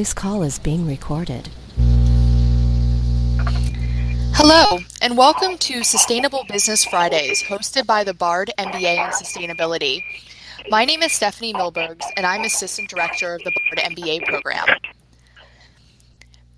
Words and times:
This 0.00 0.14
call 0.14 0.42
is 0.44 0.58
being 0.58 0.86
recorded. 0.86 1.50
Hello, 4.32 4.78
and 5.02 5.14
welcome 5.14 5.58
to 5.58 5.84
Sustainable 5.84 6.42
Business 6.48 6.86
Fridays, 6.86 7.42
hosted 7.42 7.84
by 7.84 8.02
the 8.02 8.14
BARD 8.14 8.50
MBA 8.56 8.96
in 8.96 9.10
Sustainability. 9.10 10.02
My 10.70 10.86
name 10.86 11.02
is 11.02 11.12
Stephanie 11.12 11.52
Milbergs, 11.52 12.06
and 12.16 12.24
I'm 12.24 12.44
Assistant 12.44 12.88
Director 12.88 13.34
of 13.34 13.42
the 13.44 13.50
BARD 13.50 13.94
MBA 13.94 14.24
program. 14.24 14.68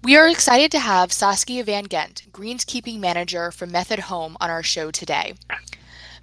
We 0.04 0.16
are 0.16 0.28
excited 0.28 0.70
to 0.70 0.78
have 0.78 1.12
Saskia 1.12 1.64
van 1.64 1.86
Gendt, 1.86 2.30
Greenskeeping 2.30 3.00
Manager 3.00 3.50
for 3.50 3.66
Method 3.66 3.98
Home, 3.98 4.36
on 4.40 4.50
our 4.50 4.62
show 4.62 4.92
today. 4.92 5.34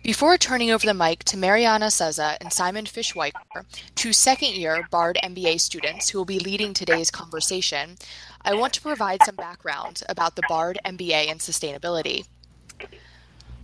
Before 0.01 0.37
turning 0.37 0.71
over 0.71 0.85
the 0.85 0.93
mic 0.93 1.25
to 1.25 1.35
Mariana 1.37 1.91
Souza 1.91 2.37
and 2.39 2.53
Simon 2.53 2.85
Fishweiker, 2.85 3.65
two 3.95 4.13
second 4.13 4.55
year 4.55 4.87
BARD 4.89 5.19
MBA 5.21 5.59
students 5.59 6.09
who 6.09 6.17
will 6.17 6.25
be 6.25 6.39
leading 6.39 6.73
today's 6.73 7.11
conversation, 7.11 7.97
I 8.41 8.55
want 8.55 8.73
to 8.75 8.81
provide 8.81 9.21
some 9.23 9.35
background 9.35 10.01
about 10.07 10.37
the 10.37 10.43
BARD 10.47 10.79
MBA 10.85 11.29
and 11.29 11.41
sustainability. 11.41 12.25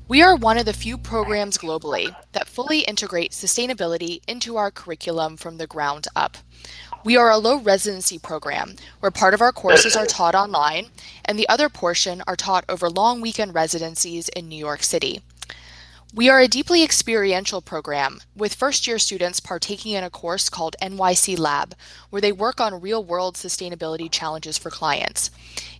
We 0.09 0.21
are 0.21 0.35
one 0.35 0.57
of 0.57 0.65
the 0.65 0.73
few 0.73 0.97
programs 0.97 1.57
globally 1.57 2.13
that 2.33 2.49
fully 2.49 2.81
integrate 2.81 3.31
sustainability 3.31 4.21
into 4.27 4.57
our 4.57 4.71
curriculum 4.71 5.37
from 5.37 5.57
the 5.57 5.67
ground 5.67 6.07
up. 6.17 6.37
We 7.05 7.15
are 7.15 7.31
a 7.31 7.37
low 7.37 7.59
residency 7.59 8.19
program 8.19 8.75
where 8.99 9.09
part 9.09 9.33
of 9.33 9.41
our 9.41 9.53
courses 9.53 9.95
are 9.95 10.05
taught 10.05 10.35
online 10.35 10.87
and 11.23 11.39
the 11.39 11.47
other 11.47 11.69
portion 11.69 12.21
are 12.27 12.35
taught 12.35 12.65
over 12.67 12.89
long 12.89 13.21
weekend 13.21 13.55
residencies 13.55 14.27
in 14.29 14.49
New 14.49 14.59
York 14.59 14.83
City. 14.83 15.21
We 16.15 16.29
are 16.29 16.39
a 16.39 16.47
deeply 16.47 16.81
experiential 16.81 17.61
program 17.61 18.21
with 18.37 18.55
first 18.55 18.87
year 18.87 18.97
students 18.99 19.41
partaking 19.41 19.91
in 19.91 20.03
a 20.05 20.09
course 20.09 20.47
called 20.49 20.77
NYC 20.81 21.37
Lab, 21.37 21.75
where 22.09 22.21
they 22.21 22.31
work 22.31 22.61
on 22.61 22.79
real 22.79 23.03
world 23.03 23.35
sustainability 23.35 24.09
challenges 24.09 24.57
for 24.57 24.69
clients. 24.69 25.29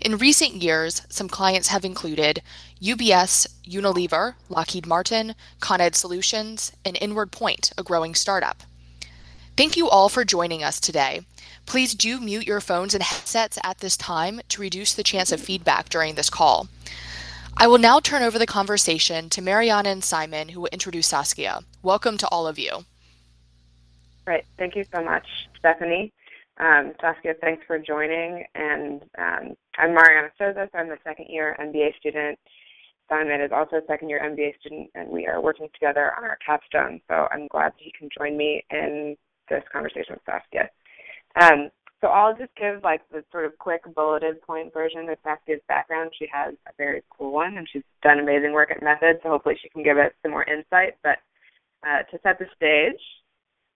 In 0.02 0.18
recent 0.18 0.56
years, 0.62 1.04
some 1.08 1.30
clients 1.30 1.70
have 1.70 1.86
included 1.86 2.42
UBS, 2.82 3.48
Unilever, 3.66 4.34
Lockheed 4.50 4.86
Martin, 4.86 5.36
Con 5.62 5.80
Ed 5.80 5.96
Solutions, 5.96 6.74
and 6.84 6.98
Inward 7.00 7.32
Point, 7.32 7.72
a 7.78 7.84
growing 7.84 8.14
startup. 8.14 8.64
Thank 9.56 9.78
you 9.78 9.88
all 9.88 10.10
for 10.10 10.26
joining 10.26 10.62
us 10.62 10.82
today. 10.82 11.22
Please 11.66 11.96
do 11.96 12.20
mute 12.20 12.46
your 12.46 12.60
phones 12.60 12.94
and 12.94 13.04
headsets 13.04 13.58
at 13.64 13.78
this 13.78 13.96
time 13.96 14.42
to 14.50 14.60
reduce 14.60 14.94
the 14.94 15.02
chance 15.02 15.32
of 15.32 15.40
feedback 15.40 15.88
during 15.88 16.16
this 16.16 16.30
call. 16.30 16.68
I 17.58 17.68
will 17.68 17.78
now 17.78 18.02
turn 18.02 18.22
over 18.22 18.38
the 18.38 18.46
conversation 18.46 19.30
to 19.30 19.42
Mariana 19.42 19.90
and 19.90 20.04
Simon, 20.04 20.50
who 20.50 20.60
will 20.60 20.70
introduce 20.74 21.08
Saskia. 21.08 21.62
Welcome 21.84 22.18
to 22.18 22.28
all 22.28 22.48
of 22.48 22.60
you. 22.60 22.84
Great. 24.26 24.44
Thank 24.58 24.76
you 24.76 24.84
so 24.94 25.02
much, 25.02 25.26
Stephanie. 25.58 26.12
Um, 26.58 26.94
Saskia, 27.00 27.34
thanks 27.40 27.64
for 27.66 27.80
joining. 27.80 28.44
And 28.56 29.04
um, 29.18 29.56
I'm 29.78 29.94
Mariana 29.94 30.30
Souza, 30.38 30.68
so 30.70 30.78
I'm 30.78 30.90
the 30.90 30.98
second 31.06 31.28
year 31.30 31.56
MBA 31.60 31.96
student. 31.98 32.38
Simon 33.08 33.40
is 33.40 33.52
also 33.54 33.78
a 33.78 33.86
second 33.88 34.10
year 34.10 34.20
MBA 34.22 34.60
student, 34.60 34.90
and 34.94 35.10
we 35.10 35.26
are 35.26 35.42
working 35.42 35.70
together 35.74 36.12
on 36.18 36.26
our 36.26 36.38
capstone. 36.46 37.00
So 37.08 37.28
I'm 37.32 37.48
glad 37.48 37.72
that 37.72 37.80
he 37.80 37.94
can 37.98 38.10
join 38.18 38.36
me 38.36 38.66
in 38.70 39.16
this 39.50 39.64
conversation 39.72 40.16
with 40.16 40.22
Saskia. 40.26 40.70
Um, 41.40 41.70
so 42.02 42.08
I'll 42.08 42.36
just 42.36 42.54
give 42.56 42.84
like 42.84 43.02
the 43.12 43.24
sort 43.32 43.46
of 43.46 43.58
quick 43.58 43.82
bulleted 43.96 44.42
point 44.42 44.74
version 44.74 45.10
of 45.10 45.18
Saskia's 45.24 45.62
background. 45.68 46.12
She 46.18 46.28
has 46.32 46.54
a 46.68 46.72
very 46.78 47.04
cool 47.10 47.32
one, 47.32 47.58
and 47.58 47.68
she's 47.72 47.84
done 48.04 48.20
amazing 48.20 48.54
work 48.54 48.72
at 48.72 48.84
Method. 48.84 49.20
So 49.24 49.30
hopefully 49.30 49.56
she 49.62 49.70
can 49.70 49.84
give 49.84 49.98
us 49.98 50.12
some 50.22 50.32
more 50.32 50.44
insight. 50.44 50.96
But 51.04 51.18
uh, 51.88 52.04
to 52.12 52.20
set 52.24 52.38
the 52.40 52.46
stage, 52.56 53.00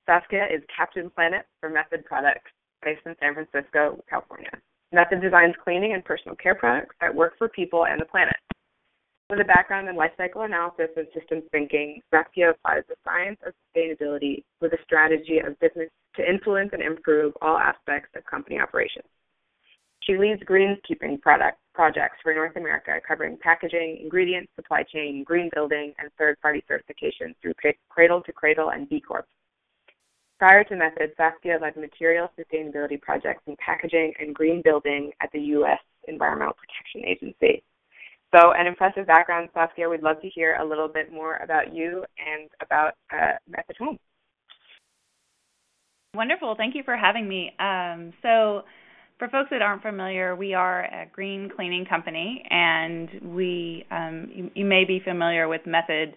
Saskia 0.06 0.46
is 0.46 0.62
Captain 0.76 1.10
Planet 1.10 1.46
for 1.60 1.70
Method 1.70 2.06
Products, 2.06 2.52
based 2.84 3.02
in 3.06 3.16
San 3.20 3.34
Francisco, 3.34 4.04
California. 4.10 4.52
Method 4.92 5.22
designs 5.22 5.54
cleaning 5.64 5.94
and 5.94 6.04
personal 6.04 6.36
care 6.36 6.56
products 6.56 6.96
that 7.00 7.14
work 7.14 7.34
for 7.38 7.48
people 7.48 7.86
and 7.86 8.02
the 8.02 8.06
planet. 8.06 8.36
With 9.30 9.42
a 9.42 9.46
background 9.46 9.88
in 9.88 9.96
life 9.96 10.12
cycle 10.18 10.42
analysis 10.42 10.90
and 10.98 11.06
systems 11.14 11.44
thinking, 11.52 12.02
Saskia 12.10 12.50
applies 12.50 12.82
the 12.90 12.96
science 13.04 13.38
of 13.46 13.54
sustainability 13.54 14.44
with 14.60 14.74
a 14.74 14.82
strategy 14.84 15.38
of 15.38 15.60
business 15.60 15.90
to 16.16 16.28
influence 16.28 16.72
and 16.74 16.82
improve 16.82 17.34
all 17.40 17.56
aspects 17.56 18.10
of 18.16 18.26
company 18.26 18.60
operations. 18.60 19.06
She 20.02 20.18
leads 20.18 20.42
greenskeeping 20.42 21.22
product 21.22 21.60
projects 21.76 22.18
for 22.24 22.34
North 22.34 22.56
America, 22.56 23.00
covering 23.08 23.38
packaging, 23.38 24.00
ingredients, 24.02 24.52
supply 24.56 24.82
chain, 24.82 25.24
green 25.24 25.52
building, 25.54 25.94
and 26.00 26.10
third-party 26.18 26.64
certifications 26.68 27.36
through 27.40 27.54
Cradle 27.90 28.24
to 28.24 28.32
Cradle 28.34 28.72
and 28.72 28.90
B 28.90 29.00
Corp. 29.00 29.28
Prior 30.40 30.64
to 30.64 30.76
Method, 30.76 31.12
Saskia 31.18 31.60
led 31.62 31.76
material 31.76 32.32
sustainability 32.40 33.00
projects 33.00 33.44
in 33.46 33.56
packaging 33.58 34.14
and 34.20 34.34
green 34.34 34.64
building 34.64 35.12
at 35.22 35.32
the 35.34 35.42
U.S. 35.54 35.80
Environmental 36.08 36.56
Protection 36.56 37.06
Agency. 37.06 37.62
So, 38.34 38.52
an 38.52 38.68
impressive 38.68 39.08
background, 39.08 39.50
Saskia. 39.54 39.90
We'd 39.90 40.04
love 40.04 40.22
to 40.22 40.30
hear 40.30 40.56
a 40.62 40.66
little 40.66 40.88
bit 40.88 41.12
more 41.12 41.38
about 41.38 41.74
you 41.74 42.06
and 42.20 42.50
about 42.62 42.94
uh, 43.12 43.38
Method 43.48 43.76
Home. 43.80 43.98
Wonderful. 46.16 46.56
Thank 46.56 46.76
you 46.76 46.84
for 46.84 46.96
having 46.96 47.28
me. 47.28 47.52
Um, 47.60 48.14
so, 48.22 48.64
for 49.18 49.30
folks 49.30 49.50
that 49.50 49.64
aren't 49.64 49.82
familiar, 49.82 50.36
we 50.36 50.54
are 50.54 50.86
a 50.86 51.08
green 51.12 51.50
cleaning 51.56 51.86
company, 51.86 52.44
and 52.50 53.10
we 53.36 53.86
um, 53.90 54.30
you, 54.34 54.52
you, 54.54 54.66
may 54.66 54.86
be 54.86 55.02
familiar 55.04 55.48
with 55.48 55.62
Method. 55.66 56.14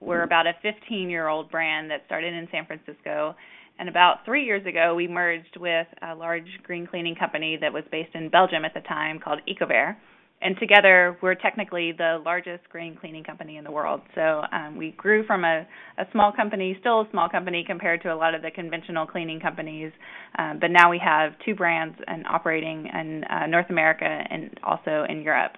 We're 0.00 0.22
about 0.22 0.46
a 0.46 0.52
15 0.62 1.10
year 1.10 1.28
old 1.28 1.50
brand 1.50 1.90
that 1.90 2.02
started 2.06 2.32
in 2.32 2.48
San 2.50 2.64
Francisco. 2.64 3.36
And 3.78 3.88
about 3.88 4.24
three 4.24 4.44
years 4.44 4.66
ago, 4.66 4.94
we 4.94 5.08
merged 5.08 5.56
with 5.58 5.86
a 6.02 6.14
large 6.14 6.48
green 6.62 6.86
cleaning 6.86 7.14
company 7.14 7.58
that 7.60 7.72
was 7.72 7.84
based 7.90 8.14
in 8.14 8.28
Belgium 8.30 8.64
at 8.64 8.74
the 8.74 8.80
time 8.80 9.18
called 9.18 9.40
Ecover 9.48 9.96
and 10.42 10.56
together 10.58 11.16
we're 11.22 11.34
technically 11.34 11.92
the 11.92 12.18
largest 12.24 12.68
green 12.70 12.96
cleaning 12.96 13.24
company 13.24 13.56
in 13.56 13.64
the 13.64 13.70
world. 13.70 14.00
So 14.14 14.42
um, 14.52 14.76
we 14.76 14.92
grew 14.92 15.24
from 15.26 15.44
a, 15.44 15.66
a, 15.98 16.04
small 16.12 16.32
company, 16.32 16.76
still 16.80 17.02
a 17.02 17.08
small 17.10 17.28
company 17.28 17.64
compared 17.66 18.02
to 18.02 18.12
a 18.12 18.16
lot 18.16 18.34
of 18.34 18.42
the 18.42 18.50
conventional 18.50 19.06
cleaning 19.06 19.40
companies, 19.40 19.92
um, 20.38 20.58
but 20.60 20.70
now 20.70 20.90
we 20.90 21.00
have 21.04 21.32
two 21.44 21.54
brands 21.54 21.96
and 22.06 22.26
operating 22.26 22.86
in 22.86 23.24
uh, 23.24 23.46
North 23.46 23.70
America 23.70 24.04
and 24.04 24.58
also 24.62 25.04
in 25.08 25.22
Europe. 25.22 25.52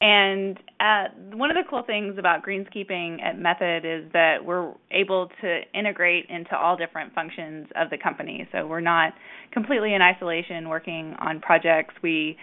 And 0.00 0.58
uh, 0.80 1.04
one 1.32 1.50
of 1.50 1.56
the 1.56 1.62
cool 1.70 1.82
things 1.86 2.18
about 2.18 2.44
greenskeeping 2.44 3.22
at 3.22 3.38
Method 3.38 3.86
is 3.86 4.12
that 4.12 4.44
we're 4.44 4.74
able 4.90 5.30
to 5.40 5.60
integrate 5.72 6.26
into 6.28 6.54
all 6.54 6.76
different 6.76 7.14
functions 7.14 7.68
of 7.74 7.88
the 7.88 7.96
company. 7.96 8.46
So 8.52 8.66
we're 8.66 8.80
not 8.80 9.14
completely 9.52 9.94
in 9.94 10.02
isolation 10.02 10.68
working 10.68 11.14
on 11.20 11.40
projects. 11.40 11.94
We 12.02 12.36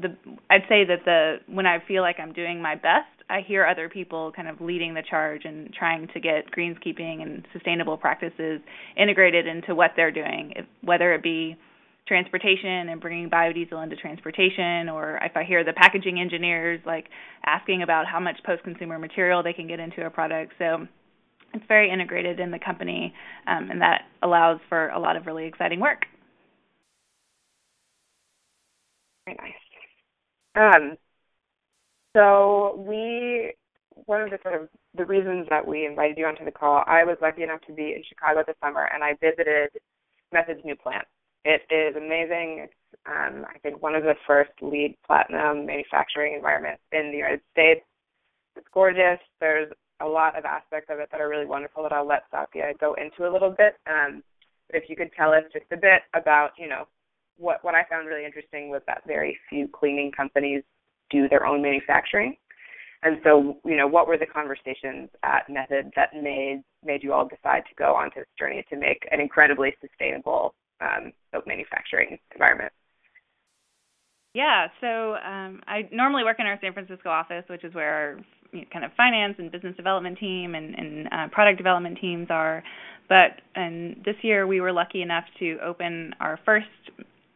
the 0.00 0.16
I'd 0.50 0.62
say 0.68 0.84
that 0.84 1.04
the 1.04 1.36
when 1.46 1.66
I 1.66 1.78
feel 1.86 2.02
like 2.02 2.16
I'm 2.20 2.32
doing 2.32 2.62
my 2.62 2.74
best, 2.74 3.10
I 3.28 3.40
hear 3.46 3.66
other 3.66 3.88
people 3.88 4.32
kind 4.34 4.48
of 4.48 4.60
leading 4.60 4.94
the 4.94 5.02
charge 5.08 5.42
and 5.44 5.72
trying 5.72 6.08
to 6.14 6.20
get 6.20 6.50
greenskeeping 6.50 7.22
and 7.22 7.46
sustainable 7.52 7.96
practices 7.96 8.60
integrated 8.96 9.46
into 9.46 9.74
what 9.74 9.92
they're 9.96 10.12
doing, 10.12 10.52
if, 10.56 10.66
whether 10.82 11.12
it 11.14 11.22
be 11.22 11.56
transportation 12.06 12.88
and 12.88 13.00
bringing 13.00 13.28
biodiesel 13.28 13.82
into 13.82 13.94
transportation 13.94 14.88
or 14.88 15.18
if 15.22 15.36
I 15.36 15.44
hear 15.44 15.62
the 15.62 15.74
packaging 15.74 16.18
engineers 16.18 16.80
like 16.86 17.06
asking 17.44 17.82
about 17.82 18.06
how 18.06 18.18
much 18.18 18.36
post-consumer 18.46 18.98
material 18.98 19.42
they 19.42 19.52
can 19.52 19.68
get 19.68 19.78
into 19.78 20.06
a 20.06 20.10
product. 20.10 20.54
So 20.58 20.86
it's 21.52 21.64
very 21.68 21.90
integrated 21.90 22.40
in 22.40 22.50
the 22.50 22.58
company 22.58 23.12
um, 23.46 23.70
and 23.70 23.82
that 23.82 24.02
allows 24.22 24.58
for 24.70 24.88
a 24.88 24.98
lot 24.98 25.16
of 25.16 25.26
really 25.26 25.44
exciting 25.44 25.80
work. 25.80 26.06
Very 29.26 29.36
nice. 29.38 29.67
Um, 30.58 30.96
so 32.16 32.84
we, 32.84 33.54
one 34.06 34.22
of 34.22 34.30
the 34.30 34.38
sort 34.42 34.60
of 34.60 34.68
the 34.96 35.04
reasons 35.04 35.46
that 35.50 35.66
we 35.66 35.86
invited 35.86 36.18
you 36.18 36.26
onto 36.26 36.44
the 36.44 36.50
call, 36.50 36.82
I 36.86 37.04
was 37.04 37.16
lucky 37.22 37.44
enough 37.44 37.60
to 37.68 37.72
be 37.72 37.94
in 37.94 38.02
Chicago 38.08 38.42
this 38.44 38.56
summer, 38.62 38.88
and 38.92 39.04
I 39.04 39.14
visited 39.20 39.70
Method's 40.32 40.64
new 40.64 40.74
plant. 40.74 41.06
It 41.44 41.62
is 41.70 41.94
amazing. 41.96 42.66
It's, 42.66 42.74
um, 43.06 43.46
I 43.48 43.58
think, 43.62 43.82
one 43.82 43.94
of 43.94 44.02
the 44.02 44.16
first 44.26 44.50
LEED 44.60 44.96
platinum 45.06 45.66
manufacturing 45.66 46.34
environments 46.34 46.82
in 46.92 47.12
the 47.12 47.18
United 47.18 47.40
States. 47.52 47.82
It's 48.56 48.66
gorgeous. 48.74 49.20
There's 49.40 49.72
a 50.00 50.06
lot 50.06 50.36
of 50.36 50.44
aspects 50.44 50.90
of 50.90 50.98
it 50.98 51.08
that 51.12 51.20
are 51.20 51.28
really 51.28 51.46
wonderful 51.46 51.84
that 51.84 51.92
I'll 51.92 52.06
let 52.06 52.24
Saskia 52.30 52.72
go 52.80 52.94
into 52.94 53.28
a 53.28 53.32
little 53.32 53.50
bit. 53.50 53.76
Um, 53.86 54.24
but 54.66 54.82
if 54.82 54.90
you 54.90 54.96
could 54.96 55.12
tell 55.16 55.30
us 55.30 55.44
just 55.52 55.66
a 55.70 55.76
bit 55.76 56.02
about, 56.14 56.50
you 56.58 56.68
know, 56.68 56.86
what 57.38 57.64
what 57.64 57.74
I 57.74 57.84
found 57.84 58.06
really 58.06 58.24
interesting 58.24 58.68
was 58.70 58.82
that 58.86 59.02
very 59.06 59.38
few 59.48 59.68
cleaning 59.68 60.12
companies 60.12 60.62
do 61.10 61.28
their 61.28 61.46
own 61.46 61.62
manufacturing. 61.62 62.36
And 63.02 63.18
so, 63.22 63.56
you 63.64 63.76
know, 63.76 63.86
what 63.86 64.08
were 64.08 64.18
the 64.18 64.26
conversations 64.26 65.08
at 65.22 65.48
Method 65.48 65.92
that 65.94 66.14
made 66.14 66.62
made 66.84 67.02
you 67.02 67.12
all 67.12 67.28
decide 67.28 67.62
to 67.68 67.74
go 67.76 67.94
on 67.94 68.10
this 68.14 68.26
journey 68.38 68.64
to 68.70 68.76
make 68.76 69.06
an 69.10 69.20
incredibly 69.20 69.74
sustainable 69.80 70.54
um, 70.80 71.12
soap 71.32 71.46
manufacturing 71.46 72.18
environment? 72.32 72.72
Yeah, 74.34 74.68
so 74.80 75.14
um, 75.14 75.62
I 75.66 75.88
normally 75.90 76.22
work 76.22 76.36
in 76.38 76.46
our 76.46 76.58
San 76.60 76.72
Francisco 76.72 77.08
office, 77.08 77.44
which 77.48 77.64
is 77.64 77.74
where 77.74 77.92
our 77.92 78.20
you 78.52 78.60
know, 78.60 78.66
kind 78.72 78.84
of 78.84 78.92
finance 78.96 79.34
and 79.38 79.50
business 79.50 79.76
development 79.76 80.18
team 80.18 80.54
and, 80.54 80.74
and 80.74 81.08
uh, 81.10 81.28
product 81.32 81.56
development 81.56 81.98
teams 82.00 82.26
are. 82.30 82.62
But 83.08 83.40
and 83.54 83.96
this 84.04 84.16
year 84.22 84.46
we 84.46 84.60
were 84.60 84.72
lucky 84.72 85.02
enough 85.02 85.24
to 85.38 85.58
open 85.64 86.14
our 86.20 86.38
first 86.44 86.66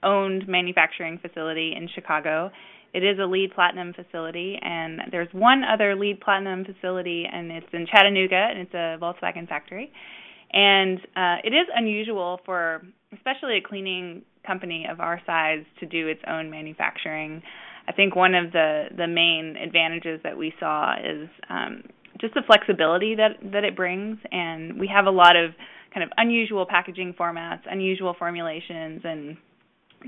owned 0.02 0.48
manufacturing 0.48 1.18
facility 1.18 1.74
in 1.76 1.88
Chicago. 1.94 2.50
It 2.94 3.02
is 3.02 3.18
a 3.18 3.24
LEED 3.24 3.52
platinum 3.54 3.94
facility, 3.94 4.58
and 4.60 5.00
there's 5.10 5.28
one 5.32 5.62
other 5.64 5.96
LEED 5.96 6.20
platinum 6.20 6.64
facility, 6.64 7.26
and 7.30 7.50
it's 7.50 7.66
in 7.72 7.86
Chattanooga, 7.86 8.48
and 8.50 8.58
it's 8.60 8.74
a 8.74 8.98
Volkswagen 9.00 9.48
factory. 9.48 9.90
And 10.52 10.98
uh, 11.16 11.36
it 11.44 11.54
is 11.54 11.66
unusual 11.74 12.40
for, 12.44 12.82
especially 13.14 13.56
a 13.56 13.62
cleaning 13.66 14.22
company 14.46 14.86
of 14.90 15.00
our 15.00 15.20
size, 15.24 15.64
to 15.80 15.86
do 15.86 16.08
its 16.08 16.20
own 16.28 16.50
manufacturing. 16.50 17.42
I 17.88 17.92
think 17.92 18.14
one 18.14 18.34
of 18.34 18.52
the 18.52 18.88
the 18.96 19.08
main 19.08 19.56
advantages 19.56 20.20
that 20.22 20.36
we 20.36 20.52
saw 20.60 20.94
is 20.98 21.28
um, 21.48 21.84
just 22.20 22.34
the 22.34 22.42
flexibility 22.46 23.14
that 23.14 23.38
that 23.52 23.64
it 23.64 23.74
brings, 23.74 24.18
and 24.30 24.78
we 24.78 24.88
have 24.94 25.06
a 25.06 25.10
lot 25.10 25.34
of 25.36 25.52
kind 25.92 26.04
of 26.04 26.10
unusual 26.16 26.66
packaging 26.68 27.14
formats, 27.18 27.60
unusual 27.70 28.14
formulations, 28.18 29.00
and 29.04 29.36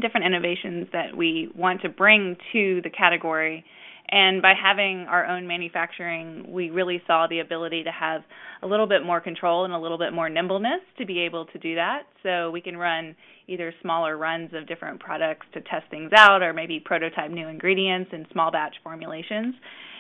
different 0.01 0.27
innovations 0.27 0.89
that 0.93 1.17
we 1.17 1.51
want 1.57 1.83
to 1.83 1.89
bring 1.89 2.37
to 2.53 2.81
the 2.83 2.91
category. 2.91 3.65
And 4.09 4.43
by 4.43 4.53
having 4.61 5.07
our 5.09 5.27
own 5.27 5.47
manufacturing, 5.47 6.45
we 6.49 6.71
really 6.71 7.03
saw 7.07 7.27
the 7.27 7.41
ability 7.41 7.85
to 7.85 7.91
have 7.91 8.23
a 8.63 8.67
little 8.67 8.87
bit 8.87 9.05
more 9.05 9.21
control 9.21 9.65
and 9.65 9.73
a 9.73 9.79
little 9.79 9.99
bit 9.99 10.13
more 10.13 10.29
nimbleness 10.29 10.81
to 10.99 11.07
be 11.07 11.21
able 11.21 11.47
to 11.47 11.59
do 11.59 11.75
that. 11.77 12.03
So 12.23 12.51
we 12.51 12.61
can 12.61 12.77
run 12.77 13.17
either 13.47 13.73
smaller 13.81 14.17
runs 14.17 14.51
of 14.55 14.67
different 14.67 15.01
products 15.01 15.47
to 15.55 15.61
test 15.63 15.85
things 15.91 16.11
out 16.17 16.43
or 16.43 16.53
maybe 16.53 16.81
prototype 16.81 17.31
new 17.31 17.49
ingredients 17.49 18.11
in 18.13 18.27
small 18.31 18.51
batch 18.51 18.75
formulations. 18.83 19.55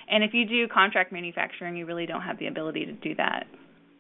And 0.09 0.23
if 0.23 0.35
you 0.35 0.47
do 0.47 0.69
contract 0.69 1.11
manufacturing, 1.11 1.77
you 1.77 1.87
really 1.87 2.07
don't 2.07 2.23
have 2.23 2.39
the 2.39 2.47
ability 2.47 2.85
to 2.87 2.93
do 2.93 3.15
that. 3.17 3.47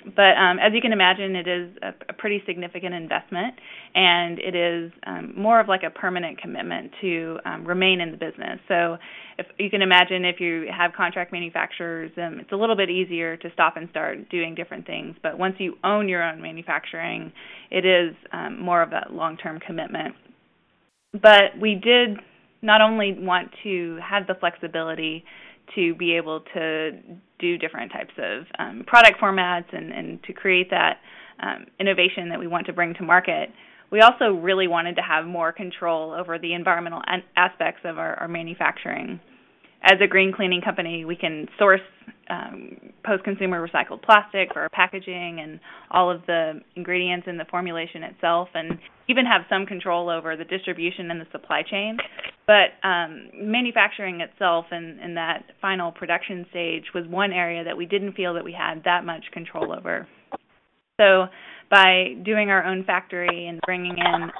But 0.04 0.36
um, 0.36 0.58
as 0.58 0.72
you 0.74 0.82
can 0.82 0.92
imagine, 0.92 1.34
it 1.34 1.48
is 1.48 1.70
a, 1.82 1.88
a, 2.10 2.12
pretty 2.12 2.42
significant 2.46 2.94
investment, 2.94 3.54
and 3.94 4.38
it 4.38 4.54
is 4.54 4.92
um, 5.06 5.32
more 5.34 5.60
of 5.60 5.68
like 5.68 5.82
a 5.82 5.88
permanent 5.88 6.38
commitment 6.38 6.92
to 7.00 7.38
um, 7.46 7.66
remain 7.66 8.00
in 8.00 8.10
the 8.10 8.16
business. 8.18 8.60
So, 8.68 8.98
if 9.38 9.46
you 9.58 9.70
can 9.70 9.82
imagine, 9.82 10.24
if 10.24 10.40
you 10.40 10.66
have 10.76 10.92
contract 10.92 11.32
manufacturers, 11.32 12.10
um, 12.18 12.38
it's 12.38 12.52
a 12.52 12.56
little 12.56 12.76
bit 12.76 12.90
easier 12.90 13.36
to 13.38 13.50
stop 13.54 13.76
and 13.76 13.88
start 13.90 14.28
doing 14.28 14.54
different 14.54 14.86
things. 14.86 15.16
But 15.22 15.38
once 15.38 15.56
you 15.58 15.74
own 15.82 16.08
your 16.08 16.22
own 16.22 16.40
manufacturing, 16.40 17.32
it 17.70 17.86
is 17.86 18.14
um, 18.32 18.60
more 18.62 18.82
of 18.82 18.92
a 18.92 19.06
long-term 19.10 19.60
commitment. 19.66 20.14
But 21.14 21.58
we 21.60 21.74
did 21.74 22.18
not 22.62 22.80
only 22.80 23.16
want 23.18 23.50
to 23.62 23.98
have 24.02 24.26
the 24.26 24.34
flexibility 24.34 25.24
to 25.74 25.94
be 25.94 26.16
able 26.16 26.40
to 26.54 26.92
do 27.38 27.58
different 27.58 27.92
types 27.92 28.14
of 28.18 28.44
um, 28.58 28.84
product 28.86 29.20
formats 29.20 29.66
and, 29.72 29.92
and 29.92 30.22
to 30.24 30.32
create 30.32 30.70
that 30.70 30.98
um, 31.42 31.66
innovation 31.80 32.28
that 32.28 32.38
we 32.38 32.46
want 32.46 32.66
to 32.66 32.72
bring 32.72 32.94
to 32.94 33.02
market. 33.02 33.50
We 33.90 34.00
also 34.00 34.32
really 34.32 34.66
wanted 34.66 34.96
to 34.96 35.02
have 35.02 35.26
more 35.26 35.52
control 35.52 36.12
over 36.12 36.38
the 36.38 36.54
environmental 36.54 37.02
an- 37.06 37.22
aspects 37.36 37.82
of 37.84 37.98
our, 37.98 38.14
our 38.16 38.28
manufacturing 38.28 39.20
as 39.84 40.00
a 40.02 40.06
green 40.06 40.32
cleaning 40.32 40.62
company, 40.62 41.04
we 41.04 41.14
can 41.14 41.46
source 41.58 41.80
um, 42.30 42.76
post-consumer 43.04 43.66
recycled 43.66 44.02
plastic 44.02 44.52
for 44.54 44.62
our 44.62 44.70
packaging 44.70 45.40
and 45.42 45.60
all 45.90 46.10
of 46.10 46.22
the 46.26 46.60
ingredients 46.74 47.26
in 47.28 47.36
the 47.36 47.44
formulation 47.50 48.02
itself, 48.02 48.48
and 48.54 48.78
even 49.08 49.26
have 49.26 49.42
some 49.50 49.66
control 49.66 50.08
over 50.08 50.36
the 50.36 50.44
distribution 50.44 51.10
and 51.10 51.20
the 51.20 51.26
supply 51.30 51.62
chain. 51.62 51.98
But 52.46 52.86
um, 52.86 53.30
manufacturing 53.34 54.22
itself 54.22 54.64
and, 54.70 54.98
and 55.00 55.16
that 55.18 55.44
final 55.60 55.92
production 55.92 56.46
stage 56.48 56.84
was 56.94 57.04
one 57.06 57.32
area 57.32 57.62
that 57.64 57.76
we 57.76 57.84
didn't 57.84 58.14
feel 58.14 58.32
that 58.34 58.44
we 58.44 58.52
had 58.52 58.84
that 58.84 59.04
much 59.04 59.24
control 59.32 59.70
over. 59.70 60.08
So 60.98 61.26
by 61.70 62.14
doing 62.24 62.48
our 62.48 62.64
own 62.64 62.84
factory 62.84 63.48
and 63.48 63.60
bringing 63.66 63.96
in 63.98 64.30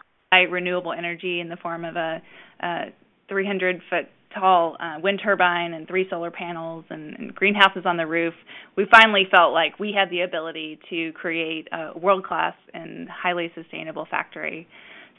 renewable 0.51 0.93
energy 0.93 1.41
in 1.41 1.49
the 1.49 1.57
form 1.57 1.85
of 1.85 1.97
a, 1.97 2.21
a 2.61 2.85
300 3.29 3.81
foot 3.89 4.09
tall 4.35 4.77
uh, 4.81 4.97
wind 5.03 5.21
turbine 5.23 5.73
and 5.73 5.87
three 5.87 6.07
solar 6.11 6.31
panels 6.31 6.85
and, 6.91 7.15
and, 7.17 7.35
greenhouses 7.35 7.85
on 7.87 7.97
the 7.97 8.07
roof, 8.07 8.35
we 8.77 8.87
finally 8.91 9.25
felt 9.31 9.53
like 9.53 9.79
we 9.79 9.93
had 9.97 10.11
the 10.11 10.21
ability 10.21 10.79
to 10.91 11.13
create 11.13 11.69
a 11.73 11.99
world 11.99 12.25
class 12.25 12.55
and 12.73 13.09
highly 13.09 13.51
sustainable 13.55 14.07
factory. 14.11 14.67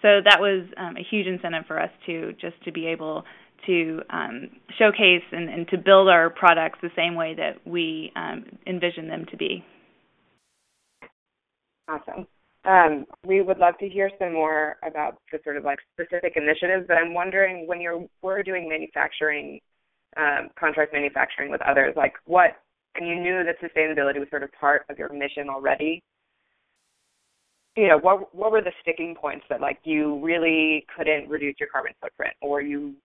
So 0.02 0.20
that 0.24 0.40
was 0.40 0.68
um, 0.78 0.98
a 0.98 1.04
huge 1.10 1.26
incentive 1.28 1.66
for 1.68 1.82
us 1.82 1.90
to 2.06 2.34
just 2.34 2.62
to 2.66 2.72
be 2.72 2.88
able 2.88 3.24
to 3.66 4.02
um, 4.10 4.50
showcase 4.78 5.24
and, 5.32 5.50
and, 5.50 5.68
to 5.70 5.78
build 5.78 6.08
our 6.08 6.30
products 6.30 6.78
the 6.82 6.92
same 6.96 7.16
way 7.16 7.34
that 7.36 7.66
we 7.66 8.12
um, 8.16 8.46
envision 8.68 9.08
them 9.08 9.26
to 9.32 9.38
be. 9.38 9.64
Awesome. 11.88 12.28
Um, 12.66 13.06
we 13.24 13.42
would 13.42 13.60
love 13.60 13.78
to 13.80 13.88
hear 13.88 14.10
some 14.18 14.34
more 14.34 14.78
about 14.86 15.20
the 15.32 15.40
sort 15.44 15.58
of 15.58 15.64
like 15.64 15.80
specific 15.94 16.34
initiatives, 16.36 16.86
but 16.88 16.98
I'm 16.98 17.14
wondering 17.14 17.68
when 17.68 17.80
you're 17.80 18.06
we're 18.24 18.42
doing 18.42 18.68
manufacturing, 18.68 19.60
um, 20.18 20.50
contract 20.60 20.92
manufacturing 20.92 21.52
with 21.52 21.62
others, 21.62 21.94
like 21.96 22.14
what, 22.26 22.58
and 22.96 23.08
you 23.08 23.16
knew 23.16 23.44
that 23.44 23.62
sustainability 23.62 24.20
was 24.20 24.30
sort 24.32 24.42
of 24.42 24.50
part 24.60 24.86
of 24.90 24.98
your 24.98 25.10
mission 25.14 25.48
already. 25.48 26.02
You 27.76 27.90
know, 27.90 28.00
what 28.00 28.34
what 28.34 28.52
were 28.52 28.62
the 28.62 28.72
sticking 28.82 29.14
points 29.14 29.46
that 29.50 29.62
like 29.62 29.80
you 29.84 30.20
really 30.24 30.88
couldn't 30.98 31.30
reduce 31.30 31.56
your 31.60 31.70
carbon 31.70 31.94
footprint, 32.02 32.34
or 32.42 32.62
you 32.62 32.96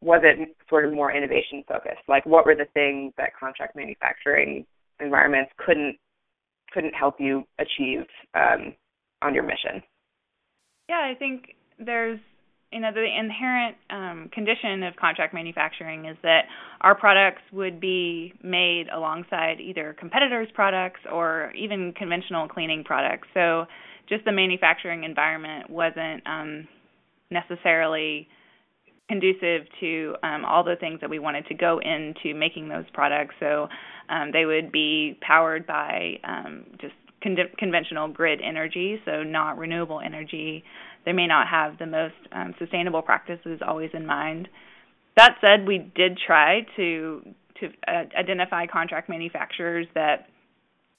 was 0.00 0.20
it 0.22 0.56
sort 0.68 0.84
of 0.84 0.92
more 0.92 1.12
innovation 1.12 1.64
focused? 1.66 2.02
Like, 2.08 2.24
what 2.26 2.46
were 2.46 2.54
the 2.54 2.66
things 2.74 3.12
that 3.16 3.30
contract 3.38 3.74
manufacturing 3.74 4.64
environments 5.00 5.50
couldn't 5.56 5.96
couldn't 6.72 6.94
help 6.94 7.16
you 7.18 7.44
achieve 7.58 8.06
um, 8.34 8.74
on 9.22 9.34
your 9.34 9.44
mission? 9.44 9.82
Yeah, 10.88 11.00
I 11.00 11.14
think 11.18 11.54
there's 11.78 12.18
you 12.72 12.80
know 12.80 12.90
the 12.92 13.04
inherent 13.04 13.76
um, 13.90 14.30
condition 14.32 14.82
of 14.82 14.96
contract 14.96 15.32
manufacturing 15.32 16.04
is 16.04 16.16
that 16.22 16.42
our 16.80 16.94
products 16.94 17.42
would 17.52 17.80
be 17.80 18.32
made 18.42 18.86
alongside 18.94 19.60
either 19.60 19.96
competitors' 19.98 20.48
products 20.54 21.00
or 21.10 21.52
even 21.56 21.92
conventional 21.96 22.48
cleaning 22.48 22.84
products. 22.84 23.28
So 23.34 23.64
just 24.08 24.24
the 24.24 24.32
manufacturing 24.32 25.04
environment 25.04 25.70
wasn't 25.70 26.26
um, 26.26 26.68
necessarily 27.30 28.28
conducive 29.08 29.66
to 29.80 30.14
um, 30.22 30.44
all 30.44 30.62
the 30.62 30.76
things 30.78 31.00
that 31.00 31.08
we 31.08 31.18
wanted 31.18 31.46
to 31.46 31.54
go 31.54 31.80
into 31.80 32.38
making 32.38 32.68
those 32.68 32.84
products. 32.92 33.34
So 33.40 33.68
um, 34.10 34.30
they 34.32 34.44
would 34.44 34.70
be 34.70 35.18
powered 35.26 35.66
by 35.66 36.18
um, 36.24 36.64
just 36.80 36.94
con- 37.22 37.36
conventional 37.58 38.08
grid 38.08 38.40
energy, 38.42 39.00
so 39.04 39.22
not 39.22 39.58
renewable 39.58 40.00
energy. 40.00 40.64
They 41.04 41.12
may 41.12 41.26
not 41.26 41.46
have 41.48 41.78
the 41.78 41.86
most 41.86 42.14
um, 42.32 42.54
sustainable 42.58 43.02
practices 43.02 43.60
always 43.66 43.90
in 43.94 44.06
mind. 44.06 44.48
That 45.16 45.36
said, 45.40 45.66
we 45.66 45.78
did 45.94 46.18
try 46.24 46.66
to 46.76 47.22
to 47.60 47.66
uh, 47.88 48.04
identify 48.16 48.66
contract 48.66 49.08
manufacturers 49.08 49.86
that 49.94 50.28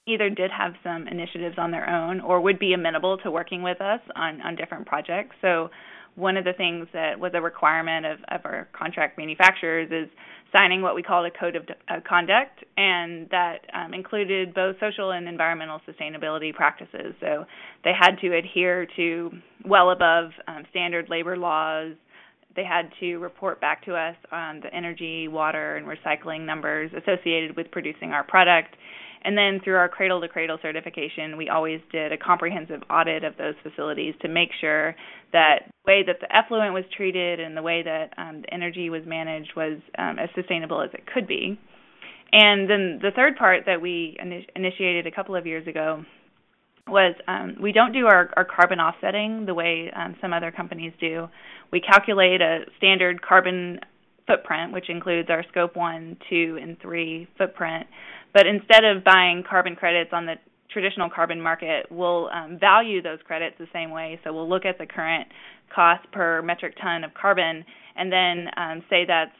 either 0.06 0.28
did 0.28 0.50
have 0.50 0.72
some 0.82 1.06
initiatives 1.08 1.56
on 1.58 1.70
their 1.70 1.88
own 1.88 2.20
or 2.20 2.40
would 2.40 2.58
be 2.58 2.72
amenable 2.72 3.18
to 3.18 3.30
working 3.30 3.62
with 3.62 3.80
us 3.80 4.00
on, 4.16 4.40
on 4.42 4.56
different 4.56 4.86
projects. 4.86 5.36
So 5.40 5.70
one 6.16 6.36
of 6.36 6.44
the 6.44 6.52
things 6.52 6.88
that 6.92 7.18
was 7.18 7.32
a 7.34 7.40
requirement 7.40 8.06
of, 8.06 8.18
of 8.28 8.40
our 8.44 8.68
contract 8.72 9.16
manufacturers 9.18 9.88
is 9.90 10.08
signing 10.56 10.82
what 10.82 10.94
we 10.94 11.02
call 11.02 11.24
a 11.24 11.30
code 11.30 11.56
of 11.56 11.62
uh, 11.88 12.00
conduct, 12.08 12.64
and 12.76 13.28
that 13.30 13.58
um, 13.72 13.94
included 13.94 14.52
both 14.52 14.76
social 14.80 15.12
and 15.12 15.28
environmental 15.28 15.80
sustainability 15.88 16.52
practices. 16.52 17.14
So 17.20 17.44
they 17.84 17.92
had 17.98 18.16
to 18.20 18.36
adhere 18.36 18.86
to 18.96 19.30
well 19.64 19.90
above 19.90 20.30
um, 20.48 20.64
standard 20.70 21.08
labor 21.08 21.36
laws. 21.36 21.92
They 22.56 22.64
had 22.64 22.90
to 23.00 23.16
report 23.16 23.60
back 23.60 23.84
to 23.84 23.94
us 23.94 24.16
on 24.32 24.60
the 24.60 24.74
energy, 24.74 25.28
water, 25.28 25.76
and 25.76 25.86
recycling 25.86 26.44
numbers 26.44 26.90
associated 26.92 27.56
with 27.56 27.70
producing 27.70 28.10
our 28.10 28.24
product. 28.24 28.74
And 29.22 29.36
then 29.36 29.60
through 29.62 29.76
our 29.76 29.88
cradle 29.88 30.20
to 30.22 30.28
cradle 30.28 30.58
certification, 30.62 31.36
we 31.36 31.48
always 31.48 31.80
did 31.92 32.10
a 32.10 32.16
comprehensive 32.16 32.82
audit 32.88 33.22
of 33.22 33.36
those 33.36 33.54
facilities 33.62 34.14
to 34.22 34.28
make 34.28 34.48
sure 34.60 34.96
that 35.32 35.64
the 35.66 35.92
way 35.92 36.02
that 36.06 36.16
the 36.20 36.34
effluent 36.34 36.72
was 36.72 36.84
treated 36.96 37.38
and 37.38 37.56
the 37.56 37.62
way 37.62 37.82
that 37.82 38.12
um, 38.16 38.42
the 38.42 38.54
energy 38.54 38.88
was 38.88 39.02
managed 39.06 39.52
was 39.54 39.78
um, 39.98 40.18
as 40.18 40.30
sustainable 40.34 40.80
as 40.80 40.90
it 40.94 41.04
could 41.06 41.26
be. 41.26 41.58
And 42.32 42.70
then 42.70 42.98
the 43.02 43.10
third 43.14 43.36
part 43.36 43.64
that 43.66 43.82
we 43.82 44.16
initiated 44.54 45.06
a 45.06 45.10
couple 45.10 45.36
of 45.36 45.46
years 45.46 45.66
ago 45.66 46.04
was 46.90 47.14
um, 47.28 47.56
we 47.60 47.72
don't 47.72 47.92
do 47.92 48.06
our, 48.06 48.30
our 48.36 48.44
carbon 48.44 48.80
offsetting 48.80 49.46
the 49.46 49.54
way 49.54 49.90
um, 49.94 50.16
some 50.20 50.32
other 50.32 50.50
companies 50.50 50.92
do. 51.00 51.28
We 51.72 51.80
calculate 51.80 52.40
a 52.40 52.64
standard 52.76 53.22
carbon 53.22 53.80
footprint, 54.26 54.72
which 54.72 54.88
includes 54.88 55.28
our 55.30 55.44
scope 55.50 55.76
one, 55.76 56.16
two, 56.28 56.58
and 56.60 56.80
three 56.80 57.28
footprint. 57.38 57.86
But 58.32 58.46
instead 58.46 58.84
of 58.84 59.04
buying 59.04 59.42
carbon 59.48 59.74
credits 59.74 60.10
on 60.12 60.26
the 60.26 60.34
traditional 60.72 61.10
carbon 61.10 61.40
market, 61.40 61.86
we'll 61.90 62.28
um, 62.28 62.58
value 62.58 63.02
those 63.02 63.18
credits 63.26 63.56
the 63.58 63.66
same 63.72 63.90
way. 63.90 64.20
So 64.22 64.32
we'll 64.32 64.48
look 64.48 64.64
at 64.64 64.78
the 64.78 64.86
current 64.86 65.26
cost 65.74 66.06
per 66.12 66.42
metric 66.42 66.74
ton 66.80 67.04
of 67.04 67.12
carbon 67.14 67.64
and 67.96 68.12
then 68.12 68.46
um, 68.56 68.82
say 68.88 69.04
that's 69.06 69.34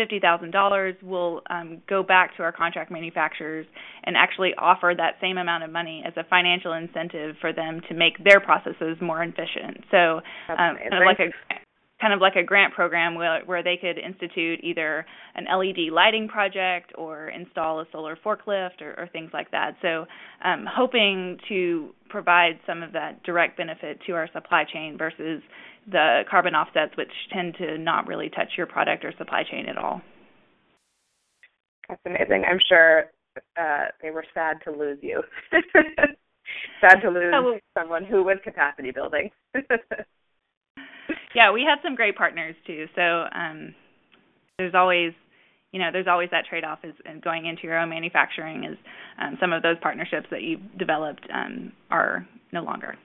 $150,000, 0.00 0.94
we'll 1.02 1.42
um, 1.50 1.82
go 1.88 2.02
back 2.02 2.36
to 2.36 2.42
our 2.42 2.52
contract 2.52 2.90
manufacturers 2.90 3.66
and 4.04 4.16
actually 4.16 4.52
offer 4.58 4.94
that 4.96 5.14
same 5.20 5.38
amount 5.38 5.64
of 5.64 5.70
money 5.70 6.02
as 6.06 6.12
a 6.16 6.24
financial 6.28 6.72
incentive 6.72 7.36
for 7.40 7.52
them 7.52 7.80
to 7.88 7.94
make 7.94 8.22
their 8.24 8.40
processes 8.40 8.96
more 9.00 9.22
efficient. 9.22 9.84
So, 9.90 10.20
um, 10.48 10.76
kind 10.76 10.94
of 10.94 11.06
like 11.06 11.20
a 11.20 11.54
kind 12.00 12.14
of 12.14 12.20
like 12.20 12.34
a 12.34 12.42
grant 12.42 12.72
program 12.72 13.14
where, 13.14 13.42
where 13.44 13.62
they 13.62 13.76
could 13.76 13.98
institute 13.98 14.58
either 14.62 15.04
an 15.34 15.44
LED 15.44 15.92
lighting 15.92 16.28
project 16.28 16.92
or 16.96 17.28
install 17.28 17.80
a 17.80 17.84
solar 17.92 18.16
forklift 18.16 18.80
or, 18.80 18.94
or 18.98 19.08
things 19.12 19.30
like 19.34 19.50
that. 19.50 19.72
So, 19.82 20.06
um, 20.42 20.64
hoping 20.66 21.38
to 21.48 21.90
provide 22.08 22.58
some 22.66 22.82
of 22.82 22.92
that 22.92 23.22
direct 23.22 23.56
benefit 23.56 24.00
to 24.06 24.12
our 24.12 24.28
supply 24.32 24.64
chain 24.64 24.96
versus 24.96 25.42
the 25.86 26.22
carbon 26.30 26.54
offsets, 26.54 26.96
which 26.96 27.12
tend 27.32 27.54
to 27.58 27.78
not 27.78 28.06
really 28.06 28.28
touch 28.28 28.52
your 28.56 28.66
product 28.66 29.04
or 29.04 29.12
supply 29.16 29.42
chain 29.50 29.66
at 29.68 29.78
all. 29.78 30.00
That's 31.88 32.00
amazing. 32.06 32.44
I'm 32.48 32.60
sure 32.68 33.06
uh, 33.58 33.86
they 34.02 34.10
were 34.10 34.24
sad 34.32 34.58
to 34.64 34.70
lose 34.70 34.98
you. 35.02 35.22
sad 36.80 37.00
to 37.02 37.10
lose 37.10 37.32
oh. 37.34 37.58
someone 37.78 38.04
who 38.04 38.22
was 38.22 38.38
capacity 38.44 38.90
building. 38.90 39.30
yeah, 41.34 41.52
we 41.52 41.62
had 41.62 41.78
some 41.82 41.94
great 41.94 42.16
partners 42.16 42.54
too. 42.66 42.86
So 42.94 43.24
um, 43.34 43.74
there's 44.58 44.74
always, 44.74 45.12
you 45.72 45.80
know, 45.80 45.90
there's 45.92 46.06
always 46.08 46.28
that 46.30 46.46
trade-off 46.48 46.80
is 46.84 46.94
going 47.22 47.46
into 47.46 47.62
your 47.64 47.78
own 47.78 47.88
manufacturing. 47.88 48.64
Is 48.64 48.78
um, 49.20 49.36
some 49.40 49.52
of 49.52 49.62
those 49.62 49.76
partnerships 49.82 50.26
that 50.30 50.42
you've 50.42 50.78
developed 50.78 51.26
um, 51.32 51.72
are 51.90 52.26
no 52.52 52.62
longer. 52.62 52.96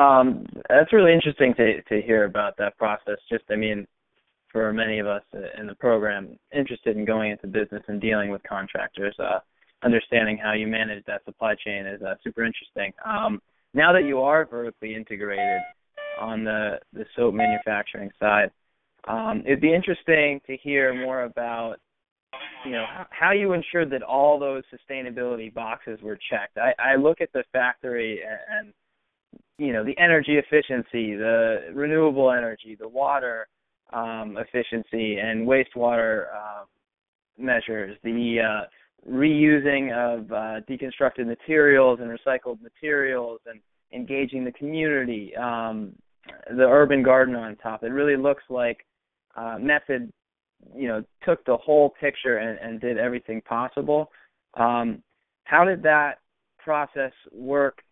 Um, 0.00 0.46
that's 0.68 0.92
really 0.92 1.12
interesting 1.12 1.54
to 1.54 1.82
to 1.82 2.02
hear 2.02 2.24
about 2.24 2.56
that 2.58 2.76
process. 2.78 3.18
Just, 3.30 3.44
I 3.50 3.56
mean, 3.56 3.86
for 4.50 4.72
many 4.72 4.98
of 4.98 5.06
us 5.06 5.22
in 5.58 5.66
the 5.66 5.74
program 5.74 6.38
interested 6.52 6.96
in 6.96 7.04
going 7.04 7.32
into 7.32 7.46
business 7.46 7.82
and 7.88 8.00
dealing 8.00 8.30
with 8.30 8.42
contractors, 8.48 9.14
uh, 9.18 9.40
understanding 9.82 10.38
how 10.38 10.52
you 10.52 10.66
manage 10.66 11.04
that 11.06 11.24
supply 11.24 11.54
chain 11.54 11.86
is 11.86 12.00
uh, 12.02 12.14
super 12.24 12.44
interesting. 12.44 12.92
Um, 13.04 13.40
now 13.74 13.92
that 13.92 14.04
you 14.04 14.20
are 14.20 14.44
vertically 14.46 14.94
integrated, 14.94 15.60
on 16.20 16.44
the 16.44 16.78
the 16.92 17.04
soap 17.16 17.34
manufacturing 17.34 18.10
side. 18.20 18.50
Um, 19.08 19.42
it'd 19.46 19.60
be 19.60 19.74
interesting 19.74 20.40
to 20.46 20.56
hear 20.58 20.94
more 20.94 21.22
about 21.24 21.76
you 22.64 22.72
know 22.72 22.84
how 23.10 23.32
you 23.32 23.54
ensured 23.54 23.90
that 23.90 24.02
all 24.02 24.38
those 24.38 24.62
sustainability 24.72 25.52
boxes 25.52 25.98
were 26.02 26.18
checked. 26.30 26.58
I, 26.58 26.72
I 26.78 26.96
look 26.96 27.20
at 27.20 27.32
the 27.32 27.42
factory 27.52 28.20
and, 28.22 28.66
and 28.66 28.74
you 29.60 29.74
know 29.74 29.84
the 29.84 29.96
energy 29.98 30.38
efficiency, 30.38 31.14
the 31.14 31.70
renewable 31.74 32.30
energy, 32.30 32.76
the 32.80 32.88
water 32.88 33.46
um, 33.92 34.38
efficiency, 34.38 35.18
and 35.18 35.46
wastewater 35.46 36.24
uh, 36.34 36.64
measures, 37.38 37.96
the 38.02 38.38
uh, 38.40 39.10
reusing 39.10 39.92
of 39.92 40.32
uh, 40.32 40.60
deconstructed 40.68 41.26
materials 41.26 42.00
and 42.00 42.10
recycled 42.10 42.60
materials, 42.62 43.40
and 43.44 43.60
engaging 43.92 44.44
the 44.44 44.52
community, 44.52 45.36
um, 45.36 45.92
the 46.56 46.64
urban 46.64 47.02
garden 47.02 47.34
on 47.34 47.54
top. 47.56 47.82
It 47.82 47.88
really 47.88 48.16
looks 48.16 48.44
like 48.48 48.78
uh, 49.36 49.58
Method, 49.60 50.10
you 50.74 50.88
know, 50.88 51.04
took 51.22 51.44
the 51.44 51.56
whole 51.58 51.92
picture 52.00 52.38
and, 52.38 52.58
and 52.60 52.80
did 52.80 52.96
everything 52.96 53.42
possible. 53.42 54.10
Um, 54.54 55.02
how 55.44 55.64
did 55.64 55.82
that 55.82 56.20
process 56.58 57.12
work 57.30 57.82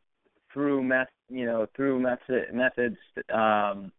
through 0.52 0.82
meth, 0.82 1.08
you 1.28 1.46
know, 1.46 1.66
through 1.76 2.00
method 2.00 2.52
methods, 2.52 2.96
um, 3.32 3.92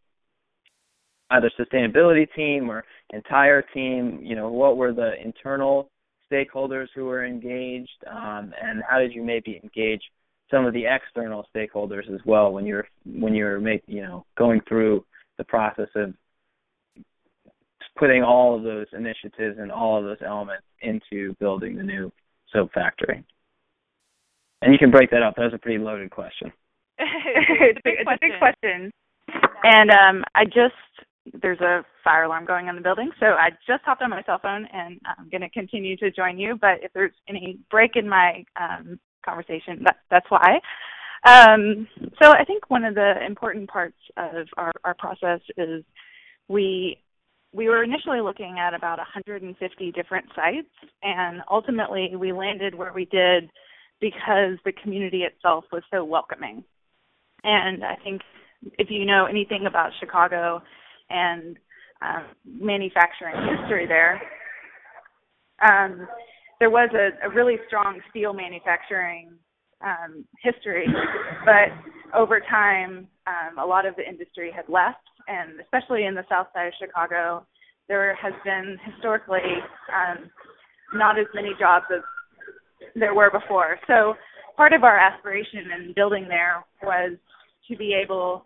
either 1.31 1.51
sustainability 1.59 2.27
team 2.35 2.69
or 2.69 2.83
entire 3.11 3.61
team? 3.61 4.19
You 4.23 4.35
know, 4.35 4.49
what 4.49 4.77
were 4.77 4.93
the 4.93 5.13
internal 5.23 5.89
stakeholders 6.31 6.87
who 6.95 7.05
were 7.05 7.25
engaged, 7.25 7.89
um, 8.07 8.53
and 8.61 8.83
how 8.87 8.99
did 8.99 9.13
you 9.13 9.23
maybe 9.23 9.59
engage 9.63 10.01
some 10.51 10.65
of 10.65 10.73
the 10.73 10.85
external 10.85 11.45
stakeholders 11.55 12.11
as 12.13 12.19
well 12.25 12.51
when 12.51 12.65
you're 12.65 12.87
when 13.05 13.33
you're 13.33 13.59
make 13.59 13.83
you 13.87 14.01
know 14.01 14.25
going 14.37 14.61
through 14.67 15.05
the 15.37 15.43
process 15.43 15.89
of 15.95 16.13
putting 17.97 18.23
all 18.23 18.55
of 18.55 18.63
those 18.63 18.87
initiatives 18.93 19.57
and 19.59 19.71
all 19.71 19.97
of 19.97 20.05
those 20.05 20.25
elements 20.25 20.63
into 20.81 21.35
building 21.39 21.75
the 21.75 21.83
new 21.83 22.11
soap 22.53 22.71
factory. 22.73 23.23
And 24.61 24.73
you 24.73 24.79
can 24.79 24.91
break 24.91 25.11
that 25.11 25.21
up. 25.21 25.35
That 25.35 25.43
was 25.43 25.53
a 25.53 25.57
pretty 25.57 25.83
loaded 25.83 26.09
question. 26.09 26.51
It's, 26.99 27.79
a 27.79 27.81
big, 27.83 27.93
it's 27.99 28.09
a 28.09 28.17
big 28.21 28.39
question. 28.39 28.91
And 29.63 29.91
um, 29.91 30.23
I 30.35 30.45
just 30.45 30.75
there's 31.41 31.59
a 31.59 31.85
fire 32.03 32.23
alarm 32.23 32.45
going 32.45 32.69
on 32.69 32.75
the 32.75 32.81
building, 32.81 33.11
so 33.19 33.27
I 33.27 33.49
just 33.67 33.83
hopped 33.85 34.01
on 34.01 34.09
my 34.09 34.23
cell 34.23 34.39
phone 34.41 34.67
and 34.73 34.99
I'm 35.05 35.29
going 35.29 35.41
to 35.41 35.49
continue 35.49 35.95
to 35.97 36.09
join 36.11 36.39
you. 36.39 36.57
But 36.59 36.79
if 36.81 36.91
there's 36.93 37.13
any 37.27 37.59
break 37.69 37.91
in 37.95 38.09
my 38.09 38.43
um, 38.59 38.99
conversation. 39.23 39.83
That, 39.83 39.97
that's 40.09 40.25
why. 40.29 40.59
Um, 41.25 41.87
so 42.21 42.31
I 42.31 42.45
think 42.45 42.69
one 42.69 42.85
of 42.85 42.95
the 42.95 43.13
important 43.25 43.69
parts 43.69 43.97
of 44.17 44.47
our, 44.57 44.71
our 44.83 44.93
process 44.93 45.41
is 45.57 45.83
we 46.47 46.97
we 47.51 47.67
were 47.67 47.83
initially 47.83 48.21
looking 48.21 48.57
at 48.59 48.75
about 48.75 48.99
150 48.99 49.91
different 49.91 50.25
sites, 50.35 50.69
and 51.01 51.41
ultimately 51.49 52.15
we 52.15 52.31
landed 52.31 52.75
where 52.75 52.93
we 52.93 53.05
did 53.05 53.49
because 53.99 54.59
the 54.65 54.71
community 54.83 55.23
itself 55.23 55.65
was 55.71 55.81
so 55.91 56.03
welcoming. 56.03 56.63
And 57.43 57.83
I 57.83 57.95
think 58.03 58.21
if 58.77 58.89
you 58.89 59.05
know 59.05 59.25
anything 59.25 59.65
about 59.67 59.91
Chicago 59.99 60.61
and 61.09 61.57
um, 62.01 62.25
manufacturing 62.45 63.35
history 63.57 63.87
there, 63.87 64.21
um, 65.61 66.07
there 66.59 66.69
was 66.69 66.89
a, 66.93 67.27
a 67.27 67.33
really 67.33 67.55
strong 67.67 67.99
steel 68.09 68.33
manufacturing 68.33 69.31
um, 69.81 70.25
history, 70.43 70.85
but 71.45 72.17
over 72.17 72.41
time, 72.49 73.07
um, 73.27 73.57
a 73.57 73.65
lot 73.65 73.85
of 73.85 73.95
the 73.95 74.07
industry 74.07 74.51
had 74.53 74.67
left, 74.67 75.03
and 75.27 75.59
especially 75.61 76.05
in 76.05 76.15
the 76.15 76.25
south 76.29 76.47
side 76.53 76.67
of 76.67 76.73
Chicago, 76.79 77.45
there 77.87 78.15
has 78.15 78.33
been 78.43 78.77
historically 78.93 79.55
um, 79.93 80.29
not 80.93 81.17
as 81.17 81.27
many 81.33 81.51
jobs 81.59 81.85
as 81.95 82.01
there 82.95 83.13
were 83.13 83.31
before. 83.31 83.77
So 83.87 84.15
part 84.57 84.73
of 84.73 84.83
our 84.83 84.97
aspiration 84.97 85.71
in 85.77 85.93
building 85.93 86.27
there 86.27 86.63
was 86.83 87.17
to 87.69 87.77
be 87.77 87.93
able 87.93 88.45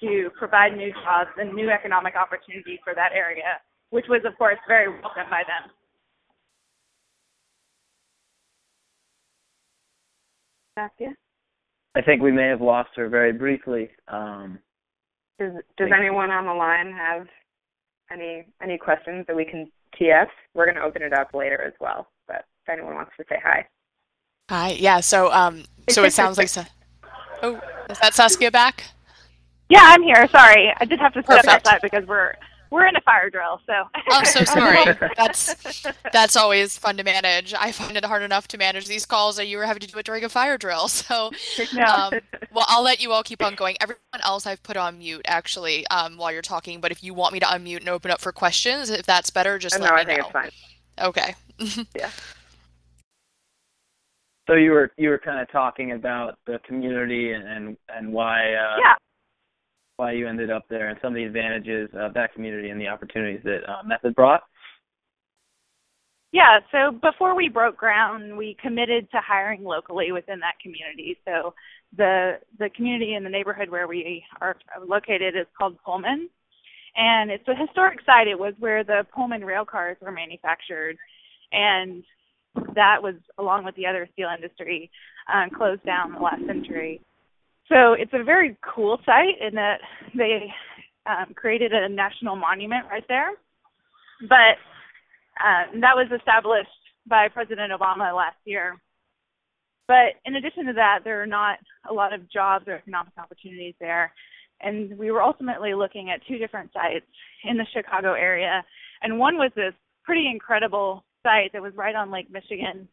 to 0.00 0.30
provide 0.38 0.76
new 0.76 0.90
jobs 1.04 1.30
and 1.38 1.54
new 1.54 1.70
economic 1.70 2.14
opportunity 2.16 2.80
for 2.82 2.94
that 2.94 3.12
area, 3.14 3.60
which 3.90 4.06
was 4.08 4.22
of 4.26 4.36
course 4.36 4.58
very 4.66 4.88
welcome 4.88 5.30
by 5.30 5.42
them. 5.46 5.70
Saskia? 10.76 11.14
I 11.94 12.00
think 12.00 12.22
we 12.22 12.32
may 12.32 12.48
have 12.48 12.62
lost 12.62 12.90
her 12.96 13.08
very 13.08 13.32
briefly. 13.32 13.90
Um, 14.08 14.58
does 15.38 15.52
Does 15.76 15.90
anyone 15.96 16.30
on 16.30 16.46
the 16.46 16.54
line 16.54 16.92
have 16.92 17.26
any 18.10 18.46
any 18.62 18.78
questions 18.78 19.24
that 19.26 19.36
we 19.36 19.44
can 19.44 19.70
TS? 19.98 20.28
We're 20.54 20.64
going 20.64 20.76
to 20.76 20.82
open 20.82 21.02
it 21.02 21.12
up 21.12 21.34
later 21.34 21.60
as 21.62 21.74
well, 21.80 22.08
but 22.26 22.44
if 22.64 22.72
anyone 22.72 22.94
wants 22.94 23.12
to 23.18 23.24
say 23.28 23.36
hi. 23.42 23.66
Hi. 24.48 24.70
Yeah. 24.72 25.00
So 25.00 25.30
um. 25.32 25.64
So 25.90 26.04
it 26.04 26.12
sounds 26.12 26.38
like. 26.38 26.48
Oh, 27.42 27.60
is 27.90 27.98
that 27.98 28.14
Saskia 28.14 28.50
back? 28.50 28.84
Yeah, 29.68 29.80
I'm 29.82 30.02
here. 30.02 30.28
Sorry, 30.28 30.72
I 30.78 30.84
did 30.84 31.00
have 31.00 31.14
to 31.14 31.22
step 31.22 31.44
outside 31.46 31.80
because 31.82 32.06
we're 32.06 32.34
we're 32.72 32.86
in 32.86 32.96
a 32.96 33.00
fire 33.02 33.28
drill, 33.28 33.60
so. 33.66 33.84
I'm 34.10 34.24
so 34.24 34.44
sorry. 34.44 34.96
that's 35.16 35.84
that's 36.12 36.36
always 36.36 36.78
fun 36.78 36.96
to 36.96 37.04
manage. 37.04 37.52
I 37.52 37.70
find 37.70 37.96
it 37.96 38.04
hard 38.04 38.22
enough 38.22 38.48
to 38.48 38.58
manage 38.58 38.86
these 38.86 39.04
calls, 39.04 39.36
that 39.36 39.46
you 39.46 39.58
were 39.58 39.66
having 39.66 39.80
to 39.80 39.86
do 39.86 39.98
it 39.98 40.06
during 40.06 40.24
a 40.24 40.28
fire 40.28 40.58
drill. 40.58 40.88
So, 41.02 41.30
no. 41.74 41.84
um, 41.84 42.12
well, 42.52 42.64
I'll 42.68 42.82
let 42.82 43.02
you 43.02 43.12
all 43.12 43.22
keep 43.22 43.42
on 43.42 43.54
going. 43.56 43.76
Everyone 43.80 44.20
else 44.22 44.46
I've 44.46 44.62
put 44.62 44.76
on 44.76 44.98
mute 44.98 45.22
actually 45.26 45.86
um, 45.88 46.16
while 46.16 46.30
you're 46.30 46.42
talking. 46.42 46.80
But 46.80 46.92
if 46.92 47.02
you 47.02 47.12
want 47.12 47.32
me 47.32 47.40
to 47.40 47.46
unmute 47.46 47.80
and 47.80 47.88
open 47.88 48.10
up 48.10 48.20
for 48.20 48.30
questions, 48.30 48.88
if 48.88 49.04
that's 49.04 49.30
better, 49.30 49.58
just 49.58 49.78
no, 49.78 49.86
let 49.86 49.90
me 49.90 49.96
know. 49.96 50.00
I 50.00 50.04
think 50.04 50.18
it's 50.20 50.30
fine. 50.30 50.50
Okay. 51.06 51.34
yeah. 51.96 52.10
So 54.46 54.54
you 54.54 54.72
were 54.72 54.90
you 54.96 55.08
were 55.08 55.18
kind 55.18 55.40
of 55.40 55.50
talking 55.50 55.92
about 55.92 56.38
the 56.46 56.58
community 56.66 57.32
and 57.32 57.46
and, 57.46 57.76
and 57.88 58.12
why 58.12 58.54
uh, 58.54 58.76
yeah 58.78 58.94
why 59.96 60.12
you 60.12 60.26
ended 60.26 60.50
up 60.50 60.64
there 60.68 60.88
and 60.88 60.98
some 61.00 61.12
of 61.12 61.14
the 61.14 61.24
advantages 61.24 61.88
of 61.94 62.14
that 62.14 62.34
community 62.34 62.70
and 62.70 62.80
the 62.80 62.88
opportunities 62.88 63.40
that 63.44 63.60
uh, 63.68 63.82
Method 63.86 64.14
brought? 64.14 64.42
Yeah, 66.32 66.60
so 66.72 66.90
before 66.90 67.36
we 67.36 67.48
broke 67.48 67.76
ground, 67.76 68.36
we 68.36 68.56
committed 68.60 69.10
to 69.10 69.20
hiring 69.20 69.62
locally 69.62 70.12
within 70.12 70.40
that 70.40 70.54
community. 70.62 71.18
So 71.26 71.54
the 71.96 72.38
the 72.58 72.70
community 72.70 73.14
in 73.14 73.22
the 73.22 73.28
neighborhood 73.28 73.68
where 73.68 73.86
we 73.86 74.24
are 74.40 74.56
located 74.84 75.36
is 75.36 75.46
called 75.56 75.76
Pullman, 75.84 76.30
and 76.96 77.30
it's 77.30 77.46
a 77.48 77.54
historic 77.54 77.98
site. 78.06 78.28
It 78.28 78.38
was 78.38 78.54
where 78.58 78.82
the 78.82 79.06
Pullman 79.14 79.44
rail 79.44 79.66
cars 79.66 79.98
were 80.00 80.10
manufactured, 80.10 80.96
and 81.52 82.02
that 82.74 83.02
was 83.02 83.14
along 83.38 83.64
with 83.64 83.74
the 83.76 83.86
other 83.86 84.08
steel 84.12 84.28
industry 84.34 84.90
um, 85.32 85.50
closed 85.50 85.84
down 85.84 86.12
the 86.12 86.18
last 86.18 86.44
century. 86.46 87.00
So 87.68 87.94
it's 87.94 88.12
a 88.12 88.24
very 88.24 88.56
cool 88.62 88.98
site 89.06 89.40
in 89.40 89.54
that 89.54 89.78
they 90.14 90.52
um, 91.06 91.32
created 91.34 91.72
a 91.72 91.88
national 91.88 92.36
monument 92.36 92.86
right 92.90 93.04
there. 93.08 93.30
but 94.28 94.58
uh, 95.40 95.64
that 95.80 95.96
was 95.96 96.08
established 96.16 96.68
by 97.06 97.28
President 97.28 97.72
Obama 97.72 98.14
last 98.14 98.36
year. 98.44 98.76
But 99.88 100.14
in 100.24 100.36
addition 100.36 100.66
to 100.66 100.72
that, 100.74 101.00
there 101.04 101.22
are 101.22 101.26
not 101.26 101.58
a 101.90 101.92
lot 101.92 102.12
of 102.12 102.30
jobs 102.30 102.66
or 102.68 102.74
economic 102.74 103.12
opportunities 103.18 103.74
there. 103.80 104.12
And 104.60 104.96
we 104.96 105.10
were 105.10 105.22
ultimately 105.22 105.74
looking 105.74 106.10
at 106.10 106.20
two 106.28 106.38
different 106.38 106.72
sites 106.72 107.06
in 107.44 107.56
the 107.56 107.66
Chicago 107.72 108.12
area. 108.12 108.62
And 109.02 109.18
one 109.18 109.36
was 109.36 109.50
this 109.56 109.74
pretty 110.04 110.28
incredible 110.30 111.04
site 111.22 111.52
that 111.52 111.62
was 111.62 111.74
right 111.76 111.94
on 111.94 112.10
Lake 112.10 112.30
Michigan. 112.30 112.88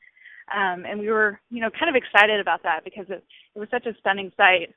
Um, 0.55 0.85
and 0.85 0.99
we 0.99 1.09
were, 1.09 1.39
you 1.49 1.61
know, 1.61 1.69
kind 1.69 1.95
of 1.95 2.01
excited 2.01 2.39
about 2.39 2.63
that 2.63 2.83
because 2.83 3.05
it, 3.09 3.23
it 3.55 3.59
was 3.59 3.69
such 3.69 3.85
a 3.85 3.93
stunning 3.99 4.31
site. 4.35 4.73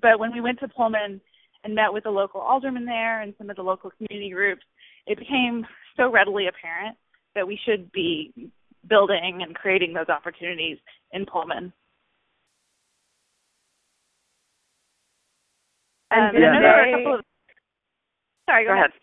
But 0.00 0.18
when 0.18 0.32
we 0.32 0.40
went 0.40 0.60
to 0.60 0.68
Pullman 0.68 1.20
and 1.64 1.74
met 1.74 1.92
with 1.92 2.04
the 2.04 2.10
local 2.10 2.40
alderman 2.40 2.86
there 2.86 3.20
and 3.20 3.34
some 3.36 3.50
of 3.50 3.56
the 3.56 3.62
local 3.62 3.90
community 3.90 4.30
groups, 4.30 4.62
it 5.06 5.18
became 5.18 5.66
so 5.96 6.10
readily 6.10 6.46
apparent 6.48 6.96
that 7.34 7.46
we 7.46 7.58
should 7.64 7.90
be 7.92 8.50
building 8.88 9.40
and 9.42 9.54
creating 9.54 9.92
those 9.92 10.08
opportunities 10.08 10.78
in 11.12 11.26
Pullman. 11.26 11.72
Um, 16.12 16.34
and 16.34 16.34
know 16.34 16.60
there 16.60 16.98
couple 16.98 17.14
of. 17.14 17.24
Sorry, 18.48 18.64
go, 18.64 18.70
Go 18.70 18.74
ahead. 18.74 18.90
ahead. 18.90 19.00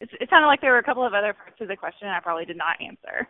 It 0.00 0.28
sounded 0.28 0.46
like 0.46 0.60
there 0.60 0.72
were 0.72 0.78
a 0.78 0.84
couple 0.84 1.06
of 1.06 1.14
other 1.14 1.32
parts 1.32 1.60
of 1.60 1.68
the 1.68 1.76
question 1.76 2.08
I 2.08 2.20
probably 2.20 2.44
did 2.44 2.58
not 2.58 2.80
answer. 2.80 3.28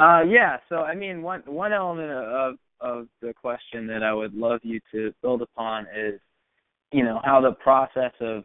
Uh, 0.00 0.22
yeah. 0.22 0.56
So 0.68 0.76
I 0.76 0.94
mean, 0.94 1.22
one 1.22 1.42
one 1.46 1.72
element 1.72 2.10
of 2.10 2.54
of 2.80 3.06
the 3.20 3.32
question 3.32 3.86
that 3.86 4.02
I 4.02 4.12
would 4.12 4.34
love 4.34 4.60
you 4.62 4.80
to 4.92 5.12
build 5.22 5.42
upon 5.42 5.86
is, 5.96 6.20
you 6.92 7.04
know, 7.04 7.20
how 7.24 7.40
the 7.40 7.52
process 7.52 8.12
of 8.20 8.44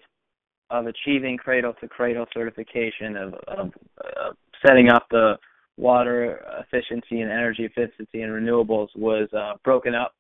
of 0.69 0.85
achieving 0.85 1.37
cradle 1.37 1.73
to 1.81 1.87
cradle 1.87 2.25
certification 2.33 3.15
of 3.15 3.33
of 3.47 3.71
uh, 4.03 4.31
setting 4.65 4.89
up 4.89 5.07
the 5.09 5.35
water 5.77 6.43
efficiency 6.59 7.21
and 7.21 7.31
energy 7.31 7.63
efficiency 7.63 8.21
and 8.21 8.31
renewables 8.31 8.89
was 8.95 9.29
uh, 9.33 9.53
broken 9.63 9.95
up 9.95 10.13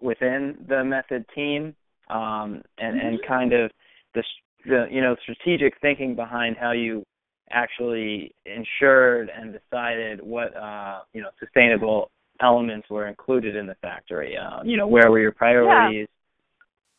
within 0.00 0.56
the 0.68 0.82
method 0.82 1.24
team 1.34 1.74
um, 2.08 2.62
and 2.78 2.98
and 3.00 3.20
kind 3.28 3.52
of 3.52 3.70
the 4.14 4.24
the 4.66 4.86
you 4.90 5.00
know 5.00 5.16
strategic 5.22 5.74
thinking 5.80 6.14
behind 6.14 6.56
how 6.56 6.72
you 6.72 7.04
actually 7.50 8.34
ensured 8.46 9.30
and 9.34 9.52
decided 9.52 10.20
what 10.22 10.56
uh, 10.56 11.00
you 11.12 11.22
know 11.22 11.30
sustainable 11.38 12.10
elements 12.40 12.88
were 12.88 13.06
included 13.06 13.56
in 13.56 13.66
the 13.66 13.74
factory. 13.76 14.36
Uh, 14.36 14.62
you 14.64 14.76
know, 14.76 14.86
where 14.86 15.10
were 15.10 15.20
your 15.20 15.32
priorities? 15.32 16.08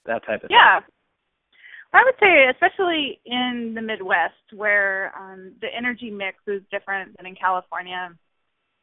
That 0.05 0.25
type 0.25 0.43
of 0.43 0.49
Yeah. 0.51 0.79
I 1.93 2.03
would 2.05 2.15
say, 2.21 2.47
especially 2.47 3.19
in 3.25 3.73
the 3.75 3.81
Midwest, 3.81 4.53
where 4.53 5.11
um, 5.17 5.51
the 5.59 5.67
energy 5.75 6.09
mix 6.09 6.37
is 6.47 6.61
different 6.71 7.17
than 7.17 7.25
in 7.25 7.35
California. 7.35 8.15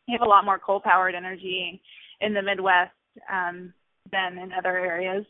You 0.06 0.18
have 0.18 0.26
a 0.26 0.28
lot 0.28 0.44
more 0.44 0.58
coal-powered 0.58 1.14
energy 1.14 1.80
in 2.20 2.34
the 2.34 2.42
Midwest 2.42 2.92
um, 3.32 3.72
than 4.10 4.38
in 4.38 4.52
other 4.52 4.76
areas, 4.78 5.24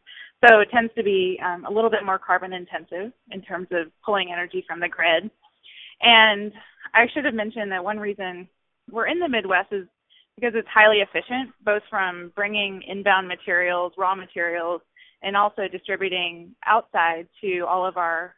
so 0.46 0.60
it 0.60 0.68
tends 0.70 0.92
to 0.94 1.02
be 1.02 1.40
um, 1.44 1.64
a 1.64 1.70
little 1.70 1.90
bit 1.90 2.04
more 2.04 2.18
carbon 2.18 2.52
intensive 2.52 3.12
in 3.30 3.42
terms 3.42 3.68
of 3.72 3.90
pulling 4.04 4.30
energy 4.32 4.64
from 4.66 4.80
the 4.80 4.88
grid. 4.88 5.30
And 6.00 6.52
I 6.94 7.06
should 7.12 7.24
have 7.24 7.34
mentioned 7.34 7.72
that 7.72 7.82
one 7.82 7.98
reason 7.98 8.48
we're 8.90 9.08
in 9.08 9.18
the 9.18 9.28
Midwest 9.28 9.72
is 9.72 9.86
because 10.36 10.52
it's 10.54 10.68
highly 10.72 10.98
efficient, 10.98 11.50
both 11.64 11.82
from 11.90 12.32
bringing 12.36 12.82
inbound 12.86 13.26
materials, 13.26 13.92
raw 13.98 14.14
materials, 14.14 14.80
and 15.22 15.36
also 15.36 15.66
distributing 15.66 16.54
outside 16.64 17.26
to 17.40 17.62
all 17.68 17.84
of 17.84 17.96
our 17.96 18.34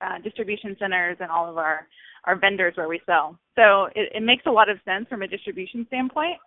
uh, 0.00 0.18
distribution 0.24 0.74
centers 0.78 1.18
and 1.20 1.30
all 1.30 1.48
of 1.50 1.58
our, 1.58 1.86
our 2.24 2.36
vendors 2.36 2.72
where 2.76 2.88
we 2.88 3.00
sell. 3.04 3.38
So 3.56 3.86
it, 3.94 4.12
it 4.14 4.22
makes 4.22 4.44
a 4.46 4.50
lot 4.50 4.70
of 4.70 4.78
sense 4.86 5.06
from 5.10 5.20
a 5.20 5.28
distribution 5.28 5.84
standpoint, 5.88 6.38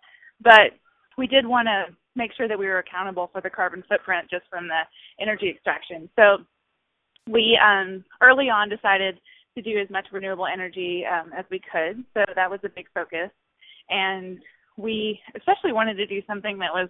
but 0.42 0.72
we 1.18 1.26
did 1.26 1.46
want 1.46 1.66
to 1.66 1.94
make 2.14 2.32
sure 2.36 2.48
that 2.48 2.58
we 2.58 2.66
were 2.66 2.78
accountable 2.78 3.30
for 3.32 3.40
the 3.40 3.50
carbon 3.50 3.82
footprint 3.88 4.28
just 4.30 4.44
from 4.50 4.68
the 4.68 4.80
energy 5.20 5.48
extraction. 5.48 6.08
So 6.16 6.38
we 7.30 7.58
um, 7.62 8.04
early 8.20 8.50
on 8.50 8.68
decided 8.68 9.18
to 9.56 9.62
do 9.62 9.78
as 9.78 9.90
much 9.90 10.06
renewable 10.12 10.46
energy 10.46 11.04
um, 11.10 11.32
as 11.36 11.44
we 11.50 11.60
could. 11.60 12.04
So 12.14 12.24
that 12.34 12.50
was 12.50 12.60
a 12.64 12.68
big 12.68 12.86
focus. 12.94 13.30
And 13.88 14.38
we 14.76 15.20
especially 15.36 15.72
wanted 15.72 15.94
to 15.94 16.06
do 16.06 16.22
something 16.26 16.58
that 16.58 16.72
was 16.72 16.88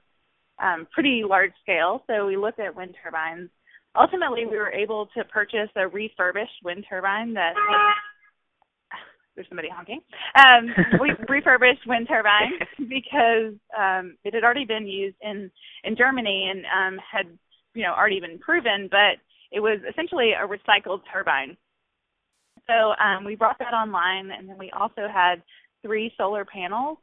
um, 0.62 0.86
pretty 0.92 1.22
large 1.28 1.52
scale. 1.62 2.02
So 2.06 2.26
we 2.26 2.36
looked 2.36 2.60
at 2.60 2.74
wind 2.74 2.94
turbines. 3.02 3.50
Ultimately, 3.98 4.46
we 4.46 4.56
were 4.56 4.70
able 4.70 5.08
to 5.16 5.24
purchase 5.24 5.68
a 5.76 5.86
refurbished 5.86 6.62
wind 6.64 6.86
turbine 6.88 7.34
that 7.34 7.54
there's 9.34 9.48
somebody 9.48 9.68
honking. 9.68 10.00
Um, 10.36 10.68
we 11.00 11.12
refurbished 11.28 11.86
wind 11.86 12.08
turbines 12.08 12.62
because 12.88 13.54
um, 13.78 14.16
it 14.24 14.34
had 14.34 14.44
already 14.44 14.64
been 14.64 14.86
used 14.86 15.16
in 15.22 15.50
in 15.84 15.96
Germany 15.96 16.50
and 16.50 16.64
um, 16.66 17.00
had 17.00 17.26
you 17.74 17.82
know 17.82 17.92
already 17.92 18.20
been 18.20 18.38
proven, 18.38 18.88
but 18.90 19.18
it 19.50 19.60
was 19.60 19.80
essentially 19.90 20.32
a 20.32 20.46
recycled 20.46 21.00
turbine. 21.12 21.56
So 22.66 22.94
um, 23.02 23.24
we 23.24 23.34
brought 23.34 23.58
that 23.58 23.74
online, 23.74 24.30
and 24.30 24.48
then 24.48 24.56
we 24.58 24.70
also 24.70 25.08
had 25.12 25.42
three 25.82 26.12
solar 26.16 26.44
panels 26.44 26.98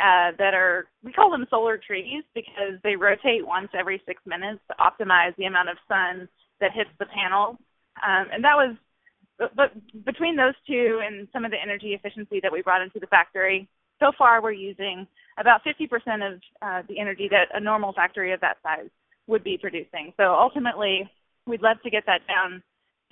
uh, 0.00 0.32
that 0.38 0.54
are 0.54 0.86
we 1.04 1.12
call 1.12 1.30
them 1.30 1.46
solar 1.50 1.78
trees 1.78 2.24
because 2.34 2.80
they 2.82 2.96
rotate 2.96 3.46
once 3.46 3.68
every 3.78 4.02
six 4.06 4.20
minutes 4.26 4.60
to 4.68 4.76
optimize 4.76 5.36
the 5.36 5.44
amount 5.44 5.68
of 5.68 5.76
sun 5.88 6.28
that 6.60 6.72
hits 6.72 6.90
the 6.98 7.06
panel. 7.06 7.58
Um, 8.02 8.26
and 8.32 8.42
that 8.42 8.56
was, 8.56 8.74
but, 9.38 9.72
between 10.04 10.36
those 10.36 10.54
two 10.66 11.00
and 11.04 11.28
some 11.32 11.44
of 11.44 11.50
the 11.50 11.56
energy 11.60 11.94
efficiency 11.94 12.40
that 12.42 12.52
we 12.52 12.62
brought 12.62 12.82
into 12.82 13.00
the 13.00 13.06
factory, 13.06 13.68
so 14.00 14.12
far 14.16 14.42
we're 14.42 14.52
using 14.52 15.06
about 15.38 15.62
50% 15.64 15.88
of 16.34 16.40
uh, 16.62 16.82
the 16.88 16.98
energy 16.98 17.28
that 17.30 17.46
a 17.54 17.60
normal 17.60 17.92
factory 17.92 18.32
of 18.32 18.40
that 18.40 18.58
size 18.62 18.90
would 19.26 19.42
be 19.42 19.58
producing. 19.58 20.12
So 20.16 20.34
ultimately, 20.34 21.10
we'd 21.46 21.62
love 21.62 21.78
to 21.82 21.90
get 21.90 22.04
that 22.06 22.20
down 22.28 22.62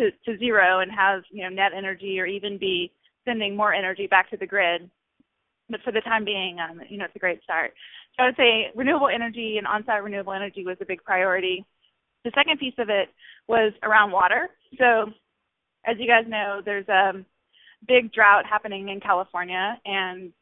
to, 0.00 0.10
to 0.24 0.38
zero 0.38 0.80
and 0.80 0.90
have 0.92 1.22
you 1.30 1.42
know 1.42 1.50
net 1.50 1.72
energy 1.76 2.18
or 2.18 2.26
even 2.26 2.58
be 2.58 2.92
sending 3.24 3.56
more 3.56 3.74
energy 3.74 4.06
back 4.06 4.30
to 4.30 4.36
the 4.36 4.46
grid 4.46 4.90
but 5.72 5.80
for 5.82 5.92
the 5.92 6.00
time 6.02 6.24
being, 6.24 6.58
um, 6.60 6.80
you 6.88 6.98
know, 6.98 7.06
it's 7.06 7.16
a 7.16 7.18
great 7.18 7.42
start. 7.42 7.72
So 8.16 8.22
I 8.22 8.26
would 8.26 8.36
say 8.36 8.70
renewable 8.76 9.08
energy 9.08 9.56
and 9.58 9.66
on-site 9.66 10.04
renewable 10.04 10.34
energy 10.34 10.64
was 10.64 10.76
a 10.80 10.84
big 10.84 11.02
priority. 11.02 11.64
The 12.24 12.30
second 12.34 12.60
piece 12.60 12.74
of 12.78 12.88
it 12.90 13.08
was 13.48 13.72
around 13.82 14.12
water. 14.12 14.50
So 14.78 15.06
as 15.84 15.96
you 15.98 16.06
guys 16.06 16.24
know, 16.28 16.60
there's 16.64 16.88
a 16.88 17.12
big 17.86 18.12
drought 18.12 18.44
happening 18.48 18.88
in 18.88 19.00
California, 19.00 19.78
and 19.84 20.32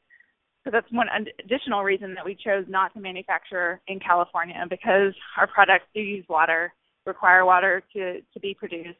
so 0.64 0.70
that's 0.70 0.90
one 0.92 1.08
additional 1.42 1.82
reason 1.82 2.14
that 2.14 2.24
we 2.24 2.34
chose 2.34 2.64
not 2.68 2.92
to 2.92 3.00
manufacture 3.00 3.80
in 3.88 3.98
California 3.98 4.62
because 4.68 5.14
our 5.38 5.46
products 5.46 5.86
do 5.94 6.00
use 6.00 6.24
water, 6.28 6.72
require 7.06 7.46
water 7.46 7.82
to, 7.94 8.20
to 8.20 8.40
be 8.40 8.54
produced. 8.54 8.98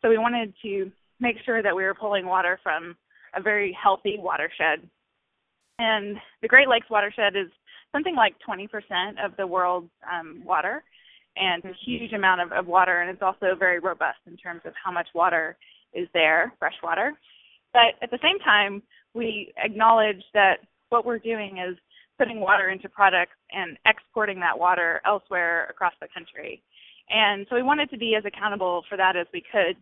So 0.00 0.08
we 0.08 0.16
wanted 0.16 0.54
to 0.62 0.90
make 1.20 1.36
sure 1.44 1.62
that 1.62 1.76
we 1.76 1.84
were 1.84 1.94
pulling 1.94 2.26
water 2.26 2.58
from 2.62 2.96
a 3.36 3.42
very 3.42 3.76
healthy 3.80 4.16
watershed 4.18 4.88
and 5.78 6.16
the 6.40 6.48
Great 6.48 6.68
Lakes 6.68 6.90
watershed 6.90 7.34
is 7.36 7.50
something 7.90 8.14
like 8.14 8.34
20% 8.48 8.68
of 9.24 9.36
the 9.36 9.46
world's 9.46 9.90
um, 10.10 10.42
water, 10.44 10.82
and 11.36 11.64
a 11.64 11.72
huge 11.84 12.12
amount 12.12 12.40
of, 12.40 12.52
of 12.52 12.66
water, 12.66 13.00
and 13.00 13.10
it's 13.10 13.22
also 13.22 13.54
very 13.58 13.78
robust 13.78 14.18
in 14.26 14.36
terms 14.36 14.60
of 14.64 14.74
how 14.82 14.92
much 14.92 15.08
water 15.14 15.56
is 15.92 16.08
there, 16.14 16.52
fresh 16.58 16.74
water. 16.82 17.14
But 17.72 17.94
at 18.02 18.10
the 18.10 18.18
same 18.22 18.38
time, 18.38 18.82
we 19.14 19.52
acknowledge 19.62 20.22
that 20.34 20.56
what 20.90 21.04
we're 21.04 21.18
doing 21.18 21.58
is 21.58 21.76
putting 22.18 22.40
water 22.40 22.68
into 22.68 22.88
products 22.88 23.36
and 23.52 23.78
exporting 23.86 24.40
that 24.40 24.58
water 24.58 25.00
elsewhere 25.06 25.66
across 25.70 25.94
the 26.00 26.08
country. 26.12 26.62
And 27.08 27.46
so 27.48 27.56
we 27.56 27.62
wanted 27.62 27.90
to 27.90 27.98
be 27.98 28.14
as 28.16 28.24
accountable 28.24 28.84
for 28.88 28.96
that 28.96 29.16
as 29.16 29.26
we 29.32 29.42
could. 29.52 29.76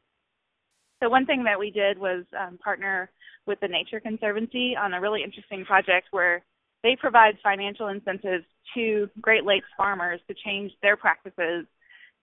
So 1.03 1.09
one 1.09 1.27
thing 1.27 1.45
that 1.45 1.59
we 1.59 1.71
did 1.71 1.99
was 1.99 2.25
um, 2.39 2.59
partner 2.59 3.11
with 3.47 3.59
the 3.61 3.69
Nature 3.69 4.01
Conservancy 4.01 4.77
on 4.77 4.95
a 4.95 5.01
really 5.01 5.23
interesting 5.23 5.65
project 5.65 6.09
where 6.11 6.43
they 6.83 6.97
provide 6.99 7.37
financial 7.43 7.89
incentives 7.89 8.45
to 8.75 9.09
Great 9.21 9.45
Lakes 9.45 9.67
farmers 9.77 10.21
to 10.29 10.35
change 10.45 10.73
their 10.83 10.97
practices 10.97 11.67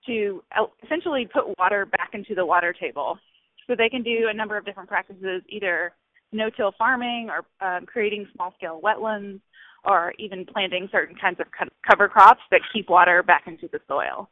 to 0.05 0.41
essentially 0.83 1.27
put 1.31 1.57
water 1.59 1.85
back 1.85 2.11
into 2.13 2.33
the 2.33 2.45
water 2.45 2.73
table. 2.73 3.19
So 3.67 3.75
they 3.77 3.89
can 3.89 4.01
do 4.03 4.27
a 4.29 4.33
number 4.33 4.57
of 4.57 4.65
different 4.65 4.89
practices, 4.89 5.43
either 5.49 5.93
no-till 6.31 6.73
farming 6.77 7.29
or 7.29 7.45
um, 7.65 7.85
creating 7.85 8.27
small-scale 8.33 8.81
wetlands 8.83 9.39
or 9.83 10.13
even 10.17 10.45
planting 10.45 10.89
certain 10.91 11.15
kinds 11.15 11.39
of 11.39 11.47
cover 11.87 12.07
crops 12.07 12.41
that 12.51 12.61
keep 12.73 12.89
water 12.89 13.23
back 13.23 13.43
into 13.47 13.69
the 13.71 13.79
soil. 13.87 14.29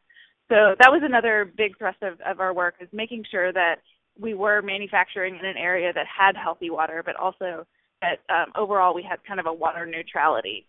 So 0.49 0.75
that 0.79 0.91
was 0.91 1.01
another 1.03 1.51
big 1.57 1.77
thrust 1.77 2.01
of, 2.01 2.19
of 2.21 2.39
our 2.39 2.53
work 2.53 2.75
is 2.79 2.89
making 2.91 3.23
sure 3.31 3.51
that 3.53 3.75
we 4.19 4.33
were 4.33 4.61
manufacturing 4.61 5.37
in 5.37 5.45
an 5.45 5.57
area 5.57 5.91
that 5.93 6.05
had 6.05 6.35
healthy 6.35 6.69
water, 6.69 7.01
but 7.05 7.15
also 7.15 7.65
that 8.01 8.19
um, 8.29 8.51
overall 8.55 8.93
we 8.93 9.03
had 9.03 9.23
kind 9.23 9.39
of 9.39 9.45
a 9.45 9.53
water 9.53 9.85
neutrality. 9.85 10.65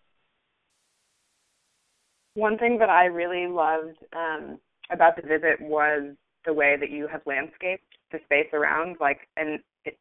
One 2.33 2.57
thing 2.57 2.77
that 2.79 2.89
I 2.89 3.05
really 3.05 3.47
loved 3.47 3.97
um, 4.15 4.59
about 4.91 5.15
the 5.15 5.21
visit 5.21 5.59
was 5.61 6.15
the 6.45 6.53
way 6.53 6.77
that 6.79 6.89
you 6.89 7.07
have 7.07 7.21
landscaped 7.25 7.96
the 8.11 8.19
space 8.25 8.47
around, 8.53 8.97
like, 8.99 9.27
and 9.37 9.59
it. 9.85 9.97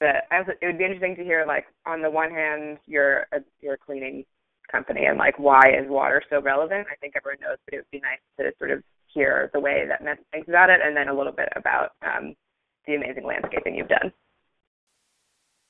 The, 0.00 0.12
I 0.30 0.40
was, 0.40 0.48
it 0.60 0.66
would 0.66 0.78
be 0.78 0.84
interesting 0.84 1.16
to 1.16 1.24
hear, 1.24 1.44
like, 1.46 1.66
on 1.86 2.00
the 2.00 2.10
one 2.10 2.30
hand, 2.30 2.78
you're 2.86 3.26
a, 3.32 3.40
you're 3.60 3.74
a 3.74 3.78
cleaning 3.78 4.24
company, 4.70 5.04
and 5.06 5.18
like, 5.18 5.38
why 5.38 5.60
is 5.68 5.88
water 5.88 6.22
so 6.30 6.40
relevant? 6.40 6.86
I 6.90 6.96
think 6.96 7.14
everyone 7.16 7.40
knows, 7.40 7.58
but 7.64 7.74
it 7.74 7.76
would 7.78 7.90
be 7.90 8.00
nice 8.00 8.22
to 8.38 8.52
sort 8.58 8.70
of 8.70 8.82
hear 9.06 9.50
the 9.52 9.60
way 9.60 9.84
that 9.88 10.04
Meth 10.04 10.18
thinks 10.32 10.48
about 10.48 10.70
it, 10.70 10.80
and 10.82 10.96
then 10.96 11.08
a 11.08 11.16
little 11.16 11.32
bit 11.32 11.48
about 11.56 11.90
um, 12.02 12.34
the 12.86 12.94
amazing 12.94 13.26
landscaping 13.26 13.74
you've 13.74 13.88
done. 13.88 14.12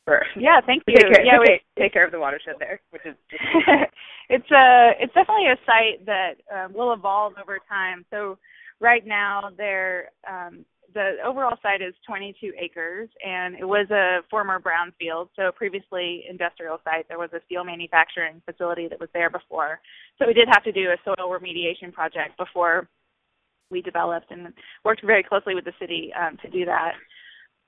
For, 0.04 0.24
yeah, 0.36 0.60
thank 0.64 0.82
you. 0.86 0.94
Take 0.96 1.12
care, 1.12 1.24
yeah, 1.24 1.38
take, 1.38 1.62
we, 1.76 1.82
take 1.82 1.92
care 1.92 2.06
of 2.06 2.12
the 2.12 2.20
watershed 2.20 2.54
there, 2.58 2.80
which 2.90 3.02
is. 3.04 3.14
it's 4.28 4.50
a 4.50 4.92
it's 4.98 5.14
definitely 5.14 5.46
a 5.46 5.56
site 5.66 6.06
that 6.06 6.34
um, 6.54 6.72
will 6.72 6.92
evolve 6.92 7.34
over 7.40 7.58
time. 7.68 8.04
So 8.10 8.38
right 8.80 9.06
now, 9.06 9.50
there 9.56 10.10
um, 10.28 10.64
the 10.94 11.16
overall 11.24 11.56
site 11.62 11.82
is 11.82 11.94
22 12.06 12.52
acres, 12.60 13.08
and 13.24 13.54
it 13.54 13.64
was 13.64 13.90
a 13.90 14.20
former 14.30 14.60
brownfield. 14.60 15.28
So 15.36 15.52
previously 15.54 16.24
industrial 16.28 16.78
site, 16.84 17.06
there 17.08 17.18
was 17.18 17.30
a 17.32 17.40
steel 17.46 17.64
manufacturing 17.64 18.42
facility 18.44 18.88
that 18.88 19.00
was 19.00 19.08
there 19.12 19.30
before. 19.30 19.80
So 20.18 20.26
we 20.26 20.34
did 20.34 20.48
have 20.48 20.64
to 20.64 20.72
do 20.72 20.90
a 20.90 20.96
soil 21.04 21.28
remediation 21.30 21.92
project 21.92 22.36
before 22.38 22.88
we 23.70 23.80
developed, 23.80 24.30
and 24.30 24.52
worked 24.84 25.04
very 25.04 25.22
closely 25.22 25.54
with 25.54 25.64
the 25.64 25.72
city 25.78 26.12
um, 26.20 26.36
to 26.42 26.50
do 26.50 26.64
that. 26.64 26.92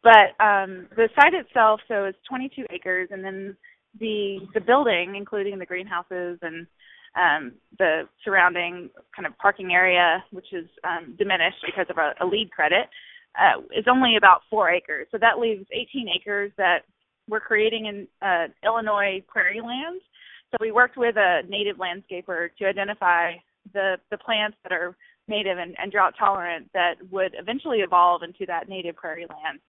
But 0.02 0.34
um, 0.44 0.88
the 0.96 1.08
site 1.14 1.34
itself, 1.34 1.80
so 1.86 2.04
it's 2.04 2.18
22 2.28 2.66
acres, 2.70 3.08
and 3.12 3.24
then 3.24 3.56
the 4.00 4.38
the 4.54 4.60
building, 4.60 5.14
including 5.16 5.58
the 5.58 5.66
greenhouses 5.66 6.38
and 6.42 6.66
um, 7.14 7.52
the 7.78 8.08
surrounding 8.24 8.90
kind 9.14 9.26
of 9.26 9.36
parking 9.38 9.72
area, 9.72 10.24
which 10.30 10.52
is 10.52 10.66
um, 10.84 11.14
diminished 11.18 11.58
because 11.64 11.86
of 11.90 11.98
a, 11.98 12.14
a 12.24 12.26
LEED 12.26 12.50
credit, 12.50 12.88
uh, 13.38 13.60
is 13.76 13.84
only 13.88 14.16
about 14.16 14.42
four 14.50 14.70
acres. 14.70 15.08
So 15.10 15.18
that 15.18 15.38
leaves 15.38 15.66
18 15.72 16.08
acres 16.08 16.52
that 16.58 16.80
we're 17.28 17.40
creating 17.40 17.86
in 17.86 18.08
uh, 18.26 18.48
Illinois 18.64 19.22
prairie 19.28 19.60
lands. 19.60 20.02
So 20.50 20.58
we 20.60 20.72
worked 20.72 20.96
with 20.96 21.16
a 21.16 21.42
native 21.48 21.76
landscaper 21.76 22.48
to 22.58 22.66
identify 22.66 23.32
the 23.72 23.96
the 24.10 24.18
plants 24.18 24.56
that 24.64 24.72
are 24.72 24.96
native 25.28 25.56
and, 25.58 25.74
and 25.78 25.90
drought 25.90 26.14
tolerant 26.18 26.68
that 26.74 26.94
would 27.10 27.34
eventually 27.38 27.78
evolve 27.78 28.22
into 28.22 28.44
that 28.46 28.68
native 28.68 28.96
prairie 28.96 29.26
land. 29.30 29.60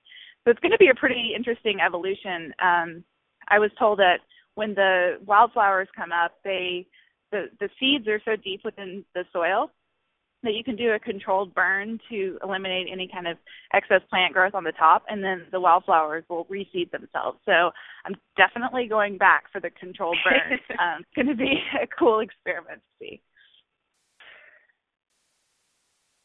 So 0.43 0.52
it's 0.52 0.60
going 0.60 0.71
to 0.71 0.78
be 0.78 0.89
a 0.89 0.95
pretty 0.95 1.32
interesting 1.36 1.80
evolution. 1.80 2.54
Um, 2.62 3.04
I 3.47 3.60
was 3.60 3.71
told 3.78 3.99
that 3.99 4.17
when 4.56 4.73
the 4.73 5.19
wildflowers 5.26 5.88
come 5.95 6.12
up, 6.12 6.34
they 6.43 6.88
the 7.32 7.45
the 7.60 7.69
seeds 7.80 8.08
are 8.08 8.21
so 8.26 8.36
deep 8.36 8.62
within 8.65 9.06
the 9.15 9.23
soil 9.32 9.71
that 10.43 10.53
you 10.53 10.63
can 10.63 10.75
do 10.75 10.91
a 10.91 10.99
controlled 10.99 11.53
burn 11.53 11.99
to 12.10 12.38
eliminate 12.43 12.88
any 12.91 13.10
kind 13.12 13.27
of 13.27 13.38
excess 13.73 14.01
plant 14.10 14.34
growth 14.34 14.53
on 14.53 14.63
the 14.63 14.73
top, 14.73 15.03
and 15.10 15.23
then 15.23 15.43
the 15.51 15.60
wildflowers 15.60 16.23
will 16.29 16.45
reseed 16.45 16.91
themselves. 16.91 17.39
So 17.45 17.71
I'm 18.06 18.15
definitely 18.38 18.88
going 18.88 19.17
back 19.17 19.45
for 19.51 19.60
the 19.60 19.69
controlled 19.71 20.17
burn. 20.23 20.60
um, 20.79 21.01
it's 21.01 21.15
going 21.15 21.27
to 21.27 21.36
be 21.36 21.56
a 21.82 21.88
cool 21.97 22.19
experiment 22.19 22.82
to 22.82 23.06
see. 23.06 23.21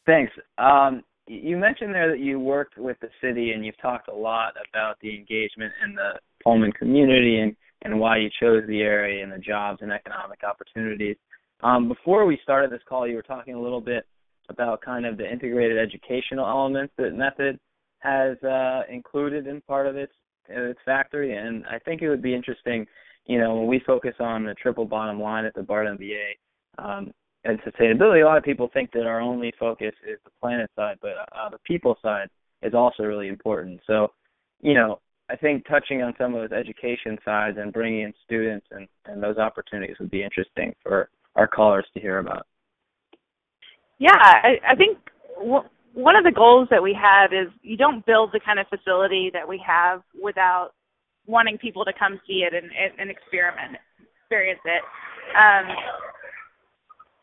Thanks. 0.05 0.33
Um, 0.57 1.03
you 1.27 1.57
mentioned 1.57 1.93
there 1.93 2.09
that 2.09 2.19
you 2.19 2.39
worked 2.39 2.77
with 2.77 2.97
the 3.01 3.09
city 3.21 3.51
and 3.51 3.63
you've 3.63 3.79
talked 3.79 4.07
a 4.07 4.15
lot 4.15 4.53
about 4.69 4.97
the 5.01 5.15
engagement 5.15 5.71
in 5.85 5.93
the 5.93 6.13
Pullman 6.43 6.71
community 6.71 7.39
and, 7.39 7.55
and 7.83 7.99
why 7.99 8.17
you 8.17 8.29
chose 8.41 8.63
the 8.67 8.81
area 8.81 9.23
and 9.23 9.31
the 9.31 9.37
jobs 9.37 9.79
and 9.81 9.91
economic 9.91 10.39
opportunities. 10.43 11.17
Um, 11.61 11.87
before 11.87 12.25
we 12.25 12.39
started 12.43 12.71
this 12.71 12.81
call, 12.87 13.07
you 13.07 13.15
were 13.15 13.21
talking 13.21 13.53
a 13.53 13.61
little 13.61 13.81
bit 13.81 14.05
about 14.49 14.81
kind 14.81 15.05
of 15.05 15.17
the 15.17 15.29
integrated 15.29 15.77
educational 15.77 16.47
elements 16.47 16.93
that 16.97 17.13
Method 17.13 17.59
has 17.99 18.37
uh, 18.43 18.83
included 18.89 19.47
in 19.47 19.61
part 19.61 19.87
of 19.87 19.95
its 19.95 20.13
its 20.47 20.79
factory, 20.83 21.35
and 21.35 21.63
I 21.67 21.77
think 21.77 22.01
it 22.01 22.09
would 22.09 22.23
be 22.23 22.33
interesting, 22.33 22.87
you 23.25 23.37
know, 23.37 23.55
when 23.55 23.67
we 23.67 23.83
focus 23.85 24.15
on 24.19 24.43
the 24.43 24.55
triple 24.55 24.85
bottom 24.85 25.21
line 25.21 25.45
at 25.45 25.53
the 25.53 25.61
Bard 25.61 25.85
MBA, 25.99 26.23
um, 26.79 27.11
and 27.43 27.59
sustainability, 27.61 28.23
a 28.23 28.25
lot 28.25 28.37
of 28.37 28.43
people 28.43 28.69
think 28.73 28.91
that 28.93 29.05
our 29.05 29.21
only 29.21 29.53
focus 29.59 29.93
is 30.07 30.19
the 30.25 30.31
planet 30.41 30.69
side, 30.75 30.97
but 31.01 31.11
uh, 31.31 31.49
the 31.49 31.59
people 31.65 31.97
side 32.01 32.29
is 32.61 32.73
also 32.73 33.03
really 33.03 33.27
important. 33.27 33.79
So, 33.87 34.11
you 34.61 34.73
know, 34.73 34.99
I 35.29 35.35
think 35.35 35.65
touching 35.67 36.01
on 36.01 36.13
some 36.17 36.33
of 36.33 36.49
those 36.49 36.57
education 36.57 37.17
sides 37.23 37.57
and 37.59 37.71
bringing 37.71 38.01
in 38.01 38.13
students 38.25 38.65
and, 38.71 38.87
and 39.05 39.21
those 39.21 39.37
opportunities 39.37 39.97
would 39.99 40.11
be 40.11 40.23
interesting 40.23 40.73
for 40.81 41.09
our 41.35 41.47
callers 41.47 41.85
to 41.93 41.99
hear 41.99 42.19
about. 42.19 42.45
Yeah, 43.99 44.15
I, 44.15 44.57
I 44.67 44.75
think 44.75 44.97
w- 45.37 45.67
one 45.93 46.15
of 46.15 46.23
the 46.23 46.31
goals 46.31 46.67
that 46.71 46.81
we 46.81 46.93
have 46.93 47.33
is 47.33 47.51
you 47.61 47.77
don't 47.77 48.05
build 48.05 48.31
the 48.31 48.39
kind 48.39 48.59
of 48.59 48.67
facility 48.67 49.29
that 49.33 49.47
we 49.47 49.61
have 49.65 50.01
without 50.21 50.71
wanting 51.27 51.57
people 51.57 51.85
to 51.85 51.93
come 51.97 52.19
see 52.25 52.45
it 52.47 52.53
and, 52.53 52.69
and 52.97 53.09
experiment, 53.09 53.77
experience 54.21 54.61
it. 54.65 54.81
Um, 55.35 55.75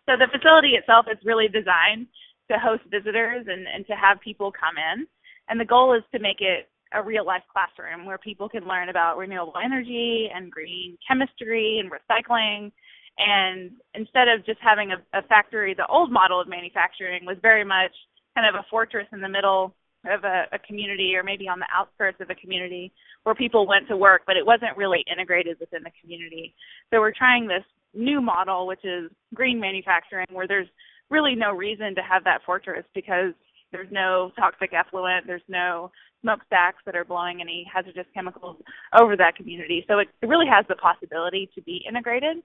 so 0.06 0.12
the 0.16 0.28
facility 0.30 0.78
itself 0.78 1.06
is 1.10 1.18
really 1.24 1.48
designed 1.48 2.06
to 2.50 2.58
host 2.58 2.82
visitors 2.90 3.46
and, 3.48 3.66
and 3.66 3.86
to 3.86 3.94
have 3.94 4.20
people 4.20 4.52
come 4.52 4.76
in. 4.78 5.06
And 5.48 5.58
the 5.58 5.64
goal 5.64 5.94
is 5.94 6.02
to 6.12 6.20
make 6.20 6.40
it 6.40 6.68
a 6.92 7.02
real 7.02 7.26
life 7.26 7.42
classroom 7.52 8.06
where 8.06 8.18
people 8.18 8.48
can 8.48 8.66
learn 8.66 8.88
about 8.88 9.18
renewable 9.18 9.54
energy 9.62 10.28
and 10.32 10.50
green 10.50 10.96
chemistry 11.06 11.82
and 11.82 11.90
recycling. 11.90 12.70
And 13.18 13.72
instead 13.94 14.28
of 14.28 14.44
just 14.44 14.58
having 14.60 14.92
a, 14.92 15.18
a 15.18 15.22
factory, 15.22 15.74
the 15.74 15.86
old 15.86 16.12
model 16.12 16.40
of 16.40 16.48
manufacturing 16.48 17.24
was 17.24 17.36
very 17.40 17.64
much 17.64 17.92
kind 18.34 18.46
of 18.46 18.60
a 18.60 18.66
fortress 18.68 19.06
in 19.12 19.20
the 19.20 19.28
middle 19.28 19.74
of 20.04 20.24
a, 20.24 20.44
a 20.52 20.58
community 20.58 21.14
or 21.16 21.22
maybe 21.22 21.48
on 21.48 21.58
the 21.58 21.66
outskirts 21.74 22.20
of 22.20 22.30
a 22.30 22.34
community 22.34 22.92
where 23.24 23.34
people 23.34 23.66
went 23.66 23.88
to 23.88 23.96
work, 23.96 24.22
but 24.26 24.36
it 24.36 24.46
wasn't 24.46 24.76
really 24.76 25.04
integrated 25.10 25.56
within 25.58 25.82
the 25.82 25.90
community. 26.00 26.54
So 26.92 27.00
we're 27.00 27.12
trying 27.12 27.48
this 27.48 27.64
new 27.94 28.20
model, 28.20 28.66
which 28.66 28.84
is 28.84 29.10
green 29.34 29.58
manufacturing, 29.58 30.26
where 30.30 30.46
there's 30.46 30.68
really 31.10 31.34
no 31.34 31.52
reason 31.52 31.94
to 31.94 32.02
have 32.02 32.24
that 32.24 32.42
fortress 32.44 32.84
because 32.94 33.32
there's 33.72 33.90
no 33.90 34.30
toxic 34.38 34.72
effluent, 34.72 35.26
there's 35.26 35.42
no 35.48 35.90
smokestacks 36.22 36.82
that 36.86 36.96
are 36.96 37.04
blowing 37.04 37.40
any 37.40 37.66
hazardous 37.72 38.06
chemicals 38.14 38.56
over 38.98 39.16
that 39.16 39.36
community. 39.36 39.84
So 39.88 39.98
it, 39.98 40.08
it 40.22 40.26
really 40.26 40.46
has 40.46 40.64
the 40.68 40.76
possibility 40.76 41.50
to 41.54 41.62
be 41.62 41.84
integrated. 41.88 42.38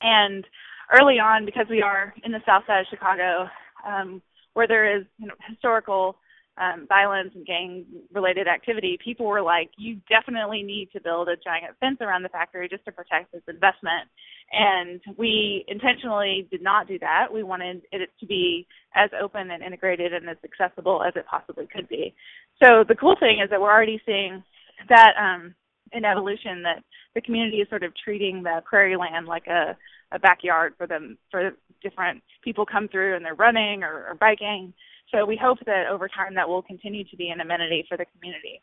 And 0.00 0.44
early 0.92 1.18
on, 1.18 1.44
because 1.44 1.66
we 1.68 1.82
are 1.82 2.14
in 2.24 2.32
the 2.32 2.42
south 2.46 2.64
side 2.66 2.80
of 2.80 2.86
Chicago, 2.90 3.48
um, 3.86 4.22
where 4.54 4.68
there 4.68 4.96
is 4.98 5.04
you 5.18 5.26
know, 5.26 5.34
historical 5.48 6.16
um, 6.56 6.86
violence 6.88 7.32
and 7.34 7.44
gang 7.44 7.84
related 8.12 8.46
activity, 8.46 8.96
people 9.02 9.26
were 9.26 9.42
like, 9.42 9.70
you 9.76 10.00
definitely 10.08 10.62
need 10.62 10.88
to 10.92 11.00
build 11.00 11.28
a 11.28 11.36
giant 11.36 11.76
fence 11.80 11.98
around 12.00 12.22
the 12.22 12.28
factory 12.28 12.68
just 12.68 12.84
to 12.84 12.92
protect 12.92 13.32
this 13.32 13.42
investment. 13.48 14.08
And 14.52 15.00
we 15.16 15.64
intentionally 15.66 16.46
did 16.50 16.62
not 16.62 16.86
do 16.86 16.98
that. 17.00 17.26
We 17.32 17.42
wanted 17.42 17.82
it 17.90 18.10
to 18.20 18.26
be 18.26 18.66
as 18.94 19.10
open 19.20 19.50
and 19.50 19.64
integrated 19.64 20.12
and 20.12 20.28
as 20.28 20.36
accessible 20.44 21.02
as 21.02 21.14
it 21.16 21.26
possibly 21.28 21.66
could 21.66 21.88
be. 21.88 22.14
So 22.62 22.84
the 22.86 22.94
cool 22.94 23.16
thing 23.18 23.40
is 23.42 23.50
that 23.50 23.60
we're 23.60 23.72
already 23.72 24.00
seeing 24.06 24.44
that 24.88 25.14
um, 25.18 25.54
in 25.94 26.04
evolution 26.04 26.62
that 26.62 26.82
the 27.14 27.20
community 27.20 27.58
is 27.58 27.68
sort 27.68 27.84
of 27.84 27.92
treating 28.02 28.42
the 28.42 28.62
prairie 28.68 28.96
land 28.96 29.26
like 29.26 29.46
a, 29.46 29.76
a 30.12 30.18
backyard 30.18 30.74
for 30.76 30.86
them 30.86 31.16
for 31.30 31.52
different 31.82 32.22
people 32.42 32.66
come 32.66 32.88
through 32.88 33.16
and 33.16 33.24
they're 33.24 33.34
running 33.34 33.82
or, 33.82 34.06
or 34.08 34.14
biking 34.18 34.72
so 35.14 35.24
we 35.24 35.38
hope 35.40 35.58
that 35.66 35.86
over 35.90 36.08
time 36.08 36.34
that 36.34 36.48
will 36.48 36.62
continue 36.62 37.04
to 37.04 37.16
be 37.16 37.28
an 37.28 37.40
amenity 37.40 37.84
for 37.88 37.96
the 37.96 38.06
community. 38.16 38.60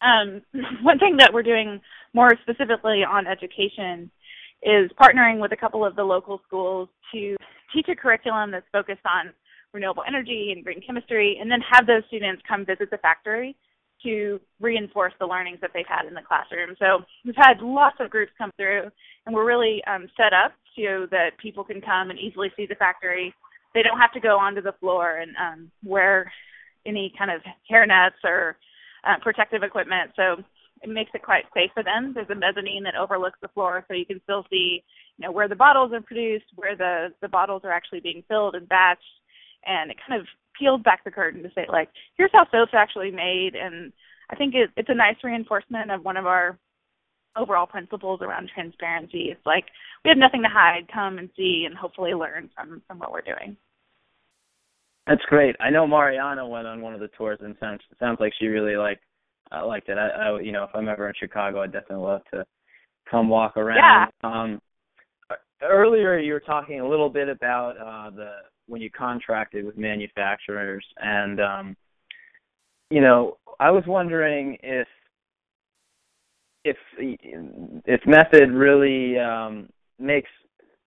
Um, 0.00 0.42
one 0.82 0.98
thing 0.98 1.16
that 1.18 1.32
we're 1.32 1.42
doing 1.42 1.80
more 2.14 2.30
specifically 2.42 3.04
on 3.04 3.26
education 3.26 4.10
is 4.62 4.90
partnering 5.00 5.40
with 5.40 5.52
a 5.52 5.56
couple 5.56 5.84
of 5.84 5.96
the 5.96 6.04
local 6.04 6.40
schools 6.46 6.88
to 7.12 7.36
teach 7.74 7.86
a 7.88 7.96
curriculum 7.96 8.50
that's 8.50 8.66
focused 8.72 9.04
on 9.04 9.32
renewable 9.72 10.02
energy 10.06 10.52
and 10.54 10.64
green 10.64 10.80
chemistry, 10.84 11.38
and 11.40 11.50
then 11.50 11.60
have 11.70 11.86
those 11.86 12.02
students 12.08 12.42
come 12.48 12.66
visit 12.66 12.90
the 12.90 12.98
factory 12.98 13.54
to 14.04 14.40
reinforce 14.60 15.12
the 15.20 15.26
learnings 15.26 15.58
that 15.60 15.70
they've 15.74 15.84
had 15.86 16.06
in 16.06 16.14
the 16.14 16.22
classroom. 16.26 16.74
So 16.78 17.04
we've 17.24 17.36
had 17.36 17.60
lots 17.60 17.96
of 18.00 18.10
groups 18.10 18.32
come 18.38 18.52
through, 18.56 18.90
and 19.26 19.34
we're 19.34 19.46
really 19.46 19.82
um, 19.86 20.08
set 20.16 20.32
up 20.32 20.52
so 20.76 21.06
that 21.10 21.30
people 21.38 21.64
can 21.64 21.80
come 21.80 22.10
and 22.10 22.18
easily 22.18 22.50
see 22.56 22.66
the 22.66 22.76
factory 22.76 23.34
they 23.74 23.82
don't 23.82 23.98
have 23.98 24.12
to 24.12 24.20
go 24.20 24.38
onto 24.38 24.62
the 24.62 24.74
floor 24.80 25.18
and 25.18 25.32
um, 25.36 25.70
wear 25.84 26.30
any 26.86 27.12
kind 27.16 27.30
of 27.30 27.40
hair 27.68 27.86
nets 27.86 28.16
or 28.24 28.56
uh, 29.06 29.16
protective 29.22 29.62
equipment. 29.62 30.10
So 30.16 30.42
it 30.82 30.88
makes 30.88 31.10
it 31.14 31.22
quite 31.22 31.44
safe 31.54 31.70
for 31.74 31.82
them. 31.82 32.12
There's 32.14 32.30
a 32.30 32.34
mezzanine 32.34 32.84
that 32.84 32.96
overlooks 32.96 33.38
the 33.42 33.48
floor, 33.48 33.84
so 33.86 33.94
you 33.94 34.06
can 34.06 34.20
still 34.24 34.44
see, 34.50 34.82
you 35.18 35.26
know, 35.26 35.32
where 35.32 35.48
the 35.48 35.54
bottles 35.54 35.92
are 35.92 36.00
produced, 36.00 36.46
where 36.56 36.76
the 36.76 37.08
the 37.20 37.28
bottles 37.28 37.62
are 37.64 37.72
actually 37.72 38.00
being 38.00 38.24
filled 38.28 38.54
and 38.54 38.68
batched, 38.68 38.96
and 39.66 39.90
it 39.90 39.98
kind 40.06 40.20
of 40.20 40.26
peels 40.60 40.82
back 40.82 41.02
the 41.02 41.10
curtain 41.10 41.42
to 41.42 41.50
say, 41.54 41.66
like, 41.68 41.88
here's 42.16 42.30
how 42.32 42.46
soap's 42.52 42.74
actually 42.74 43.10
made. 43.10 43.56
And 43.56 43.92
I 44.30 44.36
think 44.36 44.54
it, 44.54 44.70
it's 44.76 44.90
a 44.90 44.94
nice 44.94 45.16
reinforcement 45.24 45.90
of 45.90 46.04
one 46.04 46.16
of 46.16 46.26
our 46.26 46.58
overall 47.36 47.66
principles 47.66 48.20
around 48.22 48.50
transparency. 48.54 49.30
It's 49.30 49.44
like 49.46 49.64
we 50.04 50.10
have 50.10 50.18
nothing 50.18 50.42
to 50.42 50.48
hide. 50.48 50.86
Come 50.92 51.18
and 51.18 51.30
see, 51.36 51.64
and 51.66 51.76
hopefully 51.76 52.12
learn 52.12 52.50
from 52.54 52.82
from 52.86 52.98
what 52.98 53.12
we're 53.12 53.22
doing. 53.22 53.56
That's 55.06 55.22
great. 55.28 55.56
I 55.60 55.70
know 55.70 55.86
Mariana 55.86 56.46
went 56.46 56.66
on 56.66 56.80
one 56.80 56.94
of 56.94 57.00
the 57.00 57.08
tours 57.18 57.38
and 57.42 57.56
sounds 57.58 57.80
sounds 57.98 58.18
like 58.20 58.32
she 58.38 58.46
really 58.46 58.76
liked 58.76 59.02
uh, 59.52 59.66
liked 59.66 59.88
it. 59.88 59.98
I, 59.98 60.08
I 60.08 60.40
you 60.40 60.52
know 60.52 60.64
if 60.64 60.70
I'm 60.74 60.88
ever 60.88 61.08
in 61.08 61.14
Chicago, 61.18 61.62
I'd 61.62 61.72
definitely 61.72 62.04
love 62.04 62.22
to 62.32 62.44
come 63.10 63.28
walk 63.28 63.56
around. 63.56 63.78
Yeah. 63.78 64.06
Um, 64.22 64.60
earlier 65.62 66.18
you 66.18 66.32
were 66.32 66.40
talking 66.40 66.80
a 66.80 66.88
little 66.88 67.10
bit 67.10 67.28
about 67.28 67.76
uh, 67.76 68.10
the 68.10 68.30
when 68.70 68.80
you 68.80 68.90
contracted 68.90 69.64
with 69.64 69.76
manufacturers, 69.76 70.84
and 70.98 71.40
um, 71.40 71.76
you 72.90 73.00
know 73.00 73.36
I 73.58 73.70
was 73.70 73.84
wondering 73.86 74.56
if 74.62 74.86
if 76.64 76.76
if 76.98 78.00
method 78.06 78.50
really 78.50 79.18
um, 79.18 79.68
makes 79.98 80.30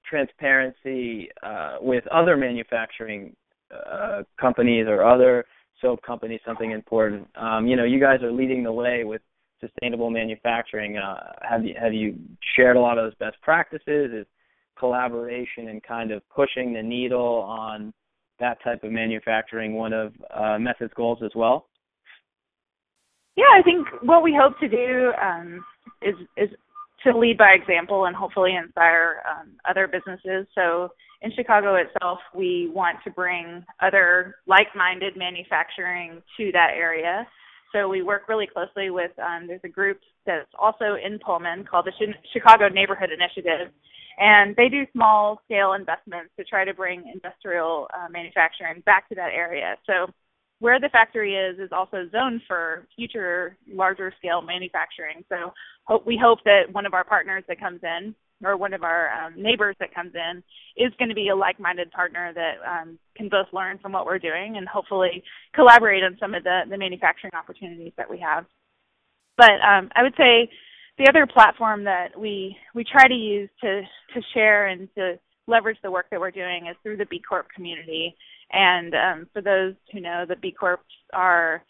transparency 0.10 1.30
uh, 1.42 1.78
with 1.82 2.06
other 2.08 2.38
manufacturing 2.38 3.36
uh, 3.74 4.24
companies 4.40 4.86
or 4.88 5.04
other 5.04 5.46
soap 5.82 6.02
companies 6.04 6.40
something 6.46 6.72
important. 6.72 7.28
Um, 7.36 7.68
you 7.68 7.76
know, 7.76 7.84
you 7.84 8.00
guys 8.00 8.22
are 8.22 8.32
leading 8.32 8.64
the 8.64 8.72
way 8.72 9.04
with 9.04 9.22
sustainable 9.60 10.10
manufacturing. 10.10 10.98
Uh, 10.98 11.32
have 11.42 11.66
you 11.66 11.74
have 11.80 11.94
you 11.94 12.16
shared 12.56 12.78
a 12.78 12.80
lot 12.80 12.98
of 12.98 13.06
those 13.06 13.16
best 13.16 13.42
practices? 13.42 14.12
Is 14.14 14.26
collaboration 14.78 15.70
and 15.70 15.82
kind 15.84 16.12
of 16.12 16.22
pushing 16.30 16.74
the 16.74 16.84
needle 16.84 17.46
on 17.48 17.94
that 18.40 18.62
type 18.64 18.84
of 18.84 18.92
manufacturing 18.92 19.74
one 19.76 19.94
of 19.94 20.14
uh, 20.34 20.58
Method's 20.60 20.94
goals 20.96 21.20
as 21.24 21.32
well? 21.36 21.68
Yeah, 23.36 23.46
I 23.58 23.64
think 23.64 23.88
what 24.02 24.24
we 24.24 24.38
hope 24.40 24.60
to 24.60 24.68
do 24.68 25.12
um, 25.22 25.64
is 26.02 26.16
is 26.38 26.50
to 27.04 27.18
lead 27.18 27.38
by 27.38 27.52
example 27.52 28.06
and 28.06 28.16
hopefully 28.16 28.56
inspire 28.56 29.24
um, 29.30 29.52
other 29.70 29.88
businesses. 29.88 30.48
So 30.56 30.90
in 31.22 31.32
Chicago 31.36 31.76
itself, 31.76 32.20
we 32.36 32.70
want 32.74 32.98
to 33.04 33.12
bring 33.12 33.64
other 33.82 34.36
like-minded 34.48 35.18
manufacturing 35.18 36.22
to 36.38 36.52
that 36.54 36.72
area. 36.76 37.28
So 37.74 37.90
we 37.90 38.04
work 38.04 38.30
really 38.30 38.48
closely 38.48 38.90
with 38.90 39.12
um, 39.20 39.48
there's 39.48 39.62
a 39.64 39.70
group 39.70 40.00
that's 40.26 40.48
also 40.60 40.96
in 41.04 41.20
Pullman 41.26 41.66
called 41.66 41.88
the 41.88 42.14
Chicago 42.32 42.70
Neighborhood 42.70 43.10
Initiative, 43.10 43.74
and 44.18 44.56
they 44.56 44.70
do 44.70 44.86
small 44.94 45.42
scale 45.46 45.74
investments 45.74 46.32
to 46.38 46.44
try 46.44 46.66
to 46.66 46.74
bring 46.74 47.10
industrial 47.14 47.88
uh, 47.94 48.08
manufacturing 48.10 48.82
back 48.86 49.10
to 49.10 49.16
that 49.16 49.32
area. 49.34 49.76
So 49.86 50.12
where 50.60 50.80
the 50.80 50.90
factory 50.90 51.36
is 51.36 51.60
is 51.60 51.72
also 51.72 52.08
zoned 52.12 52.42
for 52.48 52.88
future 52.96 53.58
larger 53.68 54.14
scale 54.18 54.42
manufacturing. 54.42 55.24
So 55.30 55.54
hope, 55.86 56.06
we 56.06 56.18
hope 56.22 56.40
that 56.46 56.72
one 56.72 56.86
of 56.86 56.94
our 56.94 57.04
partners 57.04 57.44
that 57.48 57.60
comes 57.60 57.82
in 57.84 58.16
or 58.46 58.58
one 58.58 58.74
of 58.74 58.84
our 58.84 59.10
um, 59.12 59.42
neighbors 59.42 59.76
that 59.80 59.94
comes 59.94 60.14
in 60.16 60.44
is 60.78 60.94
going 61.00 61.10
to 61.10 61.16
be 61.16 61.30
a 61.30 61.36
like-minded 61.36 61.92
partner 61.92 62.34
that 62.34 62.56
um, 62.68 63.00
can 63.16 63.30
both 63.30 63.48
learn 63.54 63.78
from 63.80 63.92
what 63.92 64.06
we're 64.06 64.20
doing 64.20 64.58
and 64.58 64.68
hopefully 64.68 65.24
collaborate 65.54 66.04
on 66.04 66.18
some 66.20 66.34
of 66.34 66.44
the, 66.44 66.62
the 66.70 66.78
manufacturing 66.78 67.34
opportunities 67.34 67.94
that 67.98 68.10
we 68.10 68.20
have. 68.20 68.46
But 69.38 69.60
um, 69.68 69.90
I 69.96 70.04
would 70.04 70.16
say 70.18 70.50
the 70.98 71.08
other 71.10 71.26
platform 71.26 71.84
that 71.86 72.18
we 72.18 72.56
we 72.76 72.84
try 72.84 73.08
to 73.08 73.14
use 73.14 73.50
to 73.62 73.82
to 74.14 74.22
share 74.34 74.68
and 74.68 74.88
to 74.96 75.20
leverage 75.48 75.78
the 75.84 75.92
work 75.92 76.06
that 76.12 76.20
we're 76.20 76.32
doing 76.32 76.68
is 76.68 76.76
through 76.84 76.98
the 76.98 77.06
B 77.06 77.22
Corp 77.28 77.48
community. 77.54 78.16
And 78.52 78.94
um, 78.94 79.28
for 79.34 79.42
those 79.42 79.74
who 79.92 80.00
know, 80.00 80.26
the 80.28 80.36
B 80.36 80.52
Corps 80.52 80.80
are 81.14 81.64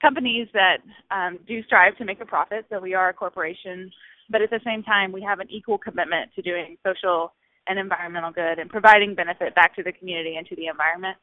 companies 0.00 0.48
that 0.54 0.78
um, 1.10 1.38
do 1.46 1.62
strive 1.64 1.96
to 1.98 2.04
make 2.04 2.20
a 2.20 2.26
profit. 2.26 2.64
So 2.70 2.80
we 2.80 2.94
are 2.94 3.10
a 3.10 3.14
corporation, 3.14 3.90
but 4.30 4.40
at 4.40 4.50
the 4.50 4.60
same 4.64 4.82
time, 4.82 5.12
we 5.12 5.22
have 5.22 5.40
an 5.40 5.50
equal 5.50 5.76
commitment 5.76 6.30
to 6.36 6.42
doing 6.42 6.76
social 6.86 7.32
and 7.66 7.78
environmental 7.78 8.32
good 8.32 8.58
and 8.58 8.70
providing 8.70 9.14
benefit 9.14 9.54
back 9.54 9.76
to 9.76 9.82
the 9.82 9.92
community 9.92 10.36
and 10.36 10.46
to 10.46 10.56
the 10.56 10.66
environment. 10.66 11.16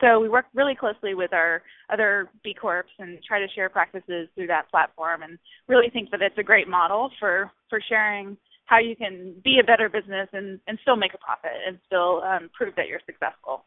So 0.00 0.20
we 0.20 0.28
work 0.28 0.46
really 0.54 0.74
closely 0.74 1.14
with 1.14 1.32
our 1.32 1.62
other 1.90 2.28
B 2.44 2.54
Corps 2.54 2.84
and 2.98 3.18
try 3.26 3.38
to 3.38 3.46
share 3.54 3.70
practices 3.70 4.28
through 4.34 4.48
that 4.48 4.70
platform 4.70 5.22
and 5.22 5.38
really 5.68 5.88
think 5.90 6.10
that 6.10 6.20
it's 6.20 6.36
a 6.38 6.42
great 6.42 6.68
model 6.68 7.10
for, 7.18 7.50
for 7.70 7.80
sharing 7.88 8.36
how 8.66 8.78
you 8.78 8.94
can 8.94 9.34
be 9.42 9.58
a 9.60 9.64
better 9.64 9.88
business 9.88 10.28
and, 10.32 10.60
and 10.66 10.78
still 10.82 10.96
make 10.96 11.14
a 11.14 11.18
profit 11.18 11.52
and 11.66 11.78
still 11.86 12.22
um, 12.22 12.50
prove 12.52 12.74
that 12.76 12.88
you're 12.88 13.00
successful. 13.06 13.64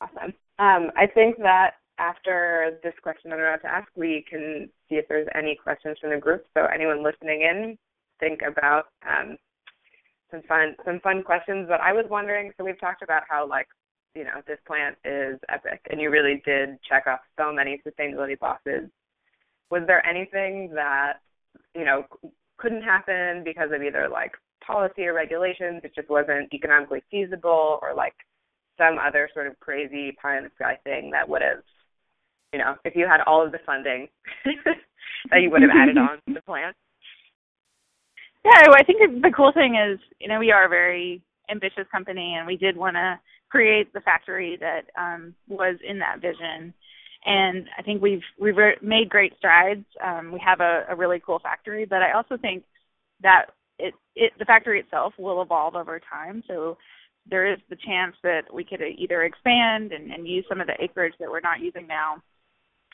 Awesome. 0.00 0.34
Um, 0.58 0.90
I 0.96 1.06
think 1.06 1.38
that 1.38 1.74
after 1.98 2.78
this 2.82 2.94
question 3.02 3.32
I'm 3.32 3.38
about 3.38 3.62
to 3.62 3.68
ask, 3.68 3.88
we 3.96 4.24
can 4.28 4.68
see 4.88 4.96
if 4.96 5.06
there's 5.08 5.28
any 5.34 5.54
questions 5.54 5.96
from 6.00 6.10
the 6.10 6.16
group. 6.16 6.44
So 6.54 6.66
anyone 6.66 7.02
listening 7.02 7.42
in, 7.42 7.78
think 8.18 8.40
about 8.42 8.86
um, 9.08 9.36
some 10.32 10.42
fun 10.48 10.74
some 10.84 10.98
fun 11.00 11.22
questions. 11.22 11.66
But 11.68 11.80
I 11.80 11.92
was 11.92 12.06
wondering, 12.10 12.50
so 12.56 12.64
we've 12.64 12.80
talked 12.80 13.02
about 13.02 13.22
how 13.28 13.48
like 13.48 13.68
you 14.16 14.24
know 14.24 14.42
this 14.46 14.58
plant 14.66 14.96
is 15.04 15.38
epic, 15.48 15.80
and 15.90 16.00
you 16.00 16.10
really 16.10 16.42
did 16.44 16.78
check 16.88 17.06
off 17.06 17.20
so 17.38 17.52
many 17.52 17.80
sustainability 17.86 18.38
boxes. 18.38 18.90
Was 19.70 19.82
there 19.86 20.04
anything 20.04 20.70
that 20.74 21.14
you 21.76 21.84
know 21.84 22.04
couldn't 22.58 22.82
happen 22.82 23.44
because 23.44 23.70
of 23.72 23.82
either 23.82 24.08
like 24.10 24.32
policy 24.66 25.06
or 25.06 25.14
regulations? 25.14 25.82
It 25.84 25.94
just 25.94 26.10
wasn't 26.10 26.52
economically 26.52 27.02
feasible, 27.10 27.78
or 27.80 27.94
like 27.94 28.14
some 28.78 28.98
other 28.98 29.28
sort 29.34 29.46
of 29.46 29.58
crazy 29.60 30.12
pie 30.20 30.38
in 30.38 30.44
the 30.44 30.50
sky 30.54 30.78
thing 30.84 31.10
that 31.12 31.28
would 31.28 31.42
have, 31.42 31.62
you 32.52 32.58
know, 32.58 32.74
if 32.84 32.96
you 32.96 33.06
had 33.06 33.20
all 33.26 33.44
of 33.44 33.52
the 33.52 33.58
funding 33.66 34.08
that 35.30 35.40
you 35.40 35.50
would 35.50 35.62
have 35.62 35.70
added 35.70 35.98
on 35.98 36.18
to 36.26 36.34
the 36.34 36.42
plan. 36.42 36.72
Yeah, 38.44 38.72
I 38.74 38.82
think 38.82 39.22
the 39.22 39.32
cool 39.34 39.52
thing 39.52 39.76
is, 39.76 40.00
you 40.18 40.28
know, 40.28 40.38
we 40.40 40.50
are 40.50 40.66
a 40.66 40.68
very 40.68 41.22
ambitious 41.50 41.86
company, 41.92 42.34
and 42.36 42.46
we 42.46 42.56
did 42.56 42.76
want 42.76 42.96
to 42.96 43.18
create 43.50 43.92
the 43.92 44.00
factory 44.00 44.58
that 44.60 44.82
um, 45.00 45.34
was 45.48 45.76
in 45.88 45.98
that 46.00 46.20
vision. 46.20 46.74
And 47.24 47.68
I 47.78 47.82
think 47.82 48.02
we've 48.02 48.22
we've 48.40 48.56
made 48.82 49.08
great 49.08 49.34
strides. 49.38 49.84
Um, 50.04 50.32
we 50.32 50.40
have 50.44 50.60
a, 50.60 50.84
a 50.88 50.96
really 50.96 51.22
cool 51.24 51.38
factory, 51.38 51.84
but 51.84 52.02
I 52.02 52.12
also 52.12 52.36
think 52.36 52.64
that 53.22 53.46
it, 53.78 53.94
it 54.16 54.32
the 54.40 54.44
factory 54.44 54.80
itself 54.80 55.14
will 55.18 55.40
evolve 55.40 55.76
over 55.76 56.00
time. 56.00 56.42
So 56.48 56.78
there 57.30 57.52
is 57.52 57.60
the 57.70 57.76
chance 57.76 58.16
that 58.24 58.52
we 58.52 58.64
could 58.64 58.80
either 58.82 59.22
expand 59.22 59.92
and, 59.92 60.10
and 60.10 60.26
use 60.26 60.44
some 60.48 60.60
of 60.60 60.66
the 60.66 60.74
acreage 60.82 61.14
that 61.20 61.30
we're 61.30 61.40
not 61.40 61.60
using 61.60 61.86
now 61.86 62.20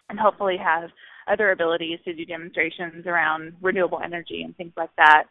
and 0.09 0.19
hopefully 0.19 0.57
have 0.57 0.91
other 1.31 1.51
abilities 1.53 1.99
to 2.05 2.15
do 2.15 2.25
demonstrations 2.25 3.07
around 3.07 3.53
renewable 3.61 4.01
energy 4.03 4.43
and 4.43 4.57
things 4.57 4.73
like 4.77 4.91
that. 4.97 5.25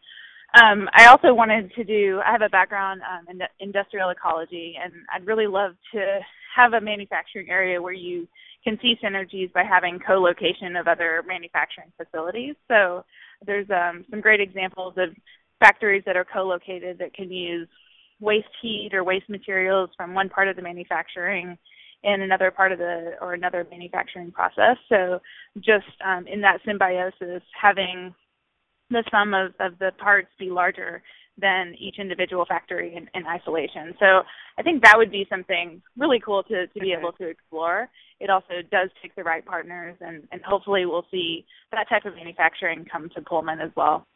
Um, 0.62 0.88
I 0.94 1.08
also 1.08 1.34
wanted 1.34 1.74
to 1.74 1.84
do, 1.84 2.22
I 2.26 2.32
have 2.32 2.42
a 2.42 2.50
background 2.50 3.02
um, 3.02 3.26
in 3.30 3.42
industrial 3.60 4.10
ecology, 4.10 4.76
and 4.82 4.94
I'd 5.14 5.28
really 5.28 5.48
love 5.48 5.72
to 5.94 6.20
have 6.56 6.74
a 6.74 6.82
manufacturing 6.82 7.50
area 7.50 7.82
where 7.82 7.94
you 7.94 8.28
can 8.64 8.78
see 8.82 8.96
synergies 9.04 9.52
by 9.54 9.64
having 9.64 10.00
co-location 10.06 10.76
of 10.76 10.88
other 10.88 11.24
manufacturing 11.28 11.92
facilities. 11.98 12.56
So 12.68 13.04
there's 13.46 13.68
um, 13.70 14.06
some 14.10 14.22
great 14.22 14.40
examples 14.40 14.94
of 14.98 15.10
factories 15.60 16.04
that 16.06 16.16
are 16.16 16.26
co-located 16.26 16.98
that 17.00 17.14
can 17.14 17.32
use 17.32 17.68
waste 18.20 18.48
heat 18.62 18.92
or 18.94 19.04
waste 19.04 19.30
materials 19.30 19.90
from 19.96 20.14
one 20.14 20.30
part 20.30 20.48
of 20.48 20.56
the 20.56 20.62
manufacturing 20.62 21.58
in 22.04 22.22
another 22.22 22.52
part 22.52 22.72
of 22.72 22.80
the 22.80 23.14
or 23.22 23.34
another 23.34 23.66
manufacturing 23.70 24.32
process. 24.32 24.78
So 24.90 25.20
just 25.58 25.86
um, 26.06 26.28
in 26.28 26.42
that 26.42 26.60
symbiosis, 26.66 27.42
having 27.60 28.14
the 28.90 29.04
sum 29.12 29.34
of, 29.34 29.54
of 29.60 29.78
the 29.80 29.92
parts 29.98 30.30
be 30.40 30.50
larger 30.50 31.02
than 31.40 31.76
each 31.78 32.00
individual 32.00 32.46
factory 32.46 32.96
in, 32.96 33.08
in, 33.14 33.28
isolation. 33.28 33.94
So 34.00 34.24
I 34.58 34.64
think 34.64 34.82
that 34.84 34.98
would 34.98 35.12
be 35.12 35.28
something 35.30 35.82
really 35.96 36.20
cool 36.20 36.42
to, 36.44 36.66
to 36.66 36.80
be 36.80 36.96
able 36.98 37.12
to 37.14 37.28
explore. 37.28 37.90
It 38.20 38.32
also 38.32 38.56
does 38.72 38.90
take 39.02 39.16
the 39.16 39.24
right 39.24 39.46
partners, 39.46 39.96
and, 40.02 40.28
and 40.32 40.42
hopefully 40.42 40.88
we'll 40.88 41.06
see 41.12 41.46
that 41.72 41.88
type 41.90 42.06
of 42.06 42.16
manufacturing 42.16 42.86
come 42.92 43.10
to 43.16 43.22
Pullman 43.22 43.60
as 43.62 43.70
well. 43.76 44.08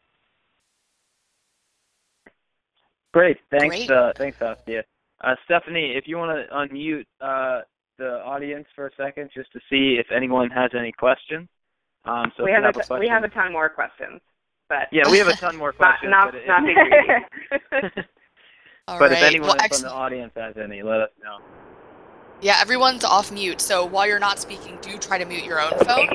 Great. 3.13 3.37
Thanks, 3.51 3.75
Great. 3.75 3.91
Uh, 3.91 4.13
thanks, 4.15 4.39
Saskia. 4.39 4.83
Uh, 5.23 5.35
Stephanie, 5.45 5.93
if 5.95 6.07
you 6.07 6.17
want 6.17 6.31
to 6.31 6.53
unmute 6.55 7.05
uh, 7.21 7.61
the 7.97 8.21
audience 8.23 8.65
for 8.75 8.87
a 8.87 8.91
second, 8.97 9.29
just 9.33 9.51
to 9.53 9.59
see 9.69 9.97
if 9.99 10.07
anyone 10.15 10.49
has 10.49 10.71
any 10.77 10.91
questions. 10.91 11.47
Um, 12.05 12.31
so 12.35 12.43
we 12.43 12.51
have, 12.51 12.63
a 12.63 12.67
have 12.67 12.77
a 12.77 12.81
t- 12.81 12.99
we 12.99 13.07
have 13.07 13.23
a 13.23 13.29
ton 13.29 13.53
more 13.53 13.69
questions, 13.69 14.19
but 14.67 14.87
yeah, 14.91 15.03
we 15.11 15.19
have 15.19 15.27
a 15.27 15.33
ton 15.35 15.55
more 15.55 15.71
questions. 15.77 16.09
not 16.09 16.31
but 16.31 16.41
if- 16.41 16.47
not 16.47 16.63
being 16.63 16.75
greedy. 16.75 18.07
All 18.87 18.97
but 18.97 19.11
if 19.11 19.21
anyone 19.21 19.57
well, 19.59 19.67
from 19.69 19.81
the 19.83 19.91
audience 19.91 20.31
has 20.35 20.55
any, 20.57 20.81
let 20.81 21.01
us 21.01 21.09
know. 21.23 21.37
yeah, 22.41 22.57
everyone's 22.59 23.03
off 23.03 23.31
mute. 23.31 23.61
So 23.61 23.85
while 23.85 24.07
you're 24.07 24.17
not 24.17 24.39
speaking, 24.39 24.79
do 24.81 24.97
try 24.97 25.19
to 25.19 25.25
mute 25.25 25.43
your 25.43 25.61
own 25.61 25.77
phone 25.85 26.07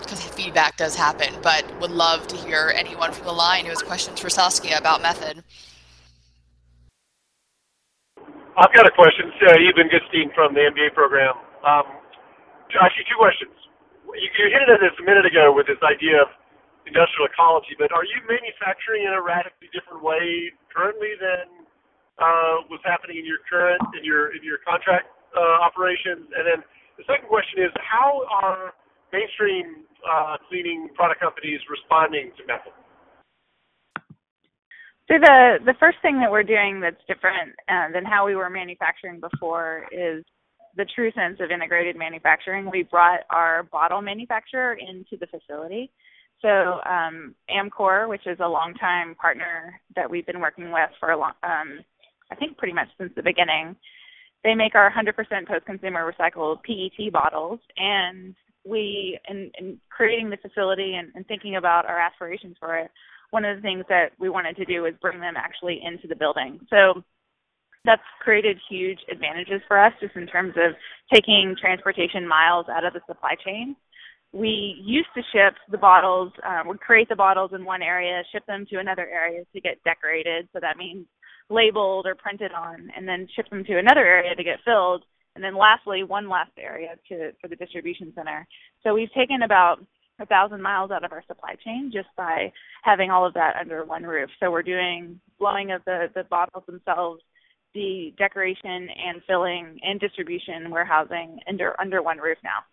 because 0.00 0.24
feedback 0.28 0.78
does 0.78 0.96
happen. 0.96 1.34
But 1.42 1.70
would 1.82 1.90
love 1.90 2.26
to 2.28 2.36
hear 2.36 2.72
anyone 2.74 3.12
from 3.12 3.26
the 3.26 3.32
line 3.32 3.64
who 3.64 3.70
has 3.70 3.82
questions 3.82 4.18
for 4.18 4.30
Saskia 4.30 4.78
about 4.78 5.02
method. 5.02 5.44
I've 8.52 8.72
got 8.76 8.84
a 8.84 8.92
question. 8.92 9.32
It's, 9.32 9.40
uh, 9.48 9.56
Eben 9.56 9.88
Goodstein 9.88 10.28
from 10.36 10.52
the 10.52 10.68
MBA 10.68 10.92
program. 10.92 11.40
Um, 11.64 11.88
actually, 12.76 13.08
two 13.08 13.16
questions. 13.16 13.56
You, 14.12 14.28
you 14.28 14.46
hinted 14.52 14.68
at 14.68 14.80
this 14.84 14.92
a 15.00 15.04
minute 15.08 15.24
ago 15.24 15.56
with 15.56 15.64
this 15.64 15.80
idea 15.80 16.20
of 16.20 16.28
industrial 16.84 17.32
ecology, 17.32 17.72
but 17.80 17.88
are 17.96 18.04
you 18.04 18.20
manufacturing 18.28 19.08
in 19.08 19.16
a 19.16 19.22
radically 19.24 19.72
different 19.72 20.04
way 20.04 20.52
currently 20.68 21.16
than 21.16 21.64
uh, 22.20 22.68
was 22.68 22.82
happening 22.84 23.16
in 23.16 23.24
your 23.24 23.40
current 23.48 23.80
in 23.96 24.04
your 24.04 24.36
in 24.36 24.44
your 24.44 24.60
contract 24.68 25.08
uh, 25.32 25.64
operations? 25.64 26.28
And 26.36 26.44
then 26.44 26.60
the 27.00 27.08
second 27.08 27.32
question 27.32 27.64
is, 27.64 27.72
how 27.80 28.28
are 28.28 28.76
mainstream 29.16 29.88
uh, 30.04 30.36
cleaning 30.52 30.92
product 30.92 31.24
companies 31.24 31.64
responding 31.72 32.36
to 32.36 32.44
Method? 32.44 32.76
So 35.12 35.18
the 35.18 35.58
the 35.66 35.74
first 35.78 35.98
thing 36.00 36.20
that 36.20 36.30
we're 36.30 36.42
doing 36.42 36.80
that's 36.80 36.96
different 37.06 37.52
uh, 37.68 37.92
than 37.92 38.02
how 38.02 38.24
we 38.24 38.34
were 38.34 38.48
manufacturing 38.48 39.20
before 39.20 39.84
is 39.92 40.24
the 40.74 40.86
true 40.94 41.12
sense 41.12 41.36
of 41.40 41.50
integrated 41.50 41.96
manufacturing. 41.96 42.70
We 42.70 42.84
brought 42.84 43.20
our 43.28 43.64
bottle 43.64 44.00
manufacturer 44.00 44.72
into 44.72 45.18
the 45.20 45.26
facility. 45.26 45.90
So 46.40 46.80
um, 46.88 47.34
Amcor, 47.50 48.08
which 48.08 48.26
is 48.26 48.38
a 48.40 48.48
longtime 48.48 49.14
partner 49.16 49.78
that 49.96 50.10
we've 50.10 50.24
been 50.24 50.40
working 50.40 50.72
with 50.72 50.88
for 50.98 51.10
a 51.10 51.18
long, 51.18 51.32
um, 51.42 51.80
I 52.30 52.34
think 52.36 52.56
pretty 52.56 52.72
much 52.72 52.88
since 52.96 53.12
the 53.14 53.22
beginning, 53.22 53.76
they 54.44 54.54
make 54.54 54.74
our 54.74 54.90
100% 54.90 55.14
post-consumer 55.46 56.10
recycled 56.10 56.62
PET 56.64 57.12
bottles, 57.12 57.60
and 57.76 58.34
we, 58.64 59.20
in, 59.28 59.50
in 59.58 59.78
creating 59.90 60.30
the 60.30 60.38
facility 60.38 60.94
and, 60.94 61.12
and 61.14 61.26
thinking 61.26 61.56
about 61.56 61.84
our 61.84 62.00
aspirations 62.00 62.56
for 62.58 62.78
it, 62.78 62.90
one 63.32 63.44
of 63.46 63.56
the 63.56 63.62
things 63.62 63.84
that 63.88 64.12
we 64.20 64.28
wanted 64.28 64.56
to 64.56 64.64
do 64.64 64.82
was 64.82 64.92
bring 65.00 65.18
them 65.18 65.34
actually 65.36 65.80
into 65.82 66.06
the 66.06 66.14
building. 66.14 66.60
So 66.68 67.02
that's 67.84 68.02
created 68.20 68.58
huge 68.70 68.98
advantages 69.10 69.60
for 69.66 69.82
us 69.82 69.92
just 70.00 70.14
in 70.14 70.26
terms 70.26 70.54
of 70.56 70.74
taking 71.12 71.56
transportation 71.60 72.28
miles 72.28 72.66
out 72.70 72.84
of 72.84 72.92
the 72.92 73.00
supply 73.06 73.34
chain. 73.44 73.74
We 74.32 74.76
used 74.84 75.08
to 75.14 75.22
ship 75.32 75.54
the 75.70 75.78
bottles, 75.78 76.32
uh, 76.46 76.62
would 76.66 76.80
create 76.80 77.08
the 77.08 77.16
bottles 77.16 77.50
in 77.54 77.64
one 77.64 77.82
area, 77.82 78.22
ship 78.32 78.44
them 78.46 78.66
to 78.70 78.78
another 78.78 79.08
area 79.08 79.44
to 79.52 79.60
get 79.60 79.82
decorated. 79.82 80.48
So 80.52 80.60
that 80.60 80.76
means 80.76 81.06
labeled 81.50 82.06
or 82.06 82.14
printed 82.14 82.52
on, 82.52 82.90
and 82.96 83.08
then 83.08 83.26
ship 83.34 83.48
them 83.50 83.64
to 83.64 83.78
another 83.78 84.04
area 84.04 84.34
to 84.34 84.44
get 84.44 84.60
filled. 84.64 85.04
And 85.34 85.42
then 85.42 85.56
lastly, 85.56 86.04
one 86.04 86.28
last 86.28 86.52
area 86.58 86.96
to 87.08 87.32
for 87.40 87.48
the 87.48 87.56
distribution 87.56 88.12
center. 88.14 88.46
So 88.82 88.94
we've 88.94 89.12
taken 89.12 89.42
about 89.42 89.84
a 90.20 90.26
thousand 90.26 90.62
miles 90.62 90.90
out 90.90 91.04
of 91.04 91.12
our 91.12 91.24
supply 91.26 91.54
chain 91.64 91.90
just 91.92 92.08
by 92.16 92.52
having 92.82 93.10
all 93.10 93.26
of 93.26 93.34
that 93.34 93.56
under 93.58 93.84
one 93.84 94.04
roof. 94.04 94.30
So 94.40 94.50
we're 94.50 94.62
doing 94.62 95.20
blowing 95.38 95.72
of 95.72 95.82
the 95.84 96.08
the 96.14 96.24
bottles 96.24 96.64
themselves, 96.66 97.22
the 97.74 98.14
decoration 98.18 98.88
and 98.90 99.22
filling 99.26 99.78
and 99.82 99.98
distribution 99.98 100.70
warehousing 100.70 101.38
under 101.48 101.78
under 101.80 102.02
one 102.02 102.18
roof 102.18 102.38
now. 102.44 102.64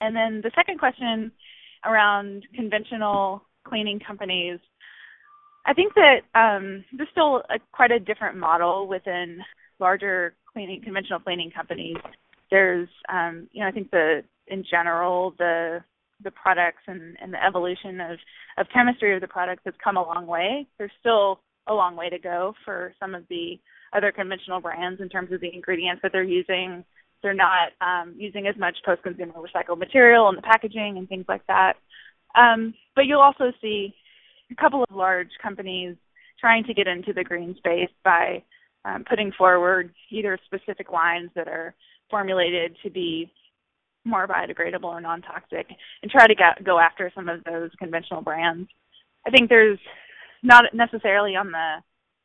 And 0.00 0.16
then 0.16 0.40
the 0.42 0.50
second 0.54 0.78
question 0.78 1.30
around 1.84 2.44
conventional 2.54 3.44
cleaning 3.64 4.00
companies, 4.00 4.58
I 5.64 5.74
think 5.74 5.94
that 5.94 6.22
um, 6.34 6.84
there's 6.96 7.08
still 7.12 7.42
a, 7.50 7.58
quite 7.72 7.92
a 7.92 8.00
different 8.00 8.36
model 8.36 8.88
within 8.88 9.38
larger 9.78 10.34
cleaning 10.52 10.82
conventional 10.82 11.20
cleaning 11.20 11.50
companies. 11.50 11.96
There's, 12.50 12.88
um, 13.08 13.48
you 13.52 13.62
know, 13.62 13.68
I 13.68 13.70
think 13.70 13.90
the 13.90 14.22
in 14.48 14.64
general 14.68 15.34
the 15.38 15.80
the 16.24 16.30
products 16.30 16.82
and, 16.86 17.16
and 17.20 17.32
the 17.32 17.44
evolution 17.44 18.00
of, 18.00 18.18
of 18.56 18.66
chemistry 18.72 19.14
of 19.14 19.20
the 19.20 19.26
products 19.26 19.62
has 19.64 19.74
come 19.82 19.96
a 19.96 20.02
long 20.02 20.26
way. 20.26 20.66
There's 20.78 20.92
still 21.00 21.40
a 21.66 21.74
long 21.74 21.96
way 21.96 22.08
to 22.10 22.18
go 22.18 22.54
for 22.64 22.94
some 23.00 23.14
of 23.14 23.24
the 23.28 23.58
other 23.92 24.12
conventional 24.12 24.60
brands 24.60 25.00
in 25.00 25.08
terms 25.08 25.32
of 25.32 25.40
the 25.40 25.52
ingredients 25.52 26.00
that 26.02 26.12
they're 26.12 26.22
using. 26.22 26.84
They're 27.22 27.34
not 27.34 27.72
um, 27.80 28.14
using 28.16 28.46
as 28.46 28.56
much 28.56 28.76
post-consumer 28.84 29.32
recycled 29.34 29.78
material 29.78 30.28
in 30.28 30.36
the 30.36 30.42
packaging 30.42 30.96
and 30.98 31.08
things 31.08 31.24
like 31.28 31.46
that. 31.46 31.74
Um, 32.34 32.74
but 32.96 33.06
you'll 33.06 33.20
also 33.20 33.52
see 33.60 33.94
a 34.50 34.54
couple 34.54 34.82
of 34.82 34.94
large 34.94 35.30
companies 35.42 35.96
trying 36.40 36.64
to 36.64 36.74
get 36.74 36.86
into 36.86 37.12
the 37.12 37.22
green 37.24 37.54
space 37.56 37.90
by 38.04 38.42
um, 38.84 39.04
putting 39.08 39.30
forward 39.32 39.92
either 40.10 40.38
specific 40.46 40.90
lines 40.90 41.30
that 41.36 41.46
are 41.46 41.74
formulated 42.10 42.76
to 42.82 42.90
be 42.90 43.30
more 44.04 44.26
biodegradable 44.26 44.84
or 44.84 45.00
non-toxic 45.00 45.66
and 46.02 46.10
try 46.10 46.26
to 46.26 46.34
get, 46.34 46.64
go 46.64 46.78
after 46.78 47.10
some 47.14 47.28
of 47.28 47.44
those 47.44 47.70
conventional 47.78 48.22
brands. 48.22 48.68
I 49.26 49.30
think 49.30 49.48
there's 49.48 49.78
not 50.42 50.64
necessarily 50.74 51.36
on 51.36 51.52
the 51.52 51.76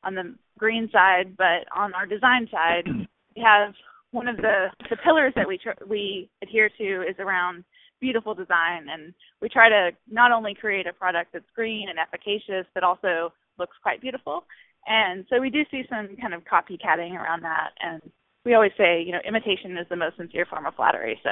on 0.04 0.16
the 0.16 0.36
green 0.58 0.90
side, 0.92 1.36
but 1.38 1.68
on 1.76 1.94
our 1.94 2.06
design 2.06 2.48
side, 2.52 2.86
we 3.36 3.42
have 3.44 3.74
one 4.12 4.28
of 4.28 4.38
the 4.38 4.68
the 4.90 4.98
pillars 5.04 5.34
that 5.36 5.48
we 5.48 5.58
tr- 5.58 5.84
we 5.88 6.30
adhere 6.42 6.70
to 6.78 7.02
is 7.02 7.16
around 7.20 7.64
beautiful 8.00 8.34
design, 8.34 8.88
and 8.92 9.14
we 9.42 9.50
try 9.50 9.70
to 9.70 9.90
not 10.10 10.32
only 10.32 10.54
create 10.54 10.88
a 10.88 10.94
product 10.94 11.34
that's 11.34 11.50
green 11.56 11.90
and 11.90 12.00
efficacious, 12.00 12.66
but 12.74 12.84
also 12.84 13.34
looks 13.58 13.76
quite 13.82 14.02
beautiful. 14.02 14.46
And 14.88 15.26
so 15.30 15.42
we 15.42 15.50
do 15.50 15.64
see 15.70 15.84
some 15.90 16.16
kind 16.22 16.34
of 16.34 16.44
copycatting 16.44 17.14
around 17.14 17.44
that, 17.44 17.72
and 17.82 18.02
we 18.46 18.54
always 18.54 18.72
say, 18.78 19.04
you 19.04 19.12
know, 19.12 19.20
imitation 19.28 19.78
is 19.78 19.88
the 19.90 19.96
most 19.96 20.18
sincere 20.18 20.46
form 20.46 20.66
of 20.66 20.76
flattery. 20.76 21.20
So 21.24 21.30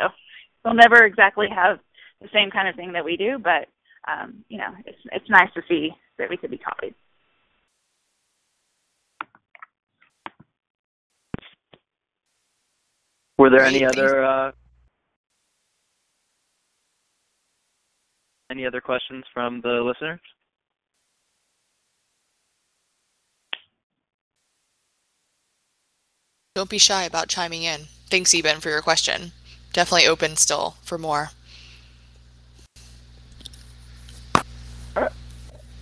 they'll 0.66 0.74
never 0.74 1.06
exactly 1.06 1.48
have 1.54 1.80
the 2.20 2.28
same 2.34 2.50
kind 2.50 2.68
of 2.68 2.76
thing 2.76 2.92
that 2.94 3.06
we 3.06 3.16
do, 3.16 3.38
but 3.38 3.68
um, 4.08 4.44
you 4.50 4.58
know, 4.58 4.74
it's 4.86 4.98
it's 5.12 5.30
nice 5.30 5.50
to 5.54 5.62
see 5.70 5.92
that 6.18 6.30
we 6.30 6.38
could 6.38 6.52
be 6.52 6.58
copied. 6.58 6.94
Were 13.38 13.50
there 13.50 13.64
any 13.64 13.86
other 13.86 14.24
uh, 14.24 14.52
any 18.50 18.66
other 18.66 18.82
questions 18.82 19.24
from 19.34 19.62
the 19.62 19.82
listeners? 19.82 20.20
Don't 26.56 26.70
be 26.70 26.78
shy 26.78 27.04
about 27.04 27.28
chiming 27.28 27.64
in. 27.64 27.82
Thanks, 28.10 28.34
Eben, 28.34 28.62
for 28.62 28.70
your 28.70 28.82
question. 28.82 29.34
Definitely 29.76 30.08
open 30.08 30.38
still 30.38 30.78
for 30.84 30.98
more. 30.98 31.32
All 34.96 35.10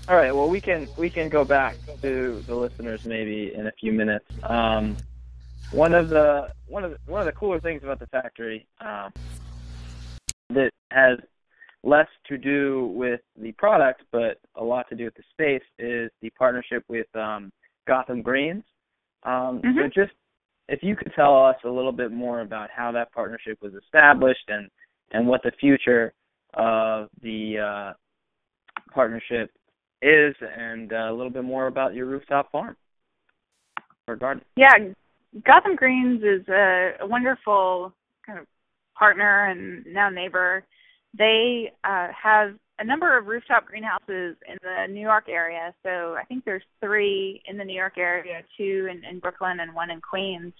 right. 0.07 0.35
Well, 0.35 0.49
we 0.49 0.59
can 0.59 0.87
we 0.97 1.11
can 1.11 1.29
go 1.29 1.45
back 1.45 1.75
to 2.01 2.43
the 2.47 2.55
listeners 2.55 3.05
maybe 3.05 3.53
in 3.53 3.67
a 3.67 3.71
few 3.73 3.93
minutes. 3.93 4.25
Um, 4.41 4.97
one 5.69 5.93
of 5.93 6.09
the 6.09 6.51
one 6.65 6.83
of 6.83 6.89
the, 6.89 6.97
one 7.05 7.19
of 7.19 7.27
the 7.27 7.33
cooler 7.33 7.59
things 7.59 7.83
about 7.83 7.99
the 7.99 8.07
factory 8.07 8.65
um, 8.81 9.13
that 10.49 10.71
has 10.89 11.19
less 11.83 12.07
to 12.29 12.37
do 12.39 12.91
with 12.95 13.21
the 13.39 13.51
product, 13.51 14.01
but 14.11 14.39
a 14.55 14.63
lot 14.63 14.89
to 14.89 14.95
do 14.95 15.05
with 15.05 15.13
the 15.13 15.23
space, 15.33 15.61
is 15.77 16.09
the 16.23 16.31
partnership 16.31 16.83
with 16.87 17.15
um, 17.15 17.51
Gotham 17.87 18.23
Greens. 18.23 18.63
Um, 19.21 19.61
mm-hmm. 19.61 19.77
So, 19.77 19.87
just 19.93 20.13
if 20.67 20.81
you 20.81 20.95
could 20.95 21.11
tell 21.15 21.45
us 21.45 21.55
a 21.65 21.69
little 21.69 21.91
bit 21.91 22.11
more 22.11 22.41
about 22.41 22.69
how 22.75 22.91
that 22.91 23.11
partnership 23.11 23.57
was 23.61 23.73
established 23.73 24.47
and 24.47 24.69
and 25.11 25.27
what 25.27 25.41
the 25.43 25.51
future 25.59 26.13
of 26.55 27.09
the 27.21 27.57
uh, 27.59 27.93
partnership 28.93 29.51
is 30.01 30.35
and 30.57 30.91
uh, 30.91 31.09
a 31.09 31.13
little 31.13 31.29
bit 31.29 31.43
more 31.43 31.67
about 31.67 31.93
your 31.93 32.05
rooftop 32.05 32.51
farm 32.51 32.75
or 34.07 34.15
garden. 34.15 34.43
Yeah, 34.55 34.73
Gotham 35.45 35.75
Greens 35.75 36.21
is 36.23 36.47
a, 36.49 36.93
a 37.01 37.07
wonderful 37.07 37.93
kind 38.25 38.39
of 38.39 38.45
partner 38.97 39.47
and 39.47 39.85
now 39.85 40.09
neighbor. 40.09 40.63
They 41.17 41.71
uh, 41.83 42.07
have 42.21 42.55
a 42.79 42.83
number 42.83 43.17
of 43.17 43.27
rooftop 43.27 43.65
greenhouses 43.65 44.35
in 44.47 44.57
the 44.61 44.87
New 44.89 45.01
York 45.01 45.25
area. 45.29 45.73
So 45.83 46.15
I 46.19 46.23
think 46.27 46.43
there's 46.43 46.63
three 46.81 47.41
in 47.47 47.57
the 47.57 47.63
New 47.63 47.75
York 47.75 47.97
area, 47.97 48.41
two 48.57 48.87
in, 48.89 49.03
in 49.03 49.19
Brooklyn 49.19 49.59
and 49.59 49.73
one 49.73 49.91
in 49.91 50.01
Queens. 50.01 50.53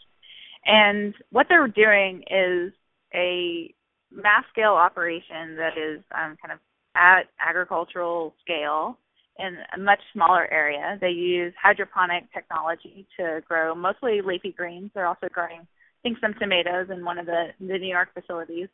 And 0.65 1.13
what 1.31 1.47
they're 1.49 1.67
doing 1.67 2.23
is 2.29 2.71
a 3.13 3.73
mass 4.11 4.43
scale 4.51 4.73
operation 4.73 5.55
that 5.57 5.77
is 5.77 6.03
um, 6.15 6.37
kind 6.41 6.53
of 6.53 6.59
at 6.95 7.23
agricultural 7.45 8.33
scale 8.41 8.97
in 9.39 9.57
a 9.75 9.79
much 9.79 9.99
smaller 10.13 10.47
area. 10.51 10.97
They 11.01 11.09
use 11.09 11.53
hydroponic 11.61 12.31
technology 12.31 13.07
to 13.19 13.41
grow 13.47 13.73
mostly 13.73 14.21
leafy 14.21 14.51
greens. 14.51 14.91
They're 14.93 15.07
also 15.07 15.27
growing, 15.31 15.61
I 15.61 16.01
think, 16.03 16.19
some 16.21 16.35
tomatoes 16.39 16.87
in 16.91 17.03
one 17.03 17.17
of 17.17 17.25
the, 17.25 17.47
the 17.59 17.79
New 17.79 17.87
York 17.87 18.09
facilities. 18.13 18.67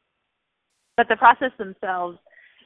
But 0.98 1.08
the 1.08 1.16
process 1.16 1.52
themselves 1.58 2.20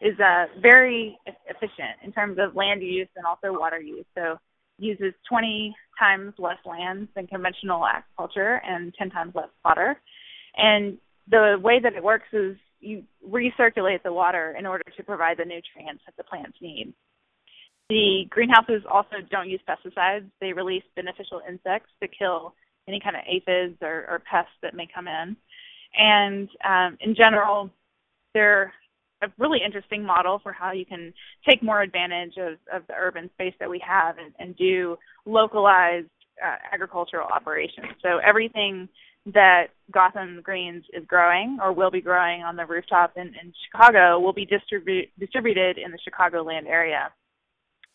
is 0.04 0.20
uh, 0.20 0.46
very 0.62 1.18
efficient 1.48 1.98
in 2.04 2.12
terms 2.12 2.38
of 2.40 2.56
land 2.56 2.82
use 2.82 3.08
and 3.16 3.26
also 3.26 3.58
water 3.58 3.80
use. 3.80 4.06
So 4.16 4.38
uses 4.78 5.14
20 5.30 5.74
times 5.98 6.34
less 6.38 6.58
land 6.66 7.08
than 7.16 7.28
conventional 7.28 7.86
agriculture 7.86 8.62
and 8.66 8.94
10 9.00 9.10
times 9.12 9.34
less 9.34 9.50
water. 9.64 10.00
And 10.58 10.98
the 11.30 11.58
way 11.62 11.80
that 11.82 11.94
it 11.94 12.04
works 12.04 12.28
is 12.34 12.58
you 12.82 13.04
recirculate 13.28 14.04
the 14.04 14.12
water 14.12 14.56
in 14.60 14.66
order 14.66 14.84
to 14.98 15.04
provide 15.04 15.38
the 15.38 15.46
nutrients 15.46 16.04
that 16.06 16.18
the 16.18 16.24
plants 16.24 16.58
need. 16.62 16.94
The 17.90 18.26
greenhouses 18.30 18.84
also 18.92 19.18
don't 19.30 19.50
use 19.50 19.62
pesticides. 19.68 20.26
They 20.42 20.52
release 20.52 20.84
beneficial 20.96 21.42
insects 21.48 21.92
to 22.02 22.10
kill 22.10 22.56
any 22.88 23.00
kind 23.00 23.16
of 23.16 23.22
aphids 23.26 23.78
or, 23.82 24.06
or 24.10 24.22
pests 24.30 24.52
that 24.62 24.76
may 24.76 24.88
come 24.94 25.08
in. 25.08 25.38
And 25.96 26.50
um, 26.66 26.98
in 27.00 27.16
general, 27.16 27.70
they're 28.34 28.74
a 29.24 29.32
really 29.38 29.60
interesting 29.66 30.04
model 30.04 30.40
for 30.42 30.52
how 30.52 30.72
you 30.72 30.86
can 30.86 31.14
take 31.48 31.64
more 31.64 31.82
advantage 31.82 32.34
of, 32.38 32.54
of 32.74 32.86
the 32.88 32.94
urban 32.94 33.30
space 33.34 33.54
that 33.60 33.70
we 33.70 33.82
have 33.86 34.18
and, 34.18 34.34
and 34.40 34.56
do 34.58 34.98
localized 35.26 36.08
uh, 36.44 36.56
agricultural 36.74 37.28
operations. 37.28 37.88
So 38.02 38.20
everything 38.26 38.90
that 39.28 39.68
Gotham 39.92 40.42
Greens 40.44 40.84
is 40.94 41.06
growing 41.08 41.58
or 41.62 41.72
will 41.72 41.92
be 41.92 42.02
growing 42.02 42.42
on 42.42 42.56
the 42.56 42.66
rooftop 42.66 43.14
in, 43.16 43.28
in 43.28 43.54
Chicago 43.66 44.20
will 44.20 44.34
be 44.34 44.46
distribu- 44.46 45.10
distributed 45.20 45.78
in 45.78 45.92
the 45.92 46.00
Chicagoland 46.00 46.68
area. 46.68 47.10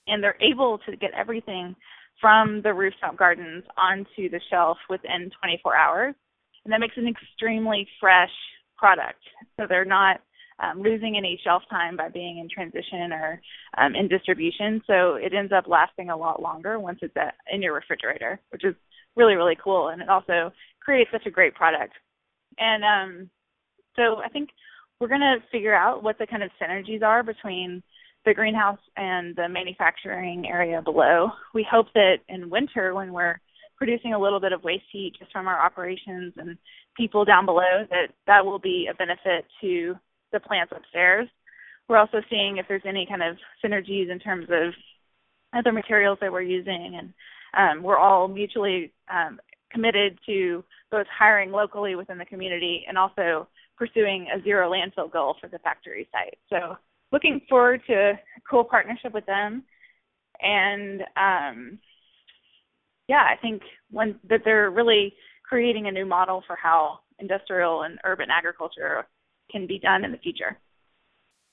And 0.06 0.22
they're 0.22 0.40
able 0.40 0.78
to 0.88 0.96
get 0.96 1.10
everything 1.12 1.76
from 2.20 2.62
the 2.62 2.72
rooftop 2.72 3.16
gardens 3.16 3.64
onto 3.76 4.30
the 4.30 4.40
shelf 4.50 4.78
within 4.88 5.30
24 5.40 5.76
hours. 5.76 6.14
And 6.64 6.72
that 6.72 6.80
makes 6.80 6.96
an 6.96 7.06
extremely 7.06 7.86
fresh 8.00 8.30
product. 8.76 9.20
So 9.58 9.66
they're 9.68 9.84
not 9.84 10.20
um, 10.60 10.82
losing 10.82 11.16
any 11.16 11.40
shelf 11.42 11.62
time 11.70 11.96
by 11.96 12.08
being 12.08 12.38
in 12.38 12.48
transition 12.48 13.12
or 13.12 13.40
um, 13.76 13.94
in 13.94 14.08
distribution. 14.08 14.82
So 14.86 15.14
it 15.14 15.32
ends 15.34 15.52
up 15.52 15.68
lasting 15.68 16.10
a 16.10 16.16
lot 16.16 16.42
longer 16.42 16.78
once 16.78 16.98
it's 17.02 17.16
at, 17.16 17.34
in 17.52 17.62
your 17.62 17.74
refrigerator, 17.74 18.40
which 18.50 18.64
is 18.64 18.74
really, 19.16 19.34
really 19.34 19.56
cool. 19.62 19.88
And 19.88 20.02
it 20.02 20.08
also 20.08 20.52
creates 20.80 21.10
such 21.12 21.26
a 21.26 21.30
great 21.30 21.54
product. 21.54 21.94
And 22.58 22.82
um, 22.84 23.30
so 23.96 24.16
I 24.24 24.28
think 24.28 24.50
we're 25.00 25.08
going 25.08 25.20
to 25.20 25.36
figure 25.52 25.74
out 25.74 26.02
what 26.02 26.18
the 26.18 26.26
kind 26.26 26.42
of 26.42 26.50
synergies 26.60 27.02
are 27.02 27.22
between 27.22 27.82
the 28.24 28.34
greenhouse 28.34 28.80
and 28.96 29.34
the 29.36 29.48
manufacturing 29.48 30.46
area 30.48 30.82
below. 30.82 31.30
We 31.54 31.66
hope 31.70 31.86
that 31.94 32.16
in 32.28 32.50
winter, 32.50 32.94
when 32.94 33.12
we're 33.12 33.40
producing 33.76 34.12
a 34.12 34.18
little 34.18 34.40
bit 34.40 34.52
of 34.52 34.64
waste 34.64 34.84
heat 34.90 35.14
just 35.18 35.30
from 35.30 35.46
our 35.46 35.64
operations 35.64 36.34
and 36.36 36.58
people 36.96 37.24
down 37.24 37.46
below, 37.46 37.86
that 37.90 38.08
that 38.26 38.44
will 38.44 38.58
be 38.58 38.88
a 38.90 38.94
benefit 38.94 39.44
to 39.60 39.94
the 40.32 40.40
plants 40.40 40.72
upstairs. 40.74 41.28
We're 41.88 41.98
also 41.98 42.20
seeing 42.28 42.58
if 42.58 42.66
there's 42.68 42.82
any 42.86 43.06
kind 43.06 43.22
of 43.22 43.36
synergies 43.64 44.10
in 44.10 44.18
terms 44.18 44.46
of 44.50 44.74
other 45.56 45.72
materials 45.72 46.18
that 46.20 46.30
we're 46.30 46.42
using, 46.42 46.98
and 46.98 47.12
um, 47.56 47.82
we're 47.82 47.96
all 47.96 48.28
mutually 48.28 48.92
um, 49.10 49.40
committed 49.72 50.18
to 50.26 50.62
both 50.90 51.06
hiring 51.16 51.50
locally 51.50 51.94
within 51.94 52.18
the 52.18 52.24
community 52.24 52.84
and 52.88 52.98
also 52.98 53.48
pursuing 53.76 54.26
a 54.34 54.42
zero 54.42 54.70
landfill 54.70 55.10
goal 55.10 55.36
for 55.40 55.48
the 55.48 55.58
factory 55.60 56.08
site. 56.12 56.36
So 56.50 56.76
looking 57.12 57.40
forward 57.48 57.80
to 57.86 57.94
a 57.94 58.20
cool 58.48 58.64
partnership 58.64 59.14
with 59.14 59.24
them, 59.26 59.62
and 60.40 61.02
um, 61.16 61.78
yeah, 63.08 63.22
I 63.22 63.36
think 63.40 63.62
when 63.90 64.16
that 64.28 64.42
they're 64.44 64.70
really 64.70 65.14
creating 65.42 65.86
a 65.86 65.92
new 65.92 66.04
model 66.04 66.42
for 66.46 66.56
how 66.56 67.00
industrial 67.18 67.82
and 67.82 67.98
urban 68.04 68.28
agriculture 68.30 69.06
can 69.50 69.66
be 69.66 69.78
done 69.78 70.04
in 70.04 70.12
the 70.12 70.18
future. 70.18 70.58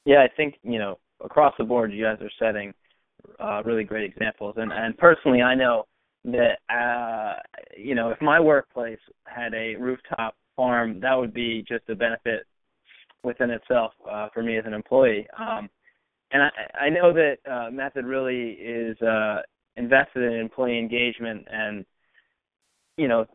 Yeah, 0.06 0.24
I 0.24 0.28
think 0.36 0.56
you 0.64 0.80
know 0.80 1.00
across 1.24 1.54
the 1.58 1.64
board, 1.64 1.92
you 1.94 2.04
guys 2.04 2.18
are 2.22 2.32
setting 2.40 2.74
uh, 3.40 3.64
really 3.64 3.84
great 3.84 4.10
examples, 4.10 4.56
and 4.58 4.72
and 4.72 4.98
personally, 4.98 5.42
I 5.42 5.56
know 5.56 5.86
that 6.26 6.58
uh, 6.70 7.40
you 7.78 7.96
know 7.96 8.10
if 8.10 8.22
my 8.22 8.40
workplace 8.40 9.00
had 9.26 9.54
a 9.54 9.76
rooftop 9.76 10.36
farm, 10.56 11.00
that 11.02 11.14
would 11.14 11.34
be 11.34 11.64
just 11.68 11.90
a 11.90 11.96
benefit 11.96 12.46
within 13.24 13.50
itself 13.50 13.92
uh, 14.10 14.30
for 14.34 14.44
me 14.44 14.58
as 14.58 14.66
an 14.66 14.74
employee. 14.74 15.28
Um, 15.38 15.70
and 16.32 16.44
I, 16.44 16.86
I 16.86 16.90
know 16.90 17.14
that 17.14 17.38
uh, 17.50 17.72
Method 17.72 18.06
really 18.06 18.52
is 18.52 19.00
uh, 19.02 19.42
invested 19.76 20.24
in 20.24 20.40
employee 20.40 20.80
engagement 20.80 21.46
and 21.52 21.86
you 22.98 23.08
know 23.08 23.26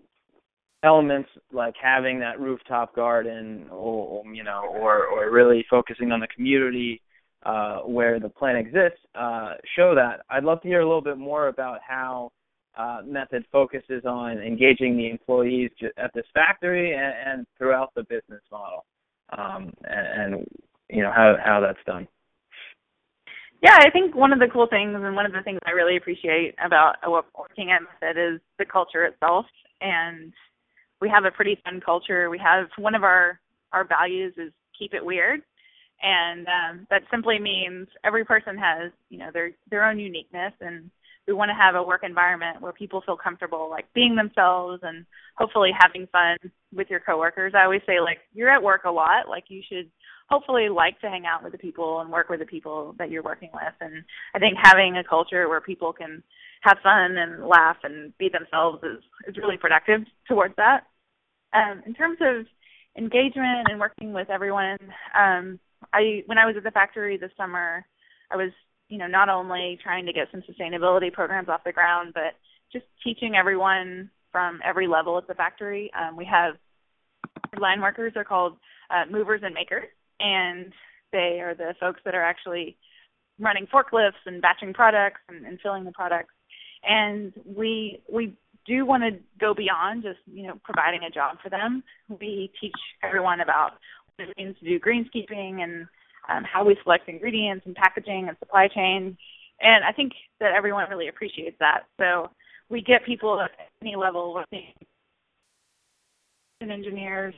elements 0.82 1.28
like 1.52 1.74
having 1.80 2.20
that 2.20 2.40
rooftop 2.40 2.94
garden 2.94 3.66
or 3.70 4.24
you 4.32 4.42
know 4.42 4.62
or 4.70 5.06
or 5.06 5.30
really 5.30 5.64
focusing 5.68 6.10
on 6.12 6.20
the 6.20 6.28
community 6.28 7.00
uh, 7.44 7.78
where 7.80 8.20
the 8.20 8.28
plant 8.28 8.58
exists 8.58 9.00
uh, 9.14 9.54
show 9.76 9.94
that. 9.94 10.20
I'd 10.30 10.44
love 10.44 10.60
to 10.62 10.68
hear 10.68 10.80
a 10.80 10.86
little 10.86 11.02
bit 11.02 11.18
more 11.18 11.48
about 11.48 11.78
how 11.86 12.30
uh, 12.76 13.00
Method 13.04 13.44
focuses 13.50 14.04
on 14.04 14.38
engaging 14.38 14.96
the 14.96 15.10
employees 15.10 15.70
at 15.96 16.12
this 16.14 16.26
factory 16.32 16.94
and, 16.94 17.14
and 17.26 17.46
throughout 17.58 17.92
the 17.94 18.02
business 18.04 18.42
model, 18.50 18.84
um, 19.36 19.72
and, 19.84 20.34
and 20.34 20.46
you 20.88 21.02
know 21.02 21.12
how 21.14 21.36
how 21.44 21.60
that's 21.60 21.84
done. 21.86 22.06
Yeah, 23.62 23.76
I 23.78 23.90
think 23.90 24.14
one 24.14 24.32
of 24.32 24.38
the 24.38 24.48
cool 24.50 24.66
things 24.70 24.94
and 24.94 25.14
one 25.14 25.26
of 25.26 25.32
the 25.32 25.42
things 25.42 25.58
I 25.66 25.72
really 25.72 25.98
appreciate 25.98 26.54
about 26.64 26.94
working 27.38 27.70
at 27.70 27.82
Method 27.82 28.34
is 28.36 28.40
the 28.58 28.64
culture 28.64 29.04
itself 29.04 29.44
and 29.82 30.32
we 31.00 31.08
have 31.08 31.24
a 31.24 31.30
pretty 31.30 31.58
fun 31.64 31.80
culture. 31.84 32.30
We 32.30 32.38
have 32.38 32.66
one 32.76 32.94
of 32.94 33.02
our 33.02 33.40
our 33.72 33.84
values 33.84 34.34
is 34.36 34.52
keep 34.78 34.94
it 34.94 35.04
weird, 35.04 35.42
and 36.02 36.46
um, 36.46 36.86
that 36.90 37.02
simply 37.10 37.38
means 37.38 37.88
every 38.04 38.24
person 38.24 38.56
has 38.58 38.92
you 39.08 39.18
know 39.18 39.30
their 39.32 39.52
their 39.70 39.84
own 39.84 39.98
uniqueness, 39.98 40.52
and 40.60 40.90
we 41.26 41.34
want 41.34 41.50
to 41.50 41.54
have 41.54 41.74
a 41.74 41.82
work 41.82 42.02
environment 42.02 42.60
where 42.60 42.72
people 42.72 43.02
feel 43.06 43.16
comfortable 43.16 43.70
like 43.70 43.86
being 43.94 44.16
themselves 44.16 44.80
and 44.82 45.06
hopefully 45.36 45.70
having 45.78 46.08
fun 46.08 46.36
with 46.74 46.88
your 46.90 47.00
coworkers. 47.00 47.52
I 47.56 47.64
always 47.64 47.82
say 47.86 48.00
like 48.00 48.18
you're 48.34 48.50
at 48.50 48.62
work 48.62 48.82
a 48.84 48.90
lot, 48.90 49.28
like 49.28 49.44
you 49.48 49.62
should 49.68 49.90
hopefully 50.28 50.68
like 50.68 51.00
to 51.00 51.08
hang 51.08 51.26
out 51.26 51.42
with 51.42 51.52
the 51.52 51.58
people 51.58 52.00
and 52.00 52.10
work 52.10 52.28
with 52.28 52.40
the 52.40 52.46
people 52.46 52.94
that 52.98 53.10
you're 53.10 53.22
working 53.22 53.50
with. 53.52 53.74
And 53.80 54.04
I 54.34 54.38
think 54.38 54.56
having 54.60 54.96
a 54.96 55.08
culture 55.08 55.48
where 55.48 55.60
people 55.60 55.92
can 55.92 56.22
have 56.62 56.78
fun 56.82 57.16
and 57.16 57.46
laugh 57.46 57.76
and 57.82 58.16
be 58.18 58.28
themselves 58.28 58.82
is 58.82 59.02
is 59.26 59.36
really 59.36 59.56
productive 59.56 60.00
towards 60.28 60.54
that. 60.56 60.86
Um, 61.52 61.82
in 61.86 61.94
terms 61.94 62.18
of 62.20 62.46
engagement 62.96 63.68
and 63.70 63.80
working 63.80 64.12
with 64.12 64.30
everyone, 64.30 64.78
um, 65.18 65.58
I 65.92 66.22
when 66.26 66.38
I 66.38 66.46
was 66.46 66.56
at 66.56 66.64
the 66.64 66.70
factory 66.70 67.16
this 67.16 67.32
summer, 67.36 67.84
I 68.30 68.36
was 68.36 68.50
you 68.88 68.98
know 68.98 69.06
not 69.06 69.28
only 69.28 69.78
trying 69.82 70.06
to 70.06 70.12
get 70.12 70.28
some 70.30 70.42
sustainability 70.42 71.12
programs 71.12 71.48
off 71.48 71.64
the 71.64 71.72
ground, 71.72 72.12
but 72.14 72.34
just 72.72 72.84
teaching 73.02 73.34
everyone 73.34 74.10
from 74.32 74.60
every 74.64 74.86
level 74.86 75.18
at 75.18 75.26
the 75.26 75.34
factory. 75.34 75.90
Um, 75.98 76.16
we 76.16 76.24
have 76.24 76.54
line 77.58 77.80
workers 77.80 78.12
are 78.16 78.24
called 78.24 78.56
uh, 78.90 79.10
movers 79.10 79.40
and 79.44 79.54
makers, 79.54 79.88
and 80.20 80.72
they 81.12 81.40
are 81.40 81.54
the 81.54 81.74
folks 81.80 82.00
that 82.04 82.14
are 82.14 82.22
actually 82.22 82.76
running 83.38 83.66
forklifts 83.66 84.22
and 84.26 84.42
batching 84.42 84.72
products 84.72 85.20
and, 85.28 85.44
and 85.46 85.58
filling 85.60 85.84
the 85.84 85.92
products. 85.92 86.34
And 86.82 87.32
we 87.44 88.02
we 88.10 88.34
do 88.66 88.84
want 88.84 89.02
to 89.02 89.18
go 89.40 89.54
beyond 89.54 90.02
just 90.02 90.18
you 90.26 90.46
know 90.46 90.54
providing 90.64 91.02
a 91.04 91.10
job 91.10 91.38
for 91.42 91.48
them. 91.48 91.82
We 92.08 92.52
teach 92.60 92.76
everyone 93.02 93.40
about 93.40 93.72
what 94.16 94.28
it 94.28 94.36
means 94.36 94.56
to 94.58 94.64
do 94.64 94.78
greenskeeping 94.78 95.62
and 95.62 95.86
um, 96.28 96.44
how 96.44 96.64
we 96.64 96.76
select 96.82 97.08
ingredients 97.08 97.66
and 97.66 97.74
packaging 97.74 98.28
and 98.28 98.36
supply 98.38 98.68
chain. 98.68 99.16
And 99.60 99.84
I 99.84 99.92
think 99.92 100.12
that 100.40 100.52
everyone 100.52 100.88
really 100.88 101.08
appreciates 101.08 101.56
that. 101.60 101.82
So 101.98 102.30
we 102.68 102.80
get 102.80 103.04
people 103.04 103.40
at 103.40 103.50
any 103.82 103.96
level, 103.96 104.34
working 104.34 104.72
engineers, 106.62 107.34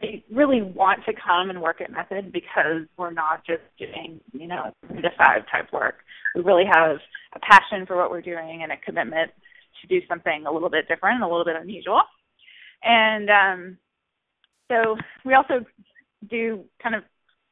they 0.00 0.24
really 0.30 0.62
want 0.62 1.04
to 1.06 1.12
come 1.12 1.50
and 1.50 1.60
work 1.60 1.80
at 1.80 1.90
Method 1.90 2.32
because 2.32 2.82
we're 2.96 3.12
not 3.12 3.44
just 3.46 3.62
doing, 3.78 4.20
you 4.32 4.46
know, 4.46 4.72
three 4.86 5.02
to 5.02 5.10
five 5.16 5.42
type 5.50 5.72
work. 5.72 5.96
We 6.34 6.42
really 6.42 6.64
have 6.70 6.98
a 7.34 7.38
passion 7.40 7.86
for 7.86 7.96
what 7.96 8.10
we're 8.10 8.22
doing 8.22 8.60
and 8.62 8.72
a 8.72 8.76
commitment 8.76 9.30
to 9.80 9.86
do 9.88 10.04
something 10.08 10.44
a 10.46 10.52
little 10.52 10.70
bit 10.70 10.88
different, 10.88 11.16
and 11.16 11.24
a 11.24 11.28
little 11.28 11.44
bit 11.44 11.56
unusual. 11.56 12.02
And 12.82 13.30
um, 13.30 13.78
so 14.70 14.96
we 15.24 15.34
also 15.34 15.64
do 16.28 16.64
kind 16.82 16.94
of 16.94 17.02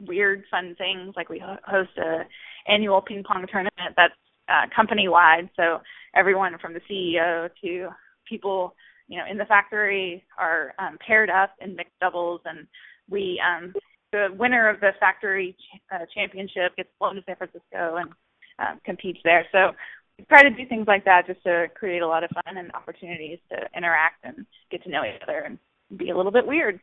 weird, 0.01 0.45
fun 0.51 0.75
things, 0.77 1.15
like 1.17 1.29
we 1.29 1.43
host 1.65 1.91
a 1.99 2.23
annual 2.71 3.01
ping 3.01 3.23
pong 3.25 3.47
tournament 3.51 3.95
that's 3.97 4.15
uh, 4.49 4.67
company 4.75 5.09
wide. 5.09 5.49
So 5.57 5.81
everyone 6.15 6.57
from 6.61 6.75
the 6.75 6.81
CEO 6.91 7.49
to 7.63 7.89
people 8.29 8.75
you 9.09 9.19
know 9.19 9.25
in 9.31 9.39
the 9.39 9.45
factory 9.45 10.25
are 10.39 10.75
um, 10.79 10.99
paired 11.07 11.31
up 11.31 11.55
in 11.61 11.77
mixed 11.77 11.99
doubles, 12.01 12.41
and 12.45 12.67
we 13.09 13.41
um, 13.45 13.73
the 14.13 14.29
winner 14.39 14.69
of 14.69 14.81
the 14.81 14.91
factory 15.01 15.57
ch- 15.59 15.81
uh, 15.93 16.05
championship 16.15 16.77
gets 16.77 16.89
flown 16.99 17.17
to 17.17 17.23
San 17.27 17.37
Francisco 17.37 17.97
and 17.97 18.11
um, 18.59 18.81
competes 18.85 19.21
there. 19.25 19.47
So 19.53 19.73
we 20.19 20.25
try 20.25 20.43
to 20.43 20.51
do 20.51 20.67
things 20.69 20.87
like 20.87 21.05
that 21.05 21.27
just 21.27 21.43
to 21.45 21.67
create 21.75 22.03
a 22.03 22.07
lot 22.07 22.25
of 22.25 22.31
fun 22.31 22.57
and 22.57 22.73
opportunities 22.73 23.39
to 23.51 23.57
interact 23.77 24.25
and 24.25 24.47
get 24.71 24.83
to 24.85 24.91
know 24.91 25.03
each 25.05 25.21
other 25.23 25.41
and 25.41 25.59
be 25.99 26.11
a 26.11 26.17
little 26.17 26.33
bit 26.33 26.47
weird. 26.47 26.81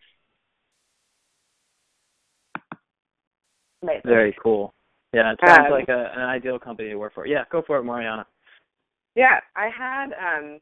Very 4.06 4.36
cool. 4.42 4.74
Yeah, 5.14 5.34
it 5.34 5.40
sounds 5.46 5.68
um, 5.68 5.72
like 5.72 5.90
a, 5.90 6.12
an 6.16 6.22
ideal 6.22 6.58
company 6.58 6.90
to 6.90 6.96
work 6.96 7.14
for. 7.14 7.28
Yeah, 7.28 7.44
go 7.52 7.62
for 7.66 7.78
it, 7.78 7.84
Mariana. 7.84 8.26
Yeah, 9.16 9.40
I 9.56 9.70
had 9.70 10.08
um 10.14 10.60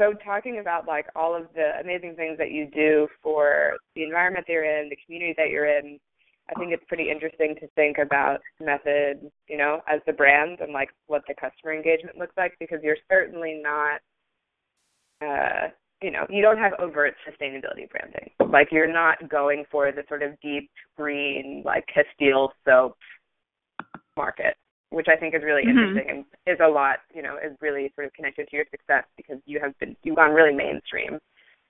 so 0.00 0.14
talking 0.24 0.58
about 0.60 0.88
like 0.88 1.06
all 1.14 1.36
of 1.36 1.46
the 1.54 1.72
amazing 1.80 2.14
things 2.16 2.38
that 2.38 2.50
you 2.50 2.66
do 2.72 3.06
for 3.22 3.76
the 3.94 4.02
environment 4.02 4.46
that 4.46 4.52
you're 4.52 4.64
in, 4.64 4.88
the 4.88 4.96
community 5.04 5.34
that 5.36 5.50
you're 5.50 5.66
in, 5.66 5.98
I 6.48 6.58
think 6.58 6.72
it's 6.72 6.82
pretty 6.88 7.10
interesting 7.10 7.54
to 7.60 7.68
think 7.76 7.98
about 7.98 8.40
method, 8.60 9.30
you 9.46 9.58
know, 9.58 9.80
as 9.86 10.00
the 10.06 10.14
brand 10.14 10.60
and 10.60 10.72
like 10.72 10.88
what 11.06 11.22
the 11.28 11.34
customer 11.34 11.74
engagement 11.74 12.16
looks 12.16 12.32
like 12.38 12.54
because 12.58 12.78
you're 12.82 12.96
certainly 13.10 13.60
not 13.62 14.00
uh 15.22 15.68
you 16.02 16.10
know, 16.10 16.24
you 16.30 16.40
don't 16.40 16.56
have 16.56 16.72
overt 16.78 17.14
sustainability 17.28 17.88
branding. 17.90 18.30
Like 18.50 18.68
you're 18.72 18.90
not 18.90 19.28
going 19.28 19.64
for 19.70 19.92
the 19.92 20.02
sort 20.08 20.22
of 20.22 20.30
deep 20.40 20.70
green 20.96 21.62
like 21.64 21.84
Castile 21.92 22.54
soap 22.64 22.96
market. 24.16 24.56
Which 24.90 25.08
I 25.08 25.16
think 25.16 25.34
is 25.34 25.42
really 25.42 25.64
Mhm. 25.64 25.70
interesting 25.70 26.10
and 26.10 26.24
is 26.46 26.60
a 26.60 26.68
lot, 26.68 27.00
you 27.14 27.22
know, 27.22 27.36
is 27.36 27.56
really 27.60 27.90
sort 27.94 28.06
of 28.06 28.12
connected 28.12 28.48
to 28.48 28.56
your 28.56 28.66
success 28.70 29.04
because 29.16 29.40
you 29.46 29.60
have 29.60 29.76
been 29.78 29.96
you've 30.02 30.16
gone 30.16 30.32
really 30.32 30.54
mainstream. 30.54 31.18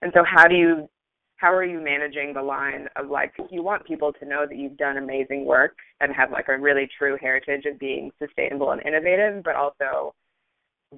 And 0.03 0.12
so 0.14 0.25
how 0.25 0.47
do 0.49 0.55
you 0.57 0.89
how 1.37 1.53
are 1.53 1.64
you 1.64 1.81
managing 1.81 2.35
the 2.35 2.43
line 2.43 2.89
of 2.97 3.09
like 3.09 3.35
you 3.51 3.62
want 3.62 3.85
people 3.85 4.12
to 4.12 4.27
know 4.27 4.47
that 4.47 4.57
you've 4.57 4.77
done 4.77 4.99
amazing 4.99 5.45
work 5.47 5.77
and 6.01 6.12
have 6.14 6.31
like 6.31 6.49
a 6.49 6.59
really 6.59 6.87
true 6.99 7.16
heritage 7.21 7.64
of 7.66 7.79
being 7.79 8.11
sustainable 8.18 8.73
and 8.73 8.83
innovative, 8.83 9.43
but 9.43 9.57
also 9.57 10.14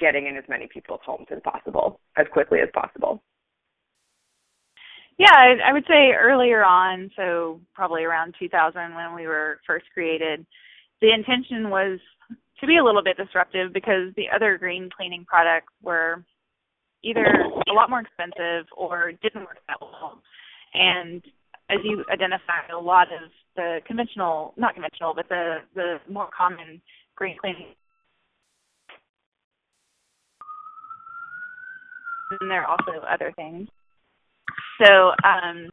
getting 0.01 0.27
in 0.27 0.37
as 0.37 0.45
many 0.49 0.67
people's 0.67 1.01
homes 1.05 1.27
as 1.31 1.41
possible 1.45 2.01
as 2.17 2.27
quickly 2.33 2.61
as 2.61 2.69
possible. 2.73 3.23
Yeah, 5.19 5.35
I, 5.35 5.57
I 5.69 5.73
would 5.73 5.85
say 5.87 6.13
earlier 6.13 6.65
on, 6.65 7.11
so 7.17 7.61
probably 7.75 8.03
around 8.05 8.35
2000 8.39 8.95
when 8.95 9.15
we 9.15 9.27
were 9.27 9.61
first 9.67 9.85
created, 9.93 10.45
the 11.03 11.13
intention 11.13 11.69
was 11.69 11.99
to 12.61 12.67
be 12.67 12.79
a 12.79 12.85
little 12.85 13.03
bit 13.03 13.17
disruptive 13.17 13.73
because 13.75 14.15
the 14.17 14.27
other 14.35 14.57
green 14.57 14.89
cleaning 14.97 15.27
products 15.27 15.73
were 15.83 16.25
either 17.03 17.27
a 17.69 17.73
lot 17.73 17.91
more 17.91 18.01
expensive 18.01 18.67
or 18.77 19.13
didn't 19.21 19.43
work 19.43 19.59
that 19.67 19.79
well. 19.81 20.23
And 20.73 21.21
as 21.69 21.79
you 21.83 22.05
identified, 22.11 22.71
a 22.73 22.79
lot 22.79 23.09
of 23.09 23.31
the 23.57 23.81
conventional, 23.87 24.55
not 24.57 24.75
conventional, 24.75 25.13
but 25.15 25.29
the 25.29 25.57
the 25.75 25.97
more 26.09 26.29
common 26.37 26.81
green 27.17 27.37
cleaning. 27.39 27.75
And 32.41 32.51
there 32.51 32.63
are 32.63 32.71
also 32.71 33.05
other 33.05 33.33
things. 33.37 33.69
So 34.83 35.11
um, 35.25 35.69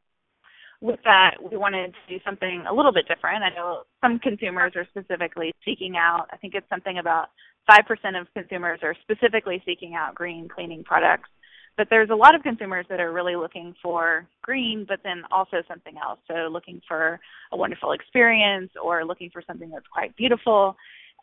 with 0.81 0.99
that, 1.03 1.35
we 1.39 1.57
wanted 1.57 1.93
to 1.93 2.17
do 2.17 2.23
something 2.23 2.63
a 2.69 2.73
little 2.73 2.93
bit 2.93 3.07
different. 3.07 3.43
I 3.43 3.49
know 3.49 3.83
some 4.01 4.19
consumers 4.19 4.73
are 4.75 4.87
specifically 4.89 5.53
seeking 5.65 5.97
out, 5.97 6.27
I 6.31 6.37
think 6.37 6.55
it's 6.55 6.69
something 6.69 6.97
about 6.97 7.29
5% 7.69 8.19
of 8.19 8.27
consumers 8.33 8.79
are 8.81 8.95
specifically 9.01 9.61
seeking 9.65 9.95
out 9.95 10.15
green 10.15 10.47
cleaning 10.47 10.83
products. 10.83 11.29
But 11.77 11.87
there's 11.89 12.09
a 12.09 12.15
lot 12.15 12.35
of 12.35 12.43
consumers 12.43 12.85
that 12.89 12.99
are 12.99 13.13
really 13.13 13.35
looking 13.35 13.73
for 13.81 14.27
green, 14.41 14.85
but 14.87 14.99
then 15.03 15.23
also 15.31 15.57
something 15.67 15.95
else. 16.03 16.19
So 16.27 16.49
looking 16.51 16.81
for 16.87 17.19
a 17.51 17.57
wonderful 17.57 17.93
experience 17.93 18.71
or 18.81 19.05
looking 19.05 19.29
for 19.31 19.41
something 19.45 19.69
that's 19.69 19.87
quite 19.87 20.15
beautiful. 20.17 20.75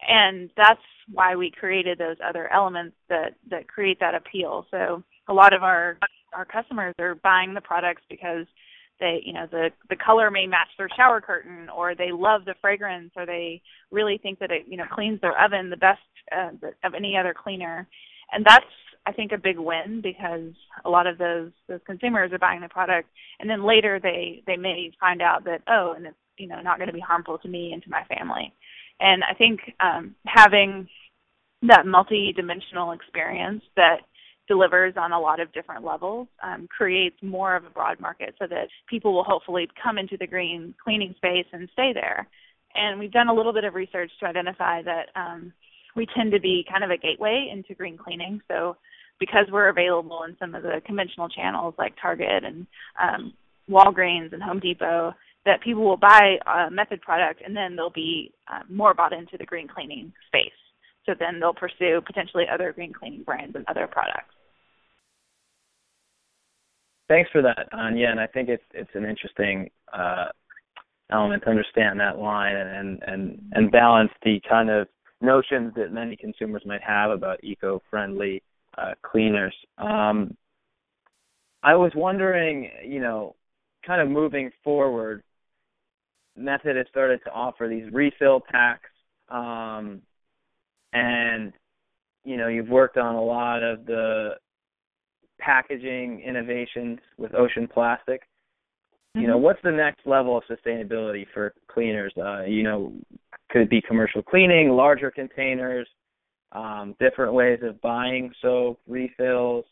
And 0.09 0.51
that's 0.57 0.81
why 1.13 1.37
we 1.37 1.51
created 1.51 1.99
those 1.99 2.17
other 2.27 2.51
elements 2.53 2.97
that, 3.09 3.35
that 3.51 3.69
create 3.69 3.99
that 4.01 4.15
appeal. 4.15 4.67
So 4.71 5.03
a 5.29 5.35
lot 5.35 5.53
of 5.53 5.63
our 5.63 5.99
our 6.35 6.45
customers 6.45 6.95
are 6.99 7.15
buying 7.15 7.55
the 7.55 7.61
products 7.61 8.03
because 8.11 8.47
they 9.01 9.23
you 9.25 9.33
know 9.33 9.47
the 9.51 9.71
the 9.91 9.97
color 9.97 10.31
may 10.31 10.47
match 10.47 10.69
their 10.79 10.89
shower 10.97 11.21
curtain 11.21 11.69
or 11.75 11.95
they 11.95 12.13
love 12.13 12.45
the 12.45 12.55
fragrance 12.61 13.11
or 13.17 13.27
they 13.27 13.61
really 13.91 14.19
think 14.19 14.39
that 14.39 14.51
it 14.51 14.65
you 14.69 14.77
know 14.77 14.85
cleans 14.93 15.21
their 15.21 15.39
oven 15.41 15.71
the 15.71 15.77
best 15.77 16.01
uh, 16.37 16.51
of 16.85 16.95
any 16.95 17.17
other 17.17 17.35
cleaner. 17.35 17.87
And 18.33 18.45
that's 18.45 18.65
i 19.07 19.13
think 19.13 19.33
a 19.33 19.39
big 19.39 19.59
win 19.59 20.01
because 20.03 20.53
a 20.85 20.91
lot 20.91 21.07
of 21.07 21.19
those 21.19 21.53
those 21.69 21.81
consumers 21.87 22.33
are 22.33 22.39
buying 22.39 22.61
the 22.61 22.69
product 22.69 23.09
and 23.39 23.49
then 23.49 23.65
later 23.65 24.01
they 24.03 24.43
they 24.47 24.57
may 24.57 24.91
find 24.99 25.23
out 25.23 25.45
that 25.45 25.63
oh 25.69 25.95
and 25.97 26.07
it's 26.07 26.17
you 26.39 26.49
know 26.49 26.61
not 26.61 26.79
going 26.79 26.89
to 26.89 26.93
be 26.93 27.01
harmful 27.01 27.39
to 27.39 27.49
me 27.49 27.73
and 27.73 27.83
to 27.83 27.91
my 27.91 28.03
family. 28.05 28.53
And 29.01 29.23
i 29.25 29.35
think 29.35 29.61
um 29.81 30.15
having 30.27 30.89
that 31.63 31.87
multi-dimensional 31.87 32.93
experience 32.93 33.63
that 33.77 34.01
delivers 34.49 34.95
on 34.97 35.13
a 35.13 35.21
lot 35.21 35.41
of 35.41 35.53
different 35.53 35.85
levels 35.85 36.29
um, 36.43 36.69
creates 36.69 37.17
more 37.23 37.57
of 37.57 37.65
a 37.65 37.71
broad 37.71 38.01
market 38.01 38.35
so 38.39 38.47
that 38.49 38.69
people 38.89 39.13
will 39.15 39.25
hopefully 39.25 39.69
come 39.83 39.99
into 39.99 40.17
the 40.17 40.27
green 40.27 40.75
cleaning 40.83 41.15
space 41.17 41.47
and 41.53 41.69
stay 41.73 41.93
there. 41.93 42.29
And 42.75 43.01
we've 43.01 43.13
done 43.13 43.29
a 43.29 43.35
little 43.35 43.53
bit 43.53 43.65
of 43.65 43.75
research 43.75 44.11
to 44.21 44.27
identify 44.27 44.83
that 44.83 45.07
um, 45.17 45.53
we 45.95 46.07
tend 46.15 46.33
to 46.33 46.41
be 46.41 46.65
kind 46.71 46.85
of 46.85 46.91
a 46.91 46.99
gateway 46.99 47.51
into 47.53 47.75
green 47.75 47.97
cleaning. 47.97 48.41
So 48.49 48.77
because 49.19 49.47
we're 49.51 49.69
available 49.69 50.21
in 50.29 50.37
some 50.39 50.55
of 50.55 50.63
the 50.63 50.83
conventional 50.85 51.29
channels 51.29 51.75
like 51.79 51.95
Target 52.01 52.45
and 52.45 52.67
um, 53.03 53.33
Walgreens 53.69 54.33
and 54.33 54.43
Home 54.43 54.61
Depot, 54.61 55.15
that 55.47 55.63
people 55.63 55.85
will 55.85 55.97
buy 55.97 56.37
a 56.47 56.71
method 56.71 57.01
product 57.01 57.41
and 57.45 57.57
then 57.57 57.77
they'll 57.77 57.89
be 57.89 58.33
uh, 58.53 58.61
more 58.69 58.95
bought 58.95 59.13
into 59.13 59.39
the 59.39 59.45
green 59.45 59.69
cleaning 59.69 60.13
space. 60.27 60.51
So 61.07 61.15
then 61.19 61.41
they'll 61.41 61.55
pursue 61.55 62.01
potentially 62.05 62.45
other 62.53 62.73
green 62.73 62.93
cleaning 62.93 63.23
brands 63.23 63.55
and 63.55 63.65
other 63.69 63.87
products. 63.87 64.35
Thanks 67.09 67.31
for 67.31 67.41
that, 67.43 67.69
Anya. 67.73 68.11
And 68.11 68.21
I 68.21 68.27
think 68.27 68.49
it's 68.49 68.65
it's 68.75 68.91
an 68.95 69.05
interesting 69.05 69.71
uh, 69.93 70.27
element 71.13 71.45
to 71.45 71.51
understand 71.51 72.01
that 72.01 72.19
line 72.19 72.57
and 72.57 73.01
and 73.07 73.41
and 73.53 73.71
balance 73.71 74.11
the 74.25 74.41
kind 74.49 74.71
of 74.71 74.89
notions 75.21 75.73
that 75.77 75.93
many 75.93 76.17
consumers 76.17 76.63
might 76.67 76.83
have 76.83 77.11
about 77.11 77.43
eco-friendly 77.43 78.43
uh, 78.77 78.93
cleaners. 79.03 79.55
Um, 79.79 80.37
I 81.63 81.75
was 81.75 81.93
wondering, 81.95 82.71
you 82.85 83.01
know, 83.01 83.35
kind 83.87 84.01
of 84.01 84.09
moving 84.09 84.51
forward, 84.63 85.23
Method 86.37 86.77
has 86.77 86.87
started 86.91 87.21
to 87.25 87.31
offer 87.31 87.67
these 87.69 87.91
refill 87.93 88.41
packs, 88.41 88.91
um, 89.31 90.03
and 90.97 91.53
you 92.25 92.37
know, 92.37 92.49
you've 92.49 92.69
worked 92.69 92.97
on 92.97 93.15
a 93.15 93.23
lot 93.23 93.63
of 93.63 93.87
the 93.87 94.31
packaging 95.39 96.23
innovations 96.27 96.99
with 97.19 97.35
ocean 97.35 97.69
plastic. 97.73 98.23
Mm-hmm. 98.23 99.21
You 99.21 99.29
know, 99.29 99.39
what's 99.39 99.61
the 99.63 99.71
next 99.71 100.07
level 100.07 100.37
of 100.37 100.43
sustainability 100.51 101.25
for 101.33 101.55
cleaners? 101.69 102.13
Uh, 102.17 102.43
you 102.43 102.65
know, 102.65 102.93
could 103.51 103.63
it 103.63 103.71
be 103.71 103.81
commercial 103.81 104.23
cleaning, 104.23 104.71
larger 104.71 105.11
containers, 105.11 105.87
um, 106.53 106.97
different 106.99 107.33
ways 107.33 107.61
of 107.63 107.81
buying 107.81 108.33
soap, 108.43 108.81
refills? 108.89 109.65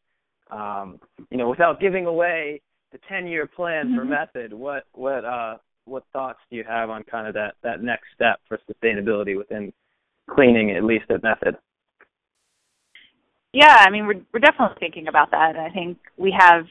Um, 0.51 1.01
you 1.31 1.39
know, 1.39 1.49
without 1.49 1.81
giving 1.81 2.07
away 2.07 2.61
the 2.93 2.99
10-year 3.11 3.49
plan 3.49 3.87
mm-hmm. 3.87 3.97
for 3.97 4.05
Method, 4.05 4.53
what 4.53 4.85
what 4.93 5.25
uh, 5.25 5.57
what 5.87 6.05
thoughts 6.13 6.39
do 6.51 6.57
you 6.57 6.65
have 6.69 6.89
on 6.89 7.03
kind 7.03 7.27
of 7.27 7.35
that 7.35 7.55
that 7.65 7.83
next 7.83 8.05
step 8.15 8.39
for 8.47 8.61
sustainability 8.71 9.37
within 9.37 9.73
cleaning, 10.31 10.71
at 10.71 10.85
least 10.85 11.05
at 11.11 11.23
Method? 11.23 11.57
Yeah, 13.53 13.85
I 13.87 13.91
mean, 13.91 14.07
we're 14.07 14.21
we're 14.33 14.41
definitely 14.41 14.77
thinking 14.81 15.07
about 15.09 15.31
that. 15.31 15.57
I 15.57 15.71
think 15.71 15.99
we 16.17 16.35
have 16.37 16.65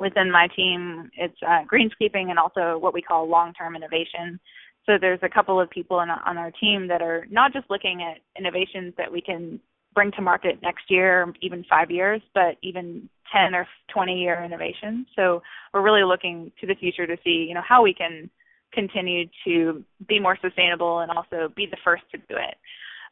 within 0.00 0.30
my 0.30 0.48
team, 0.56 1.10
it's 1.16 1.36
uh, 1.46 1.64
greenskeeping 1.70 2.30
and 2.30 2.38
also 2.38 2.78
what 2.78 2.94
we 2.94 3.02
call 3.02 3.28
long-term 3.28 3.76
innovation. 3.76 4.40
So 4.86 4.92
there's 4.98 5.20
a 5.22 5.28
couple 5.28 5.60
of 5.60 5.68
people 5.68 5.98
on, 5.98 6.08
on 6.10 6.38
our 6.38 6.50
team 6.50 6.88
that 6.88 7.02
are 7.02 7.26
not 7.30 7.52
just 7.52 7.68
looking 7.68 8.02
at 8.02 8.18
innovations 8.38 8.94
that 8.96 9.12
we 9.12 9.20
can 9.20 9.60
bring 9.94 10.10
to 10.12 10.22
market 10.22 10.58
next 10.62 10.84
year, 10.88 11.30
even 11.42 11.64
five 11.68 11.90
years, 11.90 12.22
but 12.34 12.56
even 12.62 13.08
10 13.32 13.54
or 13.54 13.66
20 13.92 14.14
year 14.14 14.42
innovations. 14.42 15.06
So 15.14 15.42
we're 15.74 15.82
really 15.82 16.04
looking 16.04 16.50
to 16.60 16.66
the 16.66 16.74
future 16.74 17.06
to 17.06 17.16
see, 17.22 17.44
you 17.46 17.54
know, 17.54 17.62
how 17.66 17.82
we 17.82 17.92
can 17.92 18.30
continue 18.72 19.26
to 19.44 19.84
be 20.08 20.18
more 20.18 20.38
sustainable 20.40 21.00
and 21.00 21.10
also 21.10 21.52
be 21.54 21.66
the 21.66 21.76
first 21.84 22.04
to 22.12 22.18
do 22.18 22.36
it. 22.36 22.56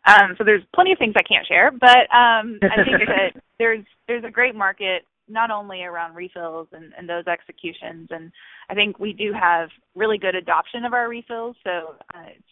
Um, 0.06 0.34
so 0.38 0.44
there's 0.44 0.62
plenty 0.74 0.92
of 0.92 0.98
things 0.98 1.14
I 1.16 1.22
can't 1.22 1.46
share, 1.46 1.70
but 1.70 2.08
um, 2.14 2.58
I 2.62 2.82
think 2.84 3.08
that 3.08 3.42
there's 3.58 3.84
there's 4.06 4.24
a 4.24 4.30
great 4.30 4.54
market 4.54 5.04
not 5.30 5.50
only 5.50 5.82
around 5.82 6.14
refills 6.14 6.68
and, 6.72 6.92
and 6.96 7.08
those 7.08 7.26
executions, 7.26 8.08
and 8.10 8.32
I 8.70 8.74
think 8.74 8.98
we 8.98 9.12
do 9.12 9.32
have 9.32 9.68
really 9.94 10.16
good 10.16 10.34
adoption 10.34 10.84
of 10.84 10.94
our 10.94 11.08
refills. 11.08 11.56
So 11.64 11.96
uh, 12.14 12.28
it's 12.28 12.42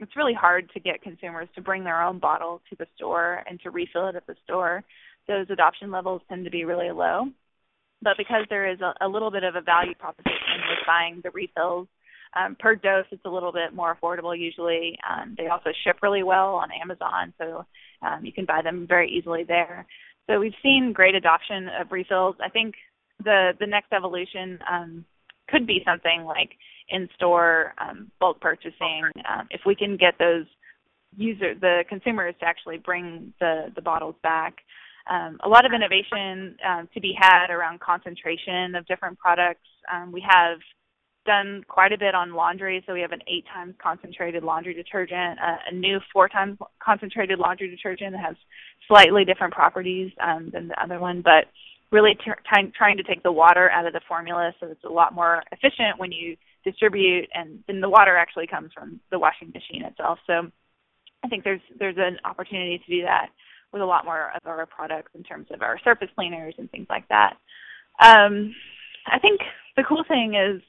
it's 0.00 0.16
really 0.16 0.34
hard 0.34 0.70
to 0.74 0.80
get 0.80 1.02
consumers 1.02 1.48
to 1.54 1.60
bring 1.60 1.84
their 1.84 2.02
own 2.02 2.18
bottle 2.18 2.60
to 2.70 2.76
the 2.76 2.86
store 2.96 3.44
and 3.48 3.60
to 3.60 3.70
refill 3.70 4.08
it 4.08 4.16
at 4.16 4.26
the 4.26 4.34
store. 4.44 4.82
Those 5.28 5.46
adoption 5.50 5.90
levels 5.90 6.22
tend 6.28 6.44
to 6.44 6.50
be 6.50 6.64
really 6.64 6.90
low. 6.90 7.26
But 8.02 8.16
because 8.18 8.44
there 8.50 8.68
is 8.68 8.80
a, 8.80 8.94
a 9.00 9.06
little 9.06 9.30
bit 9.30 9.44
of 9.44 9.54
a 9.54 9.60
value 9.60 9.94
proposition 9.94 10.58
with 10.68 10.86
buying 10.86 11.20
the 11.22 11.30
refills 11.30 11.86
um, 12.34 12.56
per 12.58 12.74
dose, 12.74 13.06
it's 13.10 13.24
a 13.24 13.30
little 13.30 13.52
bit 13.52 13.74
more 13.74 13.96
affordable 13.96 14.38
usually. 14.38 14.98
Um, 15.08 15.34
they 15.36 15.48
also 15.48 15.70
ship 15.84 15.98
really 16.02 16.22
well 16.22 16.54
on 16.54 16.70
Amazon, 16.72 17.32
so 17.38 17.64
um, 18.02 18.24
you 18.24 18.32
can 18.32 18.44
buy 18.44 18.62
them 18.62 18.86
very 18.88 19.10
easily 19.10 19.44
there. 19.44 19.86
So 20.26 20.38
we've 20.38 20.54
seen 20.62 20.92
great 20.94 21.14
adoption 21.14 21.68
of 21.80 21.90
refills. 21.90 22.36
I 22.42 22.48
think 22.48 22.74
the 23.22 23.52
the 23.60 23.66
next 23.66 23.92
evolution 23.92 24.58
um, 24.70 25.04
could 25.48 25.66
be 25.66 25.82
something 25.84 26.24
like 26.24 26.50
in-store 26.88 27.74
um, 27.78 28.10
bulk 28.20 28.40
purchasing. 28.40 29.04
Um, 29.28 29.48
if 29.50 29.62
we 29.66 29.74
can 29.74 29.96
get 29.96 30.14
those 30.18 30.46
user 31.16 31.54
the 31.54 31.84
consumers 31.88 32.34
to 32.40 32.46
actually 32.46 32.78
bring 32.78 33.32
the 33.40 33.72
the 33.74 33.82
bottles 33.82 34.16
back. 34.22 34.56
Um, 35.10 35.38
a 35.44 35.48
lot 35.48 35.66
of 35.66 35.72
innovation 35.72 36.56
um, 36.66 36.88
to 36.94 37.00
be 37.00 37.12
had 37.18 37.50
around 37.50 37.80
concentration 37.80 38.76
of 38.76 38.86
different 38.86 39.18
products. 39.18 39.66
Um, 39.92 40.12
we 40.12 40.24
have 40.28 40.58
done 41.24 41.64
quite 41.68 41.92
a 41.92 41.98
bit 41.98 42.14
on 42.14 42.34
laundry. 42.34 42.82
So 42.86 42.92
we 42.92 43.00
have 43.00 43.12
an 43.12 43.22
eight 43.26 43.44
times 43.52 43.74
concentrated 43.82 44.42
laundry 44.42 44.74
detergent, 44.74 45.38
uh, 45.38 45.56
a 45.70 45.74
new 45.74 45.98
four 46.12 46.28
times 46.28 46.58
concentrated 46.82 47.38
laundry 47.38 47.68
detergent 47.70 48.12
that 48.12 48.24
has 48.24 48.36
slightly 48.88 49.24
different 49.24 49.54
properties 49.54 50.10
um, 50.20 50.50
than 50.52 50.68
the 50.68 50.82
other 50.82 50.98
one, 50.98 51.22
but 51.22 51.46
really 51.90 52.14
t- 52.14 52.32
trying 52.48 52.72
trying 52.76 52.96
to 52.96 53.02
take 53.02 53.22
the 53.22 53.32
water 53.32 53.70
out 53.70 53.86
of 53.86 53.92
the 53.92 54.00
formula 54.08 54.52
so 54.58 54.66
it's 54.66 54.84
a 54.84 54.88
lot 54.88 55.14
more 55.14 55.42
efficient 55.52 55.98
when 55.98 56.10
you 56.10 56.36
distribute, 56.64 57.28
and 57.34 57.62
then 57.66 57.80
the 57.80 57.88
water 57.88 58.16
actually 58.16 58.46
comes 58.46 58.70
from 58.72 59.00
the 59.10 59.18
washing 59.18 59.52
machine 59.52 59.84
itself. 59.84 60.18
So 60.26 60.50
I 61.24 61.28
think 61.28 61.44
there's 61.44 61.60
there's 61.78 61.96
an 61.98 62.18
opportunity 62.24 62.78
to 62.78 62.96
do 62.96 63.02
that 63.02 63.28
with 63.72 63.82
a 63.82 63.86
lot 63.86 64.04
more 64.04 64.32
of 64.34 64.46
our 64.46 64.66
products 64.66 65.12
in 65.14 65.22
terms 65.22 65.46
of 65.52 65.62
our 65.62 65.78
surface 65.84 66.08
cleaners 66.14 66.54
and 66.58 66.70
things 66.70 66.86
like 66.90 67.08
that. 67.08 67.34
Um, 68.00 68.54
I 69.06 69.18
think 69.18 69.40
the 69.76 69.84
cool 69.88 70.04
thing 70.06 70.34
is 70.34 70.62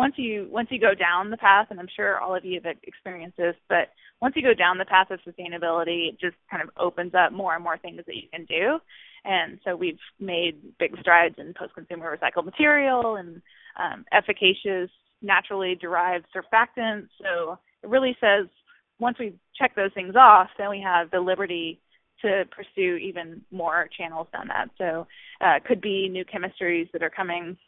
once 0.00 0.14
you 0.16 0.48
once 0.50 0.68
you 0.70 0.80
go 0.80 0.94
down 0.94 1.28
the 1.28 1.36
path, 1.36 1.66
and 1.68 1.78
I'm 1.78 1.94
sure 1.94 2.18
all 2.18 2.34
of 2.34 2.42
you 2.42 2.58
have 2.64 2.74
experienced 2.84 3.36
this, 3.36 3.54
but 3.68 3.90
once 4.22 4.34
you 4.34 4.42
go 4.42 4.54
down 4.54 4.78
the 4.78 4.86
path 4.86 5.10
of 5.10 5.20
sustainability, 5.20 6.08
it 6.08 6.18
just 6.18 6.36
kind 6.50 6.62
of 6.62 6.70
opens 6.78 7.12
up 7.14 7.32
more 7.32 7.54
and 7.54 7.62
more 7.62 7.76
things 7.76 8.00
that 8.06 8.16
you 8.16 8.26
can 8.32 8.46
do. 8.46 8.78
And 9.26 9.58
so 9.62 9.76
we've 9.76 9.98
made 10.18 10.56
big 10.78 10.98
strides 11.00 11.34
in 11.36 11.52
post-consumer 11.52 12.16
recycled 12.16 12.46
material 12.46 13.16
and 13.16 13.42
um, 13.78 14.06
efficacious 14.10 14.88
naturally 15.20 15.74
derived 15.74 16.24
surfactants. 16.34 17.08
So 17.22 17.58
it 17.82 17.90
really 17.90 18.16
says 18.22 18.46
once 19.00 19.18
we 19.18 19.34
check 19.54 19.76
those 19.76 19.92
things 19.92 20.14
off, 20.16 20.48
then 20.56 20.70
we 20.70 20.80
have 20.80 21.10
the 21.10 21.20
liberty 21.20 21.78
to 22.22 22.44
pursue 22.56 22.96
even 22.96 23.42
more 23.50 23.86
channels 23.98 24.28
down 24.32 24.48
that. 24.48 24.70
So 24.78 25.06
uh, 25.42 25.58
could 25.66 25.82
be 25.82 26.08
new 26.08 26.24
chemistries 26.24 26.90
that 26.92 27.02
are 27.02 27.10
coming 27.10 27.58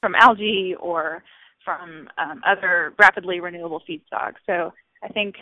from 0.00 0.14
algae 0.14 0.76
or 0.78 1.24
from 1.64 2.08
um, 2.18 2.40
other 2.46 2.94
rapidly 2.98 3.40
renewable 3.40 3.82
feedstocks. 3.88 4.36
So 4.46 4.72
I 5.02 5.08
think 5.08 5.34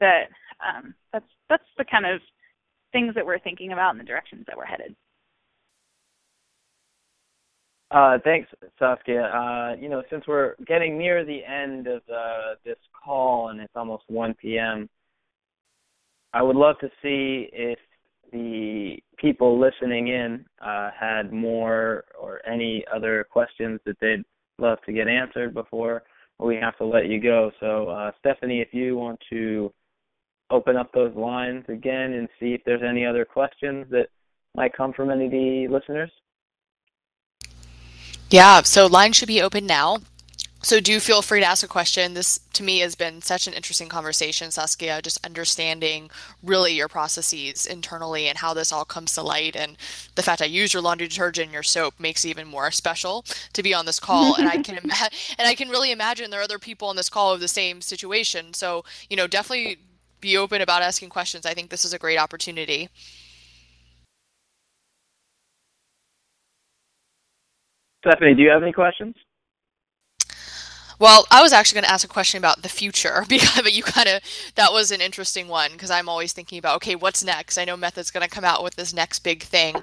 that 0.00 0.24
um, 0.66 0.94
that's 1.12 1.26
that's 1.48 1.64
the 1.76 1.84
kind 1.84 2.06
of 2.06 2.20
things 2.92 3.14
that 3.14 3.24
we're 3.24 3.38
thinking 3.38 3.72
about 3.72 3.90
and 3.90 4.00
the 4.00 4.04
directions 4.04 4.44
that 4.46 4.56
we're 4.56 4.64
headed. 4.64 4.94
Uh, 7.90 8.18
thanks, 8.22 8.48
Saskia. 8.78 9.22
Uh, 9.22 9.74
you 9.80 9.88
know, 9.88 10.02
since 10.10 10.24
we're 10.26 10.54
getting 10.66 10.98
near 10.98 11.24
the 11.24 11.40
end 11.44 11.86
of 11.86 12.02
uh, 12.12 12.54
this 12.64 12.76
call 13.04 13.48
and 13.48 13.60
it's 13.60 13.72
almost 13.74 14.04
1 14.08 14.34
p.m., 14.34 14.88
I 16.34 16.42
would 16.42 16.56
love 16.56 16.76
to 16.80 16.88
see 17.02 17.48
if 17.50 17.78
the 18.30 18.98
people 19.16 19.58
listening 19.58 20.08
in 20.08 20.44
uh, 20.62 20.90
had 20.98 21.32
more 21.32 22.04
or 22.20 22.46
any 22.46 22.84
other 22.94 23.26
questions 23.30 23.80
that 23.86 23.96
they'd 24.00 24.22
love 24.58 24.78
to 24.86 24.92
get 24.92 25.08
answered 25.08 25.54
before 25.54 26.02
we 26.38 26.56
have 26.56 26.76
to 26.78 26.84
let 26.84 27.08
you 27.08 27.20
go. 27.20 27.50
So, 27.60 27.88
uh, 27.88 28.12
Stephanie, 28.20 28.60
if 28.60 28.72
you 28.72 28.96
want 28.96 29.18
to 29.30 29.72
open 30.50 30.76
up 30.76 30.92
those 30.92 31.14
lines 31.14 31.64
again 31.68 32.12
and 32.12 32.28
see 32.40 32.54
if 32.54 32.62
there's 32.64 32.82
any 32.82 33.04
other 33.04 33.24
questions 33.24 33.86
that 33.90 34.08
might 34.54 34.74
come 34.76 34.92
from 34.92 35.10
any 35.10 35.26
of 35.26 35.30
the 35.30 35.68
listeners. 35.70 36.10
Yeah, 38.30 38.62
so 38.62 38.86
lines 38.86 39.16
should 39.16 39.28
be 39.28 39.42
open 39.42 39.66
now. 39.66 39.98
So 40.60 40.80
do 40.80 40.98
feel 40.98 41.22
free 41.22 41.38
to 41.38 41.46
ask 41.46 41.64
a 41.64 41.68
question. 41.68 42.14
This 42.14 42.40
to 42.54 42.64
me 42.64 42.80
has 42.80 42.96
been 42.96 43.22
such 43.22 43.46
an 43.46 43.52
interesting 43.52 43.88
conversation, 43.88 44.50
Saskia, 44.50 45.00
just 45.00 45.24
understanding 45.24 46.10
really 46.42 46.72
your 46.74 46.88
processes 46.88 47.64
internally 47.64 48.26
and 48.28 48.38
how 48.38 48.54
this 48.54 48.72
all 48.72 48.84
comes 48.84 49.14
to 49.14 49.22
light 49.22 49.54
and 49.54 49.76
the 50.16 50.22
fact 50.22 50.42
I 50.42 50.46
use 50.46 50.74
your 50.74 50.82
laundry 50.82 51.06
detergent 51.06 51.46
and 51.46 51.52
your 51.52 51.62
soap 51.62 51.94
makes 52.00 52.24
it 52.24 52.30
even 52.30 52.48
more 52.48 52.72
special 52.72 53.24
to 53.52 53.62
be 53.62 53.72
on 53.72 53.86
this 53.86 54.00
call 54.00 54.34
and 54.34 54.48
I 54.48 54.56
can 54.60 54.78
ima- 54.84 55.10
and 55.38 55.46
I 55.46 55.54
can 55.54 55.68
really 55.68 55.92
imagine 55.92 56.30
there 56.30 56.40
are 56.40 56.42
other 56.42 56.58
people 56.58 56.88
on 56.88 56.96
this 56.96 57.08
call 57.08 57.32
of 57.32 57.38
the 57.38 57.46
same 57.48 57.80
situation. 57.80 58.52
So, 58.52 58.84
you 59.08 59.16
know, 59.16 59.28
definitely 59.28 59.78
be 60.20 60.36
open 60.36 60.60
about 60.60 60.82
asking 60.82 61.10
questions. 61.10 61.46
I 61.46 61.54
think 61.54 61.70
this 61.70 61.84
is 61.84 61.92
a 61.92 61.98
great 61.98 62.18
opportunity. 62.18 62.88
Stephanie, 68.04 68.34
do 68.34 68.42
you 68.42 68.50
have 68.50 68.62
any 68.62 68.72
questions? 68.72 69.14
Well, 71.00 71.26
I 71.30 71.42
was 71.42 71.52
actually 71.52 71.76
going 71.76 71.84
to 71.84 71.92
ask 71.92 72.04
a 72.04 72.08
question 72.08 72.38
about 72.38 72.62
the 72.62 72.68
future 72.68 73.24
because 73.28 73.62
but 73.62 73.72
you 73.72 73.82
kind 73.82 74.08
of 74.08 74.20
that 74.56 74.72
was 74.72 74.90
an 74.90 75.00
interesting 75.00 75.48
one 75.48 75.72
because 75.72 75.90
I'm 75.90 76.08
always 76.08 76.32
thinking 76.32 76.58
about 76.58 76.76
okay, 76.76 76.96
what's 76.96 77.22
next? 77.24 77.58
I 77.58 77.64
know 77.64 77.76
Method's 77.76 78.10
going 78.10 78.24
to 78.24 78.30
come 78.30 78.44
out 78.44 78.64
with 78.64 78.76
this 78.76 78.92
next 78.92 79.20
big 79.20 79.42
thing, 79.42 79.76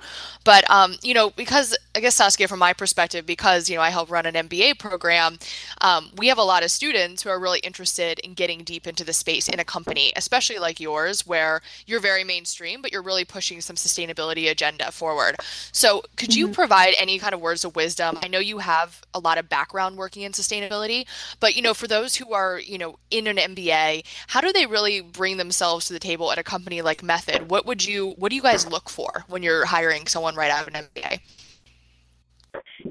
but 0.44 0.70
um, 0.70 0.96
you 1.02 1.14
know, 1.14 1.30
because 1.30 1.78
I 1.96 2.00
guess 2.00 2.16
Saskia, 2.16 2.48
from 2.48 2.60
my 2.60 2.74
perspective, 2.74 3.26
because 3.26 3.70
you 3.70 3.76
know 3.76 3.82
I 3.82 3.90
help 3.90 4.12
run 4.12 4.26
an 4.26 4.34
MBA 4.34 4.80
program, 4.80 5.38
um, 5.82 6.12
we 6.18 6.28
have 6.28 6.38
a 6.38 6.44
lot 6.44 6.64
of 6.64 6.72
students 6.72 7.24
who 7.24 7.30
are 7.30 7.40
really 7.40 7.60
interested 7.60 8.20
in 8.20 8.34
getting 8.34 8.64
deep 8.64 8.88
into 8.88 9.04
the 9.04 9.14
space 9.14 9.48
in 9.48 9.60
a 9.60 9.66
company, 9.66 10.12
especially 10.16 10.60
like 10.60 10.80
yours, 10.80 11.26
where 11.26 11.62
you're 11.86 12.00
very 12.00 12.24
mainstream, 12.24 12.82
but 12.82 12.92
you're 12.92 13.02
really 13.02 13.26
pushing 13.26 13.62
some 13.62 13.76
sustainability 13.76 14.50
agenda 14.50 14.92
forward. 14.92 15.36
So, 15.72 16.04
could 16.18 16.32
mm-hmm. 16.32 16.40
you 16.40 16.48
provide 16.50 16.94
any 17.00 17.20
kind 17.20 17.34
of 17.34 17.40
words 17.40 17.64
of 17.64 17.76
wisdom? 17.76 18.18
I 18.22 18.28
know 18.28 18.40
you 18.40 18.60
have 18.60 19.02
a 19.14 19.20
lot 19.20 19.38
of 19.38 19.48
background 19.48 19.98
working 19.98 20.24
in 20.24 20.32
sustainability 20.32 21.05
but 21.40 21.56
you 21.56 21.62
know, 21.62 21.74
for 21.74 21.88
those 21.88 22.16
who 22.16 22.34
are 22.34 22.60
you 22.60 22.78
know 22.78 23.00
in 23.12 23.28
an 23.28 23.38
MBA, 23.38 24.06
how 24.28 24.42
do 24.42 24.52
they 24.52 24.66
really 24.66 25.02
bring 25.02 25.38
themselves 25.38 25.88
to 25.88 25.94
the 25.94 26.00
table 26.00 26.32
at 26.32 26.38
a 26.38 26.44
company 26.44 26.82
like 26.82 27.04
Method? 27.04 27.50
What 27.50 27.66
would 27.66 27.86
you 27.86 28.12
what 28.18 28.30
do 28.30 28.36
you 28.36 28.42
guys 28.42 28.68
look 28.70 28.90
for 28.90 29.26
when 29.28 29.44
you're 29.44 29.66
hiring 29.66 30.08
someone 30.08 30.36
right 30.36 30.52
out 30.52 30.68
of 30.68 30.74
an 30.74 30.86
MBA? 30.86 31.20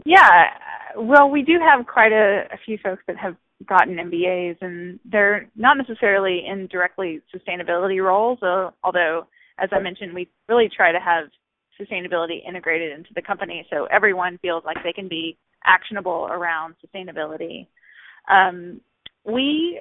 Yeah, 0.05 0.51
well, 0.97 1.31
we 1.31 1.43
do 1.43 1.59
have 1.61 1.87
quite 1.87 2.12
a, 2.12 2.47
a 2.53 2.59
few 2.65 2.79
folks 2.79 3.03
that 3.07 3.17
have 3.17 3.37
gotten 3.67 3.97
MBAs, 3.97 4.57
and 4.61 4.99
they're 5.05 5.49
not 5.57 5.77
necessarily 5.77 6.45
in 6.47 6.67
directly 6.67 7.21
sustainability 7.35 8.03
roles. 8.03 8.39
So, 8.41 8.73
although, 8.83 9.27
as 9.59 9.71
I 9.73 9.81
mentioned, 9.81 10.15
we 10.15 10.29
really 10.49 10.69
try 10.75 10.93
to 10.93 11.01
have 11.01 11.29
sustainability 11.81 12.47
integrated 12.47 12.93
into 12.93 13.11
the 13.15 13.23
company, 13.23 13.67
so 13.71 13.87
everyone 13.87 14.39
feels 14.39 14.65
like 14.65 14.83
they 14.83 14.93
can 14.93 15.09
be 15.09 15.37
actionable 15.65 16.29
around 16.31 16.75
sustainability. 16.85 17.67
Um, 18.29 18.81
we, 19.25 19.81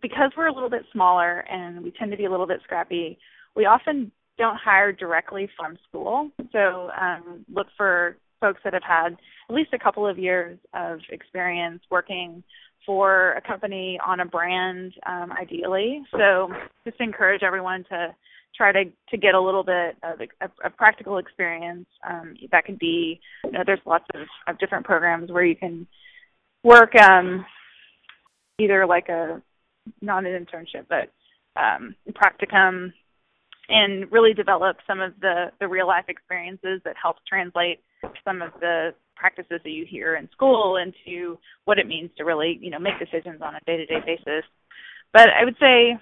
because 0.00 0.30
we're 0.36 0.48
a 0.48 0.54
little 0.54 0.70
bit 0.70 0.84
smaller 0.92 1.40
and 1.50 1.82
we 1.82 1.92
tend 1.92 2.10
to 2.10 2.16
be 2.16 2.24
a 2.24 2.30
little 2.30 2.46
bit 2.46 2.60
scrappy, 2.64 3.18
we 3.54 3.66
often 3.66 4.10
don't 4.38 4.56
hire 4.56 4.92
directly 4.92 5.48
from 5.56 5.76
school. 5.88 6.30
So 6.52 6.90
um, 7.00 7.44
look 7.52 7.68
for 7.76 8.16
folks 8.40 8.60
that 8.64 8.72
have 8.72 8.82
had 8.82 9.16
at 9.48 9.54
least 9.54 9.72
a 9.72 9.78
couple 9.78 10.06
of 10.06 10.18
years 10.18 10.58
of 10.74 10.98
experience 11.10 11.80
working 11.90 12.42
for 12.84 13.32
a 13.32 13.40
company 13.40 13.98
on 14.06 14.20
a 14.20 14.26
brand, 14.26 14.92
um, 15.06 15.32
ideally. 15.32 16.02
So 16.12 16.50
just 16.84 17.00
encourage 17.00 17.42
everyone 17.42 17.84
to 17.90 18.14
try 18.56 18.72
to 18.72 18.84
to 19.10 19.16
get 19.16 19.34
a 19.34 19.40
little 19.40 19.64
bit 19.64 19.96
of 20.02 20.20
a, 20.64 20.70
practical 20.70 21.18
experience. 21.18 21.86
Um, 22.08 22.34
that 22.52 22.64
could 22.64 22.78
be, 22.78 23.20
you 23.44 23.52
know, 23.52 23.62
there's 23.64 23.80
lots 23.86 24.04
of, 24.14 24.22
of 24.46 24.58
different 24.58 24.84
programs 24.84 25.32
where 25.32 25.44
you 25.44 25.56
can 25.56 25.86
work 26.62 26.94
um, 26.96 27.44
either 28.58 28.86
like 28.86 29.08
a 29.08 29.42
not 30.00 30.24
an 30.24 30.32
internship 30.46 30.86
but 30.88 31.12
um, 31.60 31.94
practicum 32.12 32.92
and 33.68 34.10
really 34.12 34.34
develop 34.34 34.76
some 34.86 35.00
of 35.00 35.12
the 35.20 35.46
the 35.60 35.68
real 35.68 35.86
life 35.86 36.04
experiences 36.08 36.80
that 36.84 36.96
helps 37.00 37.20
translate 37.28 37.80
some 38.24 38.42
of 38.42 38.50
the 38.60 38.94
practices 39.16 39.60
that 39.62 39.70
you 39.70 39.86
hear 39.88 40.16
in 40.16 40.28
school 40.32 40.76
into 40.76 41.38
what 41.64 41.78
it 41.78 41.86
means 41.86 42.10
to 42.16 42.24
really 42.24 42.58
you 42.60 42.70
know 42.70 42.78
make 42.78 42.98
decisions 42.98 43.40
on 43.42 43.54
a 43.54 43.60
day 43.66 43.76
to 43.76 43.86
day 43.86 44.00
basis. 44.04 44.44
But 45.12 45.28
i 45.30 45.44
would 45.44 45.56
say 45.60 45.96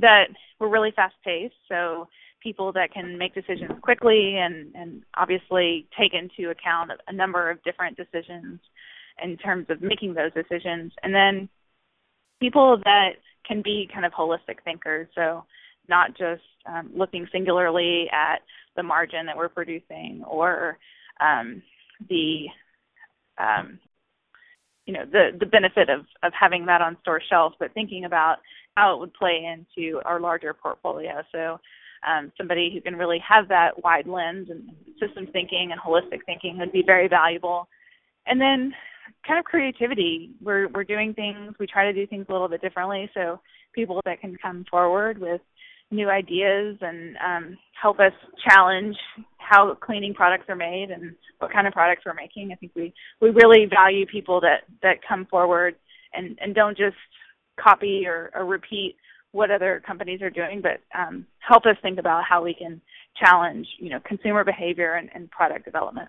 that 0.00 0.26
we're 0.58 0.68
really 0.68 0.92
fast 0.94 1.14
paced 1.24 1.54
so 1.68 2.08
people 2.42 2.72
that 2.72 2.92
can 2.92 3.16
make 3.18 3.34
decisions 3.34 3.72
quickly 3.82 4.36
and 4.36 4.74
and 4.74 5.02
obviously 5.16 5.86
take 5.98 6.12
into 6.14 6.50
account 6.50 6.90
a 7.08 7.12
number 7.12 7.50
of 7.50 7.62
different 7.64 7.96
decisions 7.96 8.60
in 9.22 9.36
terms 9.36 9.66
of 9.68 9.80
making 9.80 10.14
those 10.14 10.32
decisions. 10.32 10.92
And 11.02 11.14
then 11.14 11.48
people 12.40 12.80
that 12.84 13.10
can 13.46 13.62
be 13.62 13.88
kind 13.92 14.06
of 14.06 14.12
holistic 14.12 14.62
thinkers. 14.64 15.08
So 15.14 15.44
not 15.88 16.16
just 16.16 16.42
um, 16.66 16.90
looking 16.94 17.28
singularly 17.30 18.06
at 18.10 18.40
the 18.76 18.82
margin 18.82 19.26
that 19.26 19.36
we're 19.36 19.48
producing 19.48 20.22
or 20.26 20.78
um, 21.20 21.62
the 22.08 22.46
um, 23.38 23.78
you 24.86 24.92
know 24.92 25.04
the 25.10 25.30
the 25.38 25.46
benefit 25.46 25.88
of 25.88 26.00
of 26.22 26.32
having 26.38 26.66
that 26.66 26.80
on 26.80 26.96
store 27.02 27.20
shelves, 27.28 27.56
but 27.58 27.72
thinking 27.74 28.04
about 28.04 28.36
how 28.76 28.94
it 28.94 29.00
would 29.00 29.14
play 29.14 29.44
into 29.44 30.00
our 30.04 30.20
larger 30.20 30.52
portfolio. 30.52 31.22
So 31.32 31.60
um, 32.06 32.32
somebody 32.36 32.70
who 32.72 32.80
can 32.80 32.96
really 32.96 33.22
have 33.26 33.48
that 33.48 33.82
wide 33.82 34.06
lens 34.06 34.48
and 34.50 34.70
system 35.00 35.26
thinking 35.32 35.70
and 35.72 35.80
holistic 35.80 36.24
thinking 36.26 36.58
would 36.58 36.72
be 36.72 36.82
very 36.84 37.08
valuable. 37.08 37.68
And 38.26 38.40
then 38.40 38.74
kind 39.26 39.38
of 39.38 39.44
creativity. 39.44 40.30
We're 40.42 40.68
we're 40.68 40.84
doing 40.84 41.14
things. 41.14 41.54
We 41.58 41.66
try 41.66 41.84
to 41.84 41.92
do 41.92 42.06
things 42.06 42.26
a 42.28 42.32
little 42.32 42.48
bit 42.48 42.60
differently. 42.60 43.10
So 43.14 43.40
people 43.74 44.00
that 44.04 44.20
can 44.20 44.36
come 44.40 44.64
forward 44.70 45.18
with 45.18 45.40
new 45.90 46.08
ideas 46.08 46.76
and 46.80 47.16
um, 47.24 47.58
help 47.80 48.00
us 48.00 48.12
challenge 48.48 48.96
how 49.38 49.74
cleaning 49.74 50.14
products 50.14 50.46
are 50.48 50.56
made 50.56 50.90
and 50.90 51.14
what 51.38 51.52
kind 51.52 51.66
of 51.66 51.72
products 51.72 52.02
we're 52.06 52.14
making. 52.14 52.50
I 52.52 52.56
think 52.56 52.72
we 52.74 52.92
we 53.20 53.30
really 53.30 53.66
value 53.66 54.06
people 54.06 54.40
that 54.40 54.62
that 54.82 54.98
come 55.06 55.26
forward 55.26 55.76
and 56.12 56.38
and 56.40 56.54
don't 56.54 56.76
just 56.76 56.96
copy 57.62 58.04
or, 58.06 58.30
or 58.34 58.44
repeat 58.44 58.96
what 59.32 59.50
other 59.50 59.82
companies 59.84 60.22
are 60.22 60.30
doing, 60.30 60.62
but 60.62 60.80
um, 60.96 61.26
help 61.38 61.66
us 61.66 61.76
think 61.82 61.98
about 61.98 62.22
how 62.28 62.42
we 62.42 62.54
can 62.54 62.80
challenge, 63.20 63.66
you 63.78 63.90
know, 63.90 63.98
consumer 64.06 64.44
behavior 64.44 64.94
and, 64.94 65.10
and 65.12 65.30
product 65.30 65.64
development. 65.64 66.08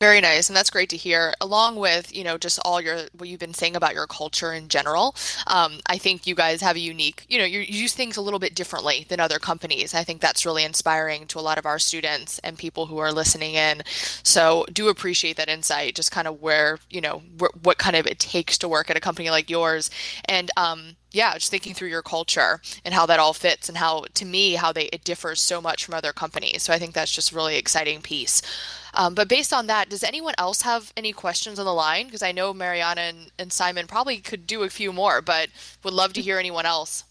Very 0.00 0.20
nice, 0.20 0.48
and 0.48 0.56
that's 0.56 0.70
great 0.70 0.88
to 0.90 0.96
hear. 0.96 1.34
Along 1.40 1.74
with 1.74 2.14
you 2.14 2.22
know 2.22 2.38
just 2.38 2.60
all 2.64 2.80
your 2.80 3.00
what 3.16 3.28
you've 3.28 3.40
been 3.40 3.52
saying 3.52 3.74
about 3.74 3.94
your 3.94 4.06
culture 4.06 4.52
in 4.52 4.68
general, 4.68 5.16
um, 5.48 5.80
I 5.86 5.98
think 5.98 6.24
you 6.24 6.36
guys 6.36 6.60
have 6.60 6.76
a 6.76 6.78
unique 6.78 7.24
you 7.28 7.36
know 7.36 7.44
you, 7.44 7.58
use 7.58 7.94
things 7.94 8.16
a 8.16 8.20
little 8.22 8.38
bit 8.38 8.54
differently 8.54 9.06
than 9.08 9.18
other 9.18 9.40
companies. 9.40 9.94
I 9.94 10.04
think 10.04 10.20
that's 10.20 10.46
really 10.46 10.62
inspiring 10.62 11.26
to 11.28 11.40
a 11.40 11.42
lot 11.42 11.58
of 11.58 11.66
our 11.66 11.80
students 11.80 12.38
and 12.44 12.56
people 12.56 12.86
who 12.86 12.98
are 12.98 13.10
listening 13.10 13.54
in. 13.54 13.82
So 14.22 14.64
do 14.72 14.88
appreciate 14.88 15.36
that 15.36 15.48
insight, 15.48 15.96
just 15.96 16.12
kind 16.12 16.28
of 16.28 16.40
where 16.40 16.78
you 16.90 17.00
know 17.00 17.22
wh- 17.40 17.66
what 17.66 17.78
kind 17.78 17.96
of 17.96 18.06
it 18.06 18.20
takes 18.20 18.56
to 18.58 18.68
work 18.68 18.90
at 18.90 18.96
a 18.96 19.00
company 19.00 19.30
like 19.30 19.50
yours, 19.50 19.90
and 20.26 20.48
um, 20.56 20.94
yeah, 21.18 21.34
just 21.34 21.50
thinking 21.50 21.74
through 21.74 21.88
your 21.88 22.00
culture 22.00 22.60
and 22.84 22.94
how 22.94 23.04
that 23.06 23.18
all 23.18 23.32
fits 23.32 23.68
and 23.68 23.78
how 23.78 24.04
to 24.14 24.24
me 24.24 24.54
how 24.54 24.72
they 24.72 24.84
it 24.92 25.02
differs 25.02 25.40
so 25.40 25.60
much 25.60 25.84
from 25.84 25.94
other 25.94 26.12
companies. 26.12 26.62
So 26.62 26.72
I 26.72 26.78
think 26.78 26.94
that's 26.94 27.10
just 27.10 27.32
really 27.32 27.56
exciting 27.56 28.00
piece. 28.02 28.40
Um, 28.94 29.14
but 29.16 29.28
based 29.28 29.52
on 29.52 29.66
that, 29.66 29.88
does 29.88 30.04
anyone 30.04 30.34
else 30.38 30.62
have 30.62 30.92
any 30.96 31.12
questions 31.12 31.58
on 31.58 31.66
the 31.66 31.74
line? 31.74 32.06
Because 32.06 32.22
I 32.22 32.30
know 32.30 32.54
Mariana 32.54 33.00
and, 33.00 33.32
and 33.36 33.52
Simon 33.52 33.88
probably 33.88 34.18
could 34.18 34.46
do 34.46 34.62
a 34.62 34.70
few 34.70 34.92
more, 34.92 35.20
but 35.20 35.48
would 35.82 35.92
love 35.92 36.12
to 36.12 36.22
hear 36.22 36.38
anyone 36.38 36.66
else. 36.66 37.02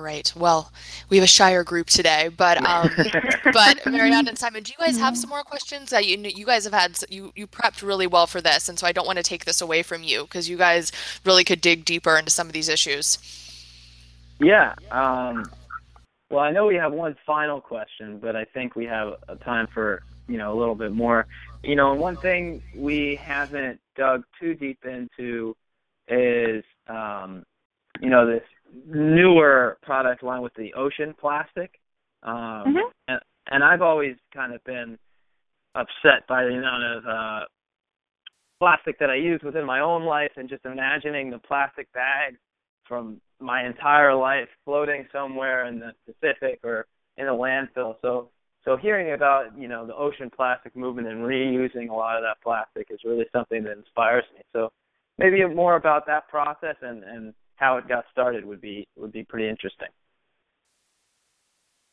Right. 0.00 0.32
Well, 0.34 0.72
we 1.08 1.16
have 1.18 1.24
a 1.24 1.28
shire 1.28 1.62
group 1.62 1.88
today, 1.88 2.28
but 2.34 2.64
um, 2.66 2.90
but 3.52 3.84
Marianne 3.86 4.28
and 4.28 4.38
Simon, 4.38 4.62
do 4.62 4.72
you 4.72 4.84
guys 4.84 4.98
have 4.98 5.16
some 5.16 5.28
more 5.30 5.42
questions? 5.42 5.92
Uh, 5.92 5.98
you 5.98 6.16
you 6.18 6.46
guys 6.46 6.64
have 6.64 6.72
had 6.72 6.98
you 7.10 7.32
you 7.36 7.46
prepped 7.46 7.82
really 7.82 8.06
well 8.06 8.26
for 8.26 8.40
this, 8.40 8.68
and 8.68 8.78
so 8.78 8.86
I 8.86 8.92
don't 8.92 9.06
want 9.06 9.18
to 9.18 9.22
take 9.22 9.44
this 9.44 9.60
away 9.60 9.82
from 9.82 10.02
you 10.02 10.22
because 10.22 10.48
you 10.48 10.56
guys 10.56 10.92
really 11.24 11.44
could 11.44 11.60
dig 11.60 11.84
deeper 11.84 12.16
into 12.16 12.30
some 12.30 12.46
of 12.46 12.52
these 12.52 12.68
issues. 12.68 13.18
Yeah. 14.40 14.74
Um, 14.90 15.44
well, 16.30 16.40
I 16.40 16.50
know 16.52 16.66
we 16.66 16.76
have 16.76 16.92
one 16.92 17.16
final 17.26 17.60
question, 17.60 18.18
but 18.18 18.36
I 18.36 18.44
think 18.44 18.76
we 18.76 18.86
have 18.86 19.14
a 19.28 19.36
time 19.36 19.66
for 19.72 20.02
you 20.28 20.38
know 20.38 20.52
a 20.52 20.58
little 20.58 20.74
bit 20.74 20.92
more. 20.92 21.26
You 21.62 21.76
know, 21.76 21.92
one 21.94 22.16
thing 22.16 22.62
we 22.74 23.16
haven't 23.16 23.80
dug 23.96 24.24
too 24.38 24.54
deep 24.54 24.84
into 24.84 25.56
is 26.08 26.64
um, 26.88 27.44
you 28.00 28.08
know 28.08 28.26
this 28.26 28.44
newer 28.86 29.78
product 29.82 30.22
line 30.22 30.42
with 30.42 30.54
the 30.54 30.72
ocean 30.74 31.14
plastic. 31.18 31.80
Um, 32.22 32.34
mm-hmm. 32.34 32.90
and, 33.08 33.20
and 33.50 33.64
I've 33.64 33.82
always 33.82 34.16
kind 34.34 34.54
of 34.54 34.62
been 34.64 34.98
upset 35.74 36.26
by 36.28 36.44
the 36.44 36.50
amount 36.50 36.82
of 36.84 37.06
uh, 37.06 37.44
plastic 38.58 38.98
that 38.98 39.10
I 39.10 39.16
use 39.16 39.40
within 39.44 39.64
my 39.64 39.80
own 39.80 40.04
life, 40.04 40.32
and 40.36 40.48
just 40.48 40.64
imagining 40.64 41.30
the 41.30 41.38
plastic 41.38 41.92
bags 41.92 42.36
from 42.86 43.20
my 43.40 43.64
entire 43.66 44.14
life 44.14 44.48
floating 44.64 45.06
somewhere 45.12 45.66
in 45.66 45.78
the 45.78 45.92
Pacific 46.06 46.60
or 46.62 46.86
in 47.16 47.28
a 47.28 47.32
landfill. 47.32 47.94
So, 48.02 48.30
so 48.64 48.76
hearing 48.76 49.14
about 49.14 49.58
you 49.58 49.68
know 49.68 49.86
the 49.86 49.94
ocean 49.94 50.30
plastic 50.34 50.76
movement 50.76 51.08
and 51.08 51.20
reusing 51.20 51.88
a 51.88 51.94
lot 51.94 52.16
of 52.16 52.22
that 52.22 52.42
plastic 52.42 52.88
is 52.90 53.00
really 53.04 53.26
something 53.32 53.64
that 53.64 53.78
inspires 53.78 54.24
me. 54.34 54.42
So, 54.52 54.70
maybe 55.18 55.44
more 55.46 55.76
about 55.76 56.06
that 56.06 56.28
process 56.28 56.76
and 56.82 57.02
and 57.04 57.34
how 57.60 57.76
it 57.76 57.86
got 57.86 58.06
started 58.10 58.44
would 58.44 58.60
be 58.60 58.88
would 58.96 59.12
be 59.12 59.22
pretty 59.22 59.48
interesting. 59.48 59.88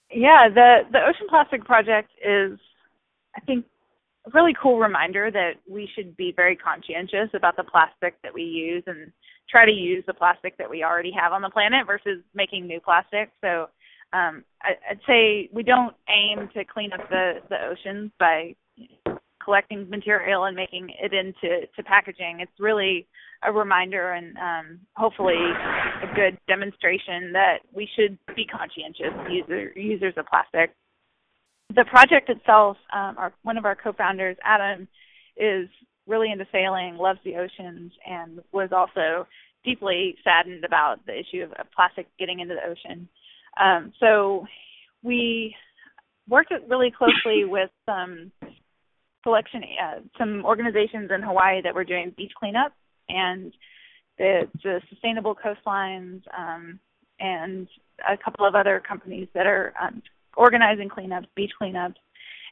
Yeah, 0.09 0.47
the 0.49 0.79
the 0.91 0.99
Ocean 0.99 1.27
Plastic 1.29 1.65
Project 1.65 2.09
is, 2.25 2.57
I 3.35 3.41
think, 3.41 3.65
a 4.25 4.29
really 4.33 4.55
cool 4.61 4.79
reminder 4.79 5.29
that 5.29 5.55
we 5.69 5.89
should 5.93 6.15
be 6.15 6.33
very 6.35 6.55
conscientious 6.55 7.29
about 7.33 7.57
the 7.57 7.63
plastic 7.63 8.15
that 8.23 8.33
we 8.33 8.43
use 8.43 8.83
and 8.87 9.11
try 9.49 9.65
to 9.65 9.71
use 9.71 10.03
the 10.07 10.13
plastic 10.13 10.57
that 10.57 10.69
we 10.69 10.83
already 10.83 11.11
have 11.11 11.33
on 11.33 11.41
the 11.41 11.49
planet 11.49 11.85
versus 11.85 12.23
making 12.33 12.65
new 12.65 12.79
plastic. 12.79 13.31
So 13.41 13.67
um, 14.13 14.45
I, 14.61 14.71
I'd 14.89 14.99
say 15.05 15.49
we 15.51 15.63
don't 15.63 15.95
aim 16.09 16.49
to 16.53 16.63
clean 16.63 16.93
up 16.93 17.09
the 17.09 17.39
the 17.49 17.57
oceans 17.65 18.11
by 18.17 18.55
collecting 19.47 19.89
material 19.89 20.43
and 20.43 20.57
making 20.57 20.89
it 21.01 21.13
into 21.13 21.65
to 21.73 21.83
packaging. 21.83 22.39
It's 22.41 22.59
really 22.59 23.07
a 23.43 23.51
reminder 23.53 24.11
and 24.11 24.35
um, 24.37 24.79
hopefully 24.97 25.39
a 26.03 26.13
good 26.13 26.37
demonstration 26.49 27.31
that 27.31 27.59
we 27.73 27.87
should 27.95 28.17
be 28.35 28.43
conscientious 28.43 29.15
user, 29.31 29.71
users 29.73 30.13
of 30.17 30.25
plastic. 30.25 30.75
The 31.73 31.85
project 31.85 32.29
itself, 32.29 32.75
um, 32.91 33.15
our, 33.17 33.31
one 33.43 33.57
of 33.57 33.63
our 33.63 33.75
co-founders, 33.75 34.35
Adam, 34.43 34.85
is 35.37 35.69
really 36.07 36.29
into 36.29 36.45
sailing, 36.51 36.97
loves 36.97 37.19
the 37.23 37.37
oceans, 37.37 37.93
and 38.05 38.41
was 38.51 38.71
also 38.75 39.25
deeply 39.63 40.15
saddened 40.25 40.65
about 40.65 40.97
the 41.05 41.13
issue 41.17 41.41
of, 41.41 41.53
of 41.53 41.71
plastic 41.73 42.07
getting 42.19 42.41
into 42.41 42.53
the 42.55 42.69
ocean. 42.69 43.07
Um, 43.57 43.93
so 44.01 44.45
we 45.03 45.55
worked 46.27 46.51
really 46.67 46.91
closely 46.91 47.45
with 47.45 47.69
some 47.85 48.31
collection, 49.23 49.63
uh, 49.83 49.99
some 50.17 50.45
organizations 50.45 51.11
in 51.13 51.21
Hawaii 51.21 51.61
that 51.61 51.75
were 51.75 51.83
doing 51.83 52.13
beach 52.15 52.31
cleanup, 52.39 52.73
and 53.09 53.53
the, 54.17 54.47
the 54.63 54.81
sustainable 54.89 55.35
coastlines, 55.35 56.21
um, 56.37 56.79
and 57.19 57.67
a 58.07 58.17
couple 58.17 58.45
of 58.45 58.55
other 58.55 58.81
companies 58.87 59.27
that 59.33 59.47
are 59.47 59.73
um, 59.81 60.01
organizing 60.35 60.89
cleanups, 60.89 61.27
beach 61.35 61.51
cleanups. 61.61 61.95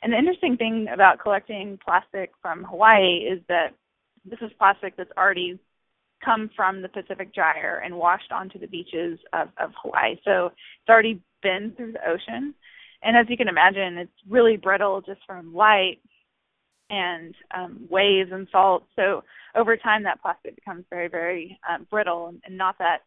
And 0.01 0.11
the 0.11 0.18
interesting 0.18 0.57
thing 0.57 0.88
about 0.93 1.20
collecting 1.20 1.80
plastic 1.84 2.32
from 2.41 2.63
Hawaii 2.63 3.20
is 3.20 3.39
that 3.47 3.74
this 4.30 4.39
is 4.41 4.51
plastic 4.57 4.97
that's 4.97 5.11
already 5.18 5.59
come 6.24 6.49
from 6.55 6.82
the 6.82 6.89
Pacific 6.89 7.34
Gyre 7.34 7.82
and 7.84 7.95
washed 7.95 8.32
onto 8.32 8.59
the 8.59 8.68
beaches 8.68 9.20
of, 9.34 9.49
of 9.57 9.72
Hawaii. 9.82 10.16
So 10.24 10.47
it's 10.47 10.89
already 10.89 11.22
been 11.43 11.74
through 11.76 11.93
the 11.93 12.09
ocean. 12.09 12.53
And 13.03 13.16
as 13.16 13.28
you 13.30 13.38
can 13.38 13.47
imagine, 13.47 13.97
it's 13.97 14.11
really 14.28 14.57
brittle 14.57 15.01
just 15.01 15.22
from 15.28 15.53
light 15.53 15.99
and 16.89 17.33
um, 17.55 17.88
waves 17.89 18.29
and 18.31 18.47
salt. 18.51 18.83
So 18.95 19.23
over 19.55 19.77
time, 19.77 20.03
that 20.03 20.21
plastic 20.21 20.55
becomes 20.55 20.86
very, 20.89 21.07
very 21.07 21.59
um, 21.69 21.88
brittle 21.89 22.33
and, 22.45 22.57
not 22.57 22.77
that 22.79 22.99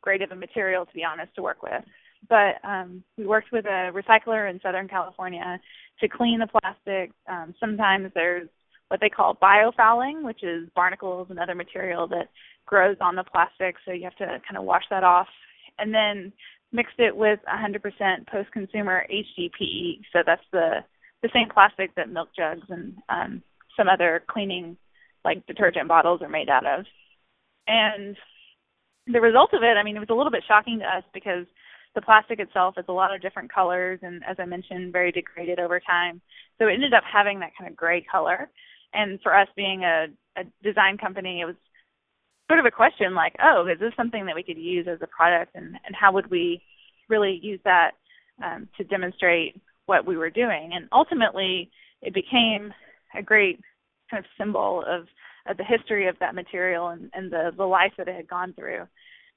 great 0.00 0.22
of 0.22 0.30
a 0.30 0.36
material, 0.36 0.86
to 0.86 0.94
be 0.94 1.04
honest, 1.04 1.34
to 1.34 1.42
work 1.42 1.62
with. 1.62 1.84
But 2.28 2.56
um, 2.64 3.02
we 3.16 3.26
worked 3.26 3.52
with 3.52 3.66
a 3.66 3.92
recycler 3.92 4.50
in 4.50 4.60
Southern 4.60 4.88
California 4.88 5.60
to 6.00 6.08
clean 6.08 6.38
the 6.38 6.46
plastic. 6.46 7.12
Um, 7.28 7.54
sometimes 7.60 8.10
there's 8.14 8.48
what 8.88 9.00
they 9.00 9.08
call 9.08 9.36
biofouling, 9.36 10.22
which 10.22 10.42
is 10.42 10.68
barnacles 10.74 11.28
and 11.30 11.38
other 11.38 11.54
material 11.54 12.06
that 12.08 12.28
grows 12.66 12.96
on 13.00 13.16
the 13.16 13.24
plastic, 13.24 13.76
so 13.84 13.92
you 13.92 14.04
have 14.04 14.16
to 14.16 14.26
kind 14.26 14.56
of 14.56 14.64
wash 14.64 14.84
that 14.90 15.04
off. 15.04 15.28
And 15.78 15.92
then 15.92 16.32
mixed 16.72 16.98
it 16.98 17.16
with 17.16 17.40
100% 17.48 18.26
post-consumer 18.28 19.06
HDPE, 19.10 20.00
so 20.12 20.20
that's 20.24 20.42
the 20.52 20.84
the 21.26 21.38
same 21.38 21.48
plastic 21.48 21.94
that 21.94 22.10
milk 22.10 22.28
jugs 22.36 22.66
and 22.68 22.94
um, 23.08 23.42
some 23.76 23.88
other 23.88 24.22
cleaning 24.28 24.76
like 25.24 25.46
detergent 25.46 25.88
bottles 25.88 26.22
are 26.22 26.28
made 26.28 26.48
out 26.48 26.66
of. 26.66 26.84
And 27.66 28.16
the 29.06 29.20
result 29.20 29.52
of 29.52 29.62
it, 29.62 29.76
I 29.76 29.82
mean, 29.82 29.96
it 29.96 30.00
was 30.00 30.10
a 30.10 30.14
little 30.14 30.30
bit 30.30 30.44
shocking 30.46 30.78
to 30.78 30.84
us 30.84 31.02
because 31.12 31.46
the 31.94 32.02
plastic 32.02 32.38
itself 32.38 32.74
is 32.78 32.84
a 32.88 32.92
lot 32.92 33.14
of 33.14 33.22
different 33.22 33.52
colors 33.52 33.98
and 34.02 34.22
as 34.28 34.36
I 34.38 34.44
mentioned, 34.44 34.92
very 34.92 35.10
degraded 35.10 35.58
over 35.58 35.80
time. 35.80 36.20
So 36.58 36.68
it 36.68 36.74
ended 36.74 36.94
up 36.94 37.04
having 37.10 37.40
that 37.40 37.52
kind 37.58 37.68
of 37.68 37.76
gray 37.76 38.04
color. 38.10 38.48
And 38.94 39.20
for 39.22 39.36
us 39.36 39.48
being 39.56 39.82
a, 39.82 40.06
a 40.36 40.44
design 40.62 40.96
company, 40.96 41.40
it 41.40 41.44
was 41.44 41.56
sort 42.48 42.60
of 42.60 42.66
a 42.66 42.70
question 42.70 43.14
like, 43.14 43.34
oh, 43.42 43.66
is 43.66 43.80
this 43.80 43.92
something 43.96 44.26
that 44.26 44.36
we 44.36 44.44
could 44.44 44.58
use 44.58 44.86
as 44.88 44.98
a 45.02 45.08
product 45.08 45.56
and, 45.56 45.76
and 45.84 45.96
how 45.98 46.12
would 46.12 46.30
we 46.30 46.62
really 47.08 47.40
use 47.42 47.60
that 47.64 47.92
um, 48.44 48.68
to 48.76 48.84
demonstrate 48.84 49.60
what 49.86 50.06
we 50.06 50.16
were 50.16 50.30
doing. 50.30 50.70
And 50.74 50.88
ultimately, 50.92 51.70
it 52.02 52.14
became 52.14 52.72
a 53.16 53.22
great 53.22 53.60
kind 54.10 54.24
of 54.24 54.30
symbol 54.38 54.84
of, 54.86 55.06
of 55.48 55.56
the 55.56 55.64
history 55.64 56.08
of 56.08 56.16
that 56.20 56.34
material 56.34 56.88
and, 56.88 57.10
and 57.14 57.32
the, 57.32 57.52
the 57.56 57.64
life 57.64 57.92
that 57.96 58.08
it 58.08 58.16
had 58.16 58.28
gone 58.28 58.52
through. 58.52 58.86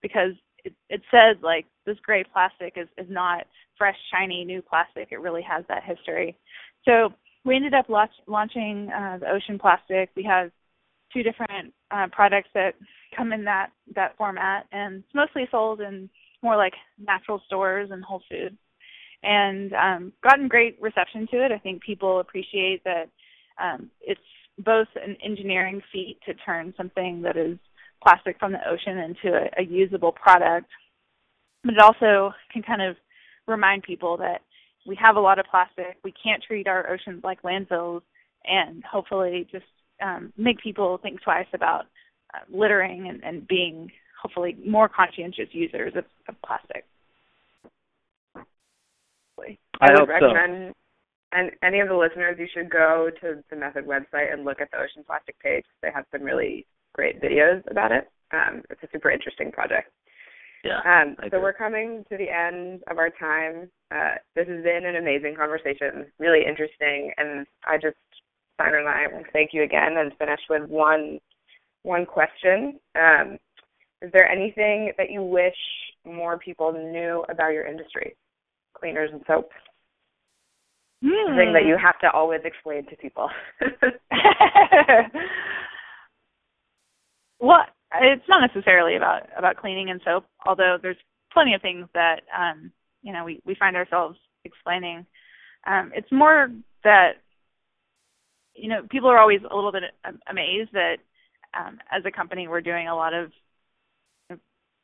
Because 0.01 0.33
it, 0.65 0.73
it 0.89 1.01
says, 1.11 1.37
like, 1.41 1.65
this 1.85 1.97
gray 2.03 2.23
plastic 2.23 2.73
is, 2.75 2.87
is 2.97 3.09
not 3.09 3.45
fresh, 3.77 3.97
shiny, 4.11 4.43
new 4.43 4.61
plastic. 4.61 5.09
It 5.11 5.21
really 5.21 5.43
has 5.43 5.63
that 5.69 5.83
history. 5.83 6.37
So 6.83 7.13
we 7.45 7.55
ended 7.55 7.73
up 7.73 7.89
launch, 7.89 8.11
launching 8.27 8.89
uh, 8.89 9.17
the 9.19 9.29
Ocean 9.29 9.57
Plastic. 9.57 10.09
We 10.15 10.23
have 10.23 10.51
two 11.13 11.23
different 11.23 11.73
uh, 11.91 12.07
products 12.11 12.49
that 12.53 12.75
come 13.15 13.33
in 13.33 13.43
that 13.45 13.69
that 13.95 14.15
format, 14.17 14.67
and 14.71 14.97
it's 14.97 15.15
mostly 15.15 15.47
sold 15.49 15.81
in 15.81 16.09
more 16.43 16.55
like 16.55 16.73
natural 16.99 17.41
stores 17.47 17.89
and 17.91 18.03
Whole 18.03 18.21
Foods 18.29 18.57
and 19.23 19.73
um, 19.73 20.13
gotten 20.23 20.47
great 20.47 20.81
reception 20.81 21.27
to 21.31 21.45
it. 21.45 21.51
I 21.51 21.57
think 21.57 21.83
people 21.83 22.19
appreciate 22.19 22.83
that 22.83 23.09
um, 23.61 23.89
it's 24.01 24.19
both 24.57 24.87
an 24.95 25.17
engineering 25.23 25.81
feat 25.91 26.19
to 26.25 26.33
turn 26.33 26.73
something 26.77 27.21
that 27.23 27.37
is 27.37 27.57
plastic 28.03 28.39
from 28.39 28.53
the 28.53 28.69
ocean 28.69 28.97
into 28.97 29.35
a, 29.35 29.61
a 29.61 29.63
usable 29.63 30.11
product, 30.11 30.69
but 31.63 31.73
it 31.73 31.79
also 31.79 32.33
can 32.51 32.63
kind 32.63 32.81
of 32.81 32.95
remind 33.47 33.83
people 33.83 34.17
that 34.17 34.41
we 34.87 34.97
have 35.01 35.17
a 35.17 35.19
lot 35.19 35.39
of 35.39 35.45
plastic. 35.51 35.97
We 36.03 36.13
can't 36.23 36.41
treat 36.41 36.67
our 36.67 36.89
oceans 36.89 37.23
like 37.23 37.41
landfills, 37.41 38.01
and 38.45 38.83
hopefully 38.83 39.47
just 39.51 39.65
um, 40.01 40.31
make 40.37 40.59
people 40.59 40.97
think 41.01 41.21
twice 41.21 41.47
about 41.53 41.85
uh, 42.33 42.39
littering 42.49 43.09
and, 43.09 43.23
and 43.23 43.47
being 43.47 43.91
hopefully 44.21 44.57
more 44.65 44.89
conscientious 44.89 45.49
users 45.51 45.93
of, 45.95 46.05
of 46.27 46.35
plastic. 46.45 46.85
I, 49.81 49.87
I 49.87 49.91
would 49.91 49.99
hope 49.99 50.09
so. 50.19 50.27
recommend, 50.27 50.73
and 51.31 51.51
any 51.63 51.79
of 51.79 51.89
the 51.89 51.95
listeners, 51.95 52.37
you 52.39 52.47
should 52.53 52.69
go 52.69 53.09
to 53.21 53.43
the 53.49 53.55
Method 53.55 53.85
website 53.85 54.33
and 54.33 54.45
look 54.45 54.61
at 54.61 54.71
the 54.71 54.77
Ocean 54.77 55.03
Plastic 55.05 55.39
page. 55.39 55.65
They 55.81 55.91
have 55.93 56.05
some 56.11 56.23
really 56.23 56.65
great 56.93 57.21
videos 57.21 57.61
about 57.69 57.91
it. 57.91 58.09
Um, 58.31 58.63
it's 58.69 58.81
a 58.83 58.87
super 58.91 59.11
interesting 59.11 59.51
project. 59.51 59.91
Yeah. 60.63 60.81
Um, 60.83 61.15
so 61.31 61.39
we're 61.39 61.53
coming 61.53 62.03
to 62.09 62.17
the 62.17 62.29
end 62.29 62.81
of 62.89 62.97
our 62.97 63.09
time. 63.09 63.69
Uh, 63.91 64.15
this 64.35 64.47
has 64.47 64.63
been 64.63 64.85
an 64.85 64.97
amazing 64.97 65.35
conversation, 65.35 66.05
really 66.19 66.41
interesting, 66.45 67.13
and 67.17 67.45
I 67.65 67.77
just 67.77 67.95
Simon 68.57 68.81
and 68.81 68.89
I 68.89 69.07
will 69.07 69.23
thank 69.31 69.51
you 69.53 69.63
again 69.63 69.97
and 69.97 70.11
finish 70.17 70.41
with 70.49 70.69
one 70.69 71.19
one 71.83 72.05
question. 72.05 72.79
Um, 72.95 73.37
is 74.01 74.11
there 74.11 74.29
anything 74.29 74.91
that 74.97 75.09
you 75.09 75.23
wish 75.23 75.55
more 76.05 76.37
people 76.37 76.73
knew 76.73 77.23
about 77.29 77.53
your 77.53 77.65
industry, 77.65 78.15
cleaners 78.79 79.09
and 79.11 79.21
soap? 79.27 79.51
Hmm. 81.03 81.35
Thing 81.37 81.53
that 81.53 81.65
you 81.65 81.77
have 81.81 81.99
to 81.99 82.11
always 82.11 82.41
explain 82.43 82.85
to 82.87 82.95
people. 82.97 83.29
well, 87.39 87.65
it's 88.01 88.27
not 88.27 88.41
necessarily 88.41 88.95
about 88.97 89.29
about 89.37 89.57
cleaning 89.57 89.89
and 89.89 90.01
soap, 90.03 90.25
although 90.45 90.77
there's 90.81 90.97
plenty 91.31 91.53
of 91.53 91.61
things 91.61 91.87
that 91.93 92.21
um, 92.37 92.71
you 93.01 93.13
know 93.13 93.23
we 93.23 93.41
we 93.45 93.55
find 93.55 93.77
ourselves 93.77 94.17
explaining. 94.43 95.05
Um, 95.65 95.91
it's 95.95 96.11
more 96.11 96.49
that 96.83 97.13
you 98.53 98.67
know 98.67 98.81
people 98.89 99.09
are 99.09 99.19
always 99.19 99.39
a 99.49 99.55
little 99.55 99.71
bit 99.71 99.83
amazed 100.29 100.71
that 100.73 100.97
um, 101.57 101.79
as 101.91 102.03
a 102.05 102.11
company 102.11 102.49
we're 102.49 102.61
doing 102.61 102.89
a 102.89 102.95
lot 102.95 103.13
of 103.13 103.31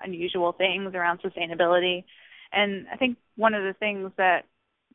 unusual 0.04 0.54
things 0.54 0.94
around 0.94 1.20
sustainability, 1.22 2.04
and 2.56 2.88
I 2.92 2.98
think 2.98 3.18
one 3.36 3.54
of 3.54 3.64
the 3.64 3.76
things 3.80 4.12
that 4.18 4.46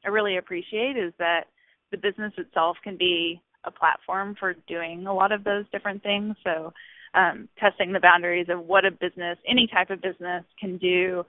I 0.04 0.08
really 0.08 0.38
appreciate 0.38 0.96
is 0.96 1.12
that 1.18 1.44
the 1.92 1.98
business 1.98 2.32
itself 2.38 2.76
can 2.82 2.96
be 2.96 3.40
a 3.64 3.70
platform 3.70 4.34
for 4.38 4.54
doing 4.66 5.06
a 5.06 5.14
lot 5.14 5.32
of 5.32 5.44
those 5.44 5.64
different 5.70 6.02
things. 6.02 6.34
So 6.42 6.72
um, 7.14 7.48
testing 7.58 7.92
the 7.92 8.00
boundaries 8.00 8.46
of 8.48 8.64
what 8.66 8.84
a 8.84 8.90
business, 8.90 9.38
any 9.48 9.68
type 9.72 9.90
of 9.90 10.00
business, 10.00 10.44
can 10.58 10.78
do 10.78 11.24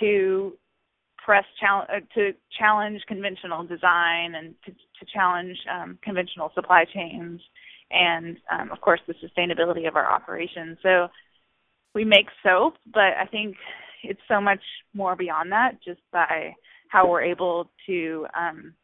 to 0.00 0.52
press 1.24 1.44
challenge 1.60 1.88
uh, 1.92 2.00
to 2.14 2.32
challenge 2.58 3.02
conventional 3.06 3.64
design 3.64 4.34
and 4.34 4.54
to, 4.64 4.70
to 4.70 5.12
challenge 5.12 5.56
um, 5.70 5.98
conventional 6.02 6.50
supply 6.54 6.84
chains, 6.94 7.40
and 7.90 8.38
um, 8.50 8.70
of 8.70 8.80
course 8.80 9.00
the 9.06 9.14
sustainability 9.14 9.86
of 9.88 9.96
our 9.96 10.10
operations. 10.10 10.78
So 10.82 11.08
we 11.94 12.04
make 12.04 12.26
soap, 12.42 12.74
but 12.94 13.12
I 13.20 13.26
think 13.30 13.56
it's 14.02 14.20
so 14.28 14.40
much 14.40 14.60
more 14.94 15.16
beyond 15.16 15.52
that, 15.52 15.82
just 15.84 16.00
by 16.12 16.54
how 16.88 17.08
we're 17.08 17.22
able 17.22 17.70
to 17.86 18.26
um, 18.38 18.74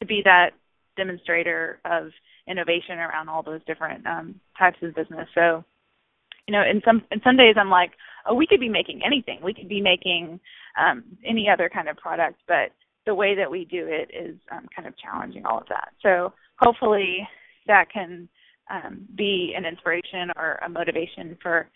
to 0.00 0.06
be 0.06 0.22
that 0.24 0.50
demonstrator 0.96 1.80
of 1.84 2.10
innovation 2.46 2.98
around 2.98 3.28
all 3.28 3.42
those 3.42 3.60
different 3.66 4.06
um, 4.06 4.40
types 4.58 4.76
of 4.82 4.94
business. 4.94 5.28
So, 5.34 5.64
you 6.46 6.52
know, 6.52 6.62
in 6.62 6.80
some 6.84 7.02
in 7.10 7.20
some 7.24 7.36
days 7.36 7.56
I'm 7.58 7.70
like, 7.70 7.92
oh, 8.26 8.34
we 8.34 8.46
could 8.46 8.60
be 8.60 8.68
making 8.68 9.00
anything. 9.04 9.40
We 9.42 9.54
could 9.54 9.68
be 9.68 9.80
making 9.80 10.40
um, 10.78 11.04
any 11.26 11.48
other 11.48 11.70
kind 11.72 11.88
of 11.88 11.96
product, 11.96 12.40
but 12.46 12.70
the 13.06 13.14
way 13.14 13.34
that 13.34 13.50
we 13.50 13.64
do 13.64 13.86
it 13.86 14.10
is 14.14 14.36
um, 14.50 14.66
kind 14.74 14.88
of 14.88 14.94
challenging 14.98 15.44
all 15.44 15.58
of 15.58 15.68
that. 15.68 15.90
So 16.02 16.32
hopefully 16.58 17.26
that 17.66 17.90
can 17.92 18.28
um, 18.70 19.06
be 19.14 19.54
an 19.56 19.64
inspiration 19.64 20.30
or 20.36 20.58
a 20.64 20.68
motivation 20.68 21.36
for 21.42 21.68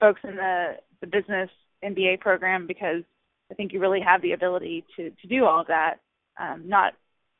folks 0.00 0.20
in 0.24 0.36
the, 0.36 0.76
the 1.00 1.06
business 1.06 1.50
MBA 1.84 2.20
program 2.20 2.66
because 2.66 3.02
I 3.50 3.54
think 3.54 3.72
you 3.72 3.80
really 3.80 4.00
have 4.00 4.22
the 4.22 4.32
ability 4.32 4.84
to 4.96 5.10
to 5.10 5.26
do 5.28 5.44
all 5.44 5.60
of 5.60 5.66
that. 5.68 5.96
Um, 6.38 6.68
not 6.68 6.94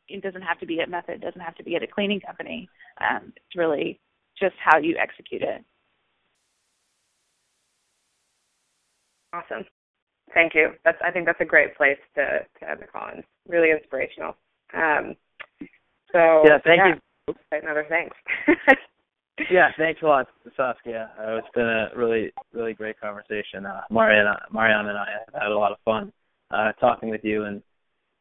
it 0.08 0.22
doesn't 0.22 0.42
have 0.42 0.58
to 0.60 0.66
be 0.66 0.80
at 0.80 0.90
Method, 0.90 1.14
it 1.16 1.20
doesn't 1.20 1.40
have 1.40 1.54
to 1.56 1.64
be 1.64 1.76
at 1.76 1.82
a 1.82 1.86
cleaning 1.86 2.20
company. 2.20 2.68
Um, 3.00 3.32
it's 3.36 3.56
really 3.56 4.00
just 4.38 4.54
how 4.62 4.78
you 4.78 4.96
execute 4.96 5.42
it. 5.42 5.64
awesome. 9.32 9.64
Thank 10.34 10.54
you. 10.54 10.70
That's 10.84 10.98
I 11.04 11.10
think 11.10 11.26
that's 11.26 11.40
a 11.40 11.44
great 11.44 11.76
place 11.76 11.98
to 12.14 12.40
to 12.60 12.70
end 12.70 12.80
the 12.80 12.86
call. 12.86 13.10
It's 13.14 13.26
really 13.48 13.70
inspirational. 13.70 14.36
Um, 14.74 15.16
so 16.12 16.42
Yeah, 16.44 16.58
thank 16.64 16.80
you. 16.86 17.34
Another 17.52 17.86
thanks. 17.88 18.16
yeah, 19.50 19.68
thanks 19.78 20.02
a 20.02 20.06
lot, 20.06 20.28
Saskia. 20.56 21.10
Uh, 21.18 21.36
it's 21.36 21.48
been 21.54 21.66
a 21.66 21.90
really, 21.96 22.32
really 22.52 22.74
great 22.74 23.00
conversation. 23.00 23.66
Uh, 23.66 23.82
Mariana, 23.90 24.40
Mariana 24.52 24.88
and 24.88 24.98
I 24.98 25.06
have 25.26 25.42
had 25.42 25.52
a 25.52 25.58
lot 25.58 25.72
of 25.72 25.78
fun 25.84 26.12
uh, 26.50 26.72
talking 26.72 27.10
with 27.10 27.24
you 27.24 27.44
and 27.44 27.62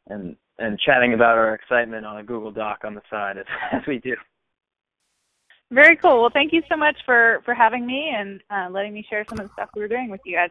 and 0.08 0.36
and 0.58 0.80
chatting 0.80 1.14
about 1.14 1.38
our 1.38 1.54
excitement 1.54 2.06
on 2.06 2.18
a 2.18 2.24
Google 2.24 2.52
Doc 2.52 2.80
on 2.84 2.94
the 2.94 3.02
side 3.10 3.38
as, 3.38 3.46
as 3.72 3.82
we 3.88 4.00
do. 4.00 4.16
Very 5.72 5.96
cool. 5.96 6.22
Well, 6.22 6.32
thank 6.34 6.52
you 6.52 6.62
so 6.70 6.76
much 6.76 6.98
for 7.06 7.42
for 7.46 7.54
having 7.54 7.86
me 7.86 8.12
and 8.16 8.42
uh, 8.50 8.70
letting 8.72 8.94
me 8.94 9.06
share 9.10 9.26
some 9.30 9.40
of 9.40 9.48
the 9.48 9.54
stuff 9.54 9.70
we 9.76 9.82
were 9.82 9.88
doing 9.88 10.10
with 10.10 10.22
you 10.26 10.36
guys. 10.36 10.50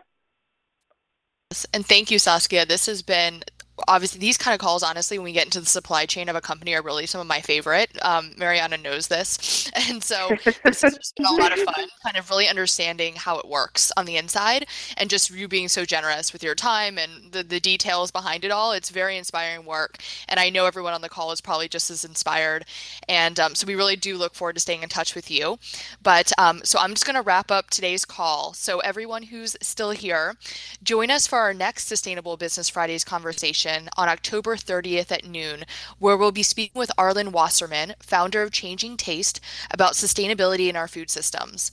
And 1.73 1.85
thank 1.85 2.11
you, 2.11 2.19
Saskia. 2.19 2.67
This 2.67 2.87
has 2.87 3.03
been 3.03 3.43
obviously 3.87 4.19
these 4.19 4.37
kind 4.37 4.55
of 4.55 4.61
calls 4.61 4.83
honestly 4.83 5.19
when 5.19 5.25
we 5.25 5.33
get 5.33 5.45
into 5.45 5.61
the 5.61 5.67
supply 5.67 6.07
chain 6.07 6.29
of 6.29 6.37
a 6.37 6.41
company 6.41 6.75
are 6.75 6.83
really 6.83 7.07
some 7.07 7.21
of 7.21 7.27
my 7.27 7.41
favorite. 7.41 7.91
Um, 8.03 8.33
mariana 8.37 8.77
knows 8.79 9.09
this. 9.09 9.71
And 9.89 10.03
so 10.03 10.29
this 10.65 10.83
has 10.83 10.95
just 10.95 11.17
been 11.17 11.27
a 11.27 11.33
lot 11.33 11.53
of 11.53 11.61
fun 11.61 11.87
kind 12.05 12.17
of 12.17 12.29
really 12.31 12.49
understanding 12.49 13.15
how 13.15 13.39
it 13.39 13.49
works 13.49 13.93
on 13.97 14.07
the 14.07 14.17
inside 14.17 14.67
and 14.97 15.09
just 15.09 15.31
you 15.31 15.47
being 15.47 15.69
so 15.69 15.85
generous 15.85 16.33
with 16.33 16.43
your 16.43 16.55
time 16.55 16.99
and 16.99 17.33
the, 17.33 17.43
the 17.43 17.61
details 17.61 18.11
behind 18.11 18.45
it 18.45 18.51
all. 18.51 18.73
It's 18.73 18.91
very 18.91 19.17
inspiring 19.17 19.65
work 19.65 19.99
and 20.29 20.41
i 20.41 20.51
know 20.51 20.67
everyone 20.67 20.95
on 20.95 21.01
the 21.01 21.09
call 21.09 21.33
is 21.33 21.41
probably 21.41 21.69
just 21.69 21.91
as 21.91 22.05
inspired. 22.05 22.65
And 23.09 23.39
um, 23.39 23.55
so 23.55 23.67
we 23.67 23.77
really 23.77 23.97
do 23.97 24.17
look 24.17 24.35
forward 24.35 24.55
to 24.55 24.61
staying 24.61 24.83
in 24.83 24.89
touch 24.89 25.15
with 25.15 25.31
you. 25.31 25.59
But 26.03 26.33
um, 26.39 26.61
so 26.65 26.79
i'm 26.81 26.91
just 26.91 27.07
going 27.07 27.17
to 27.17 27.23
wrap 27.23 27.51
up 27.51 27.71
today's 27.71 28.05
call. 28.05 28.53
So 28.53 28.81
everyone 28.81 29.25
who's 29.25 29.57
still 29.63 29.91
here 29.93 30.35
join 30.83 31.11
us 31.11 31.27
for 31.27 31.39
our 31.39 31.55
next 31.55 31.87
sustainable 31.87 32.37
business 32.37 32.69
fridays 32.69 33.05
conversation 33.05 33.68
on 33.69 34.09
October 34.09 34.57
30th 34.57 35.13
at 35.13 35.25
noon, 35.25 35.65
where 35.99 36.17
we'll 36.17 36.33
be 36.33 36.43
speaking 36.43 36.79
with 36.79 36.91
Arlin 36.99 37.33
Wasserman, 37.33 37.95
founder 38.01 38.43
of 38.43 38.53
Changing 38.53 38.97
Taste, 38.97 39.41
about 39.71 39.93
sustainability 39.93 40.69
in 40.69 40.77
our 40.77 40.89
food 40.89 41.11
systems. 41.11 41.71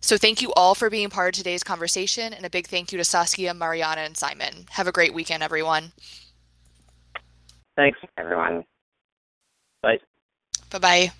So, 0.00 0.16
thank 0.16 0.40
you 0.42 0.52
all 0.54 0.74
for 0.74 0.90
being 0.90 1.10
part 1.10 1.34
of 1.34 1.38
today's 1.38 1.64
conversation, 1.64 2.32
and 2.32 2.44
a 2.44 2.50
big 2.50 2.66
thank 2.66 2.92
you 2.92 2.98
to 2.98 3.04
Saskia, 3.04 3.52
Mariana, 3.52 4.02
and 4.02 4.16
Simon. 4.16 4.66
Have 4.70 4.86
a 4.86 4.92
great 4.92 5.12
weekend, 5.12 5.42
everyone. 5.42 5.92
Thanks, 7.76 7.98
everyone. 8.16 8.64
Bye. 9.82 9.98
Bye 10.70 10.78
bye. 10.78 11.12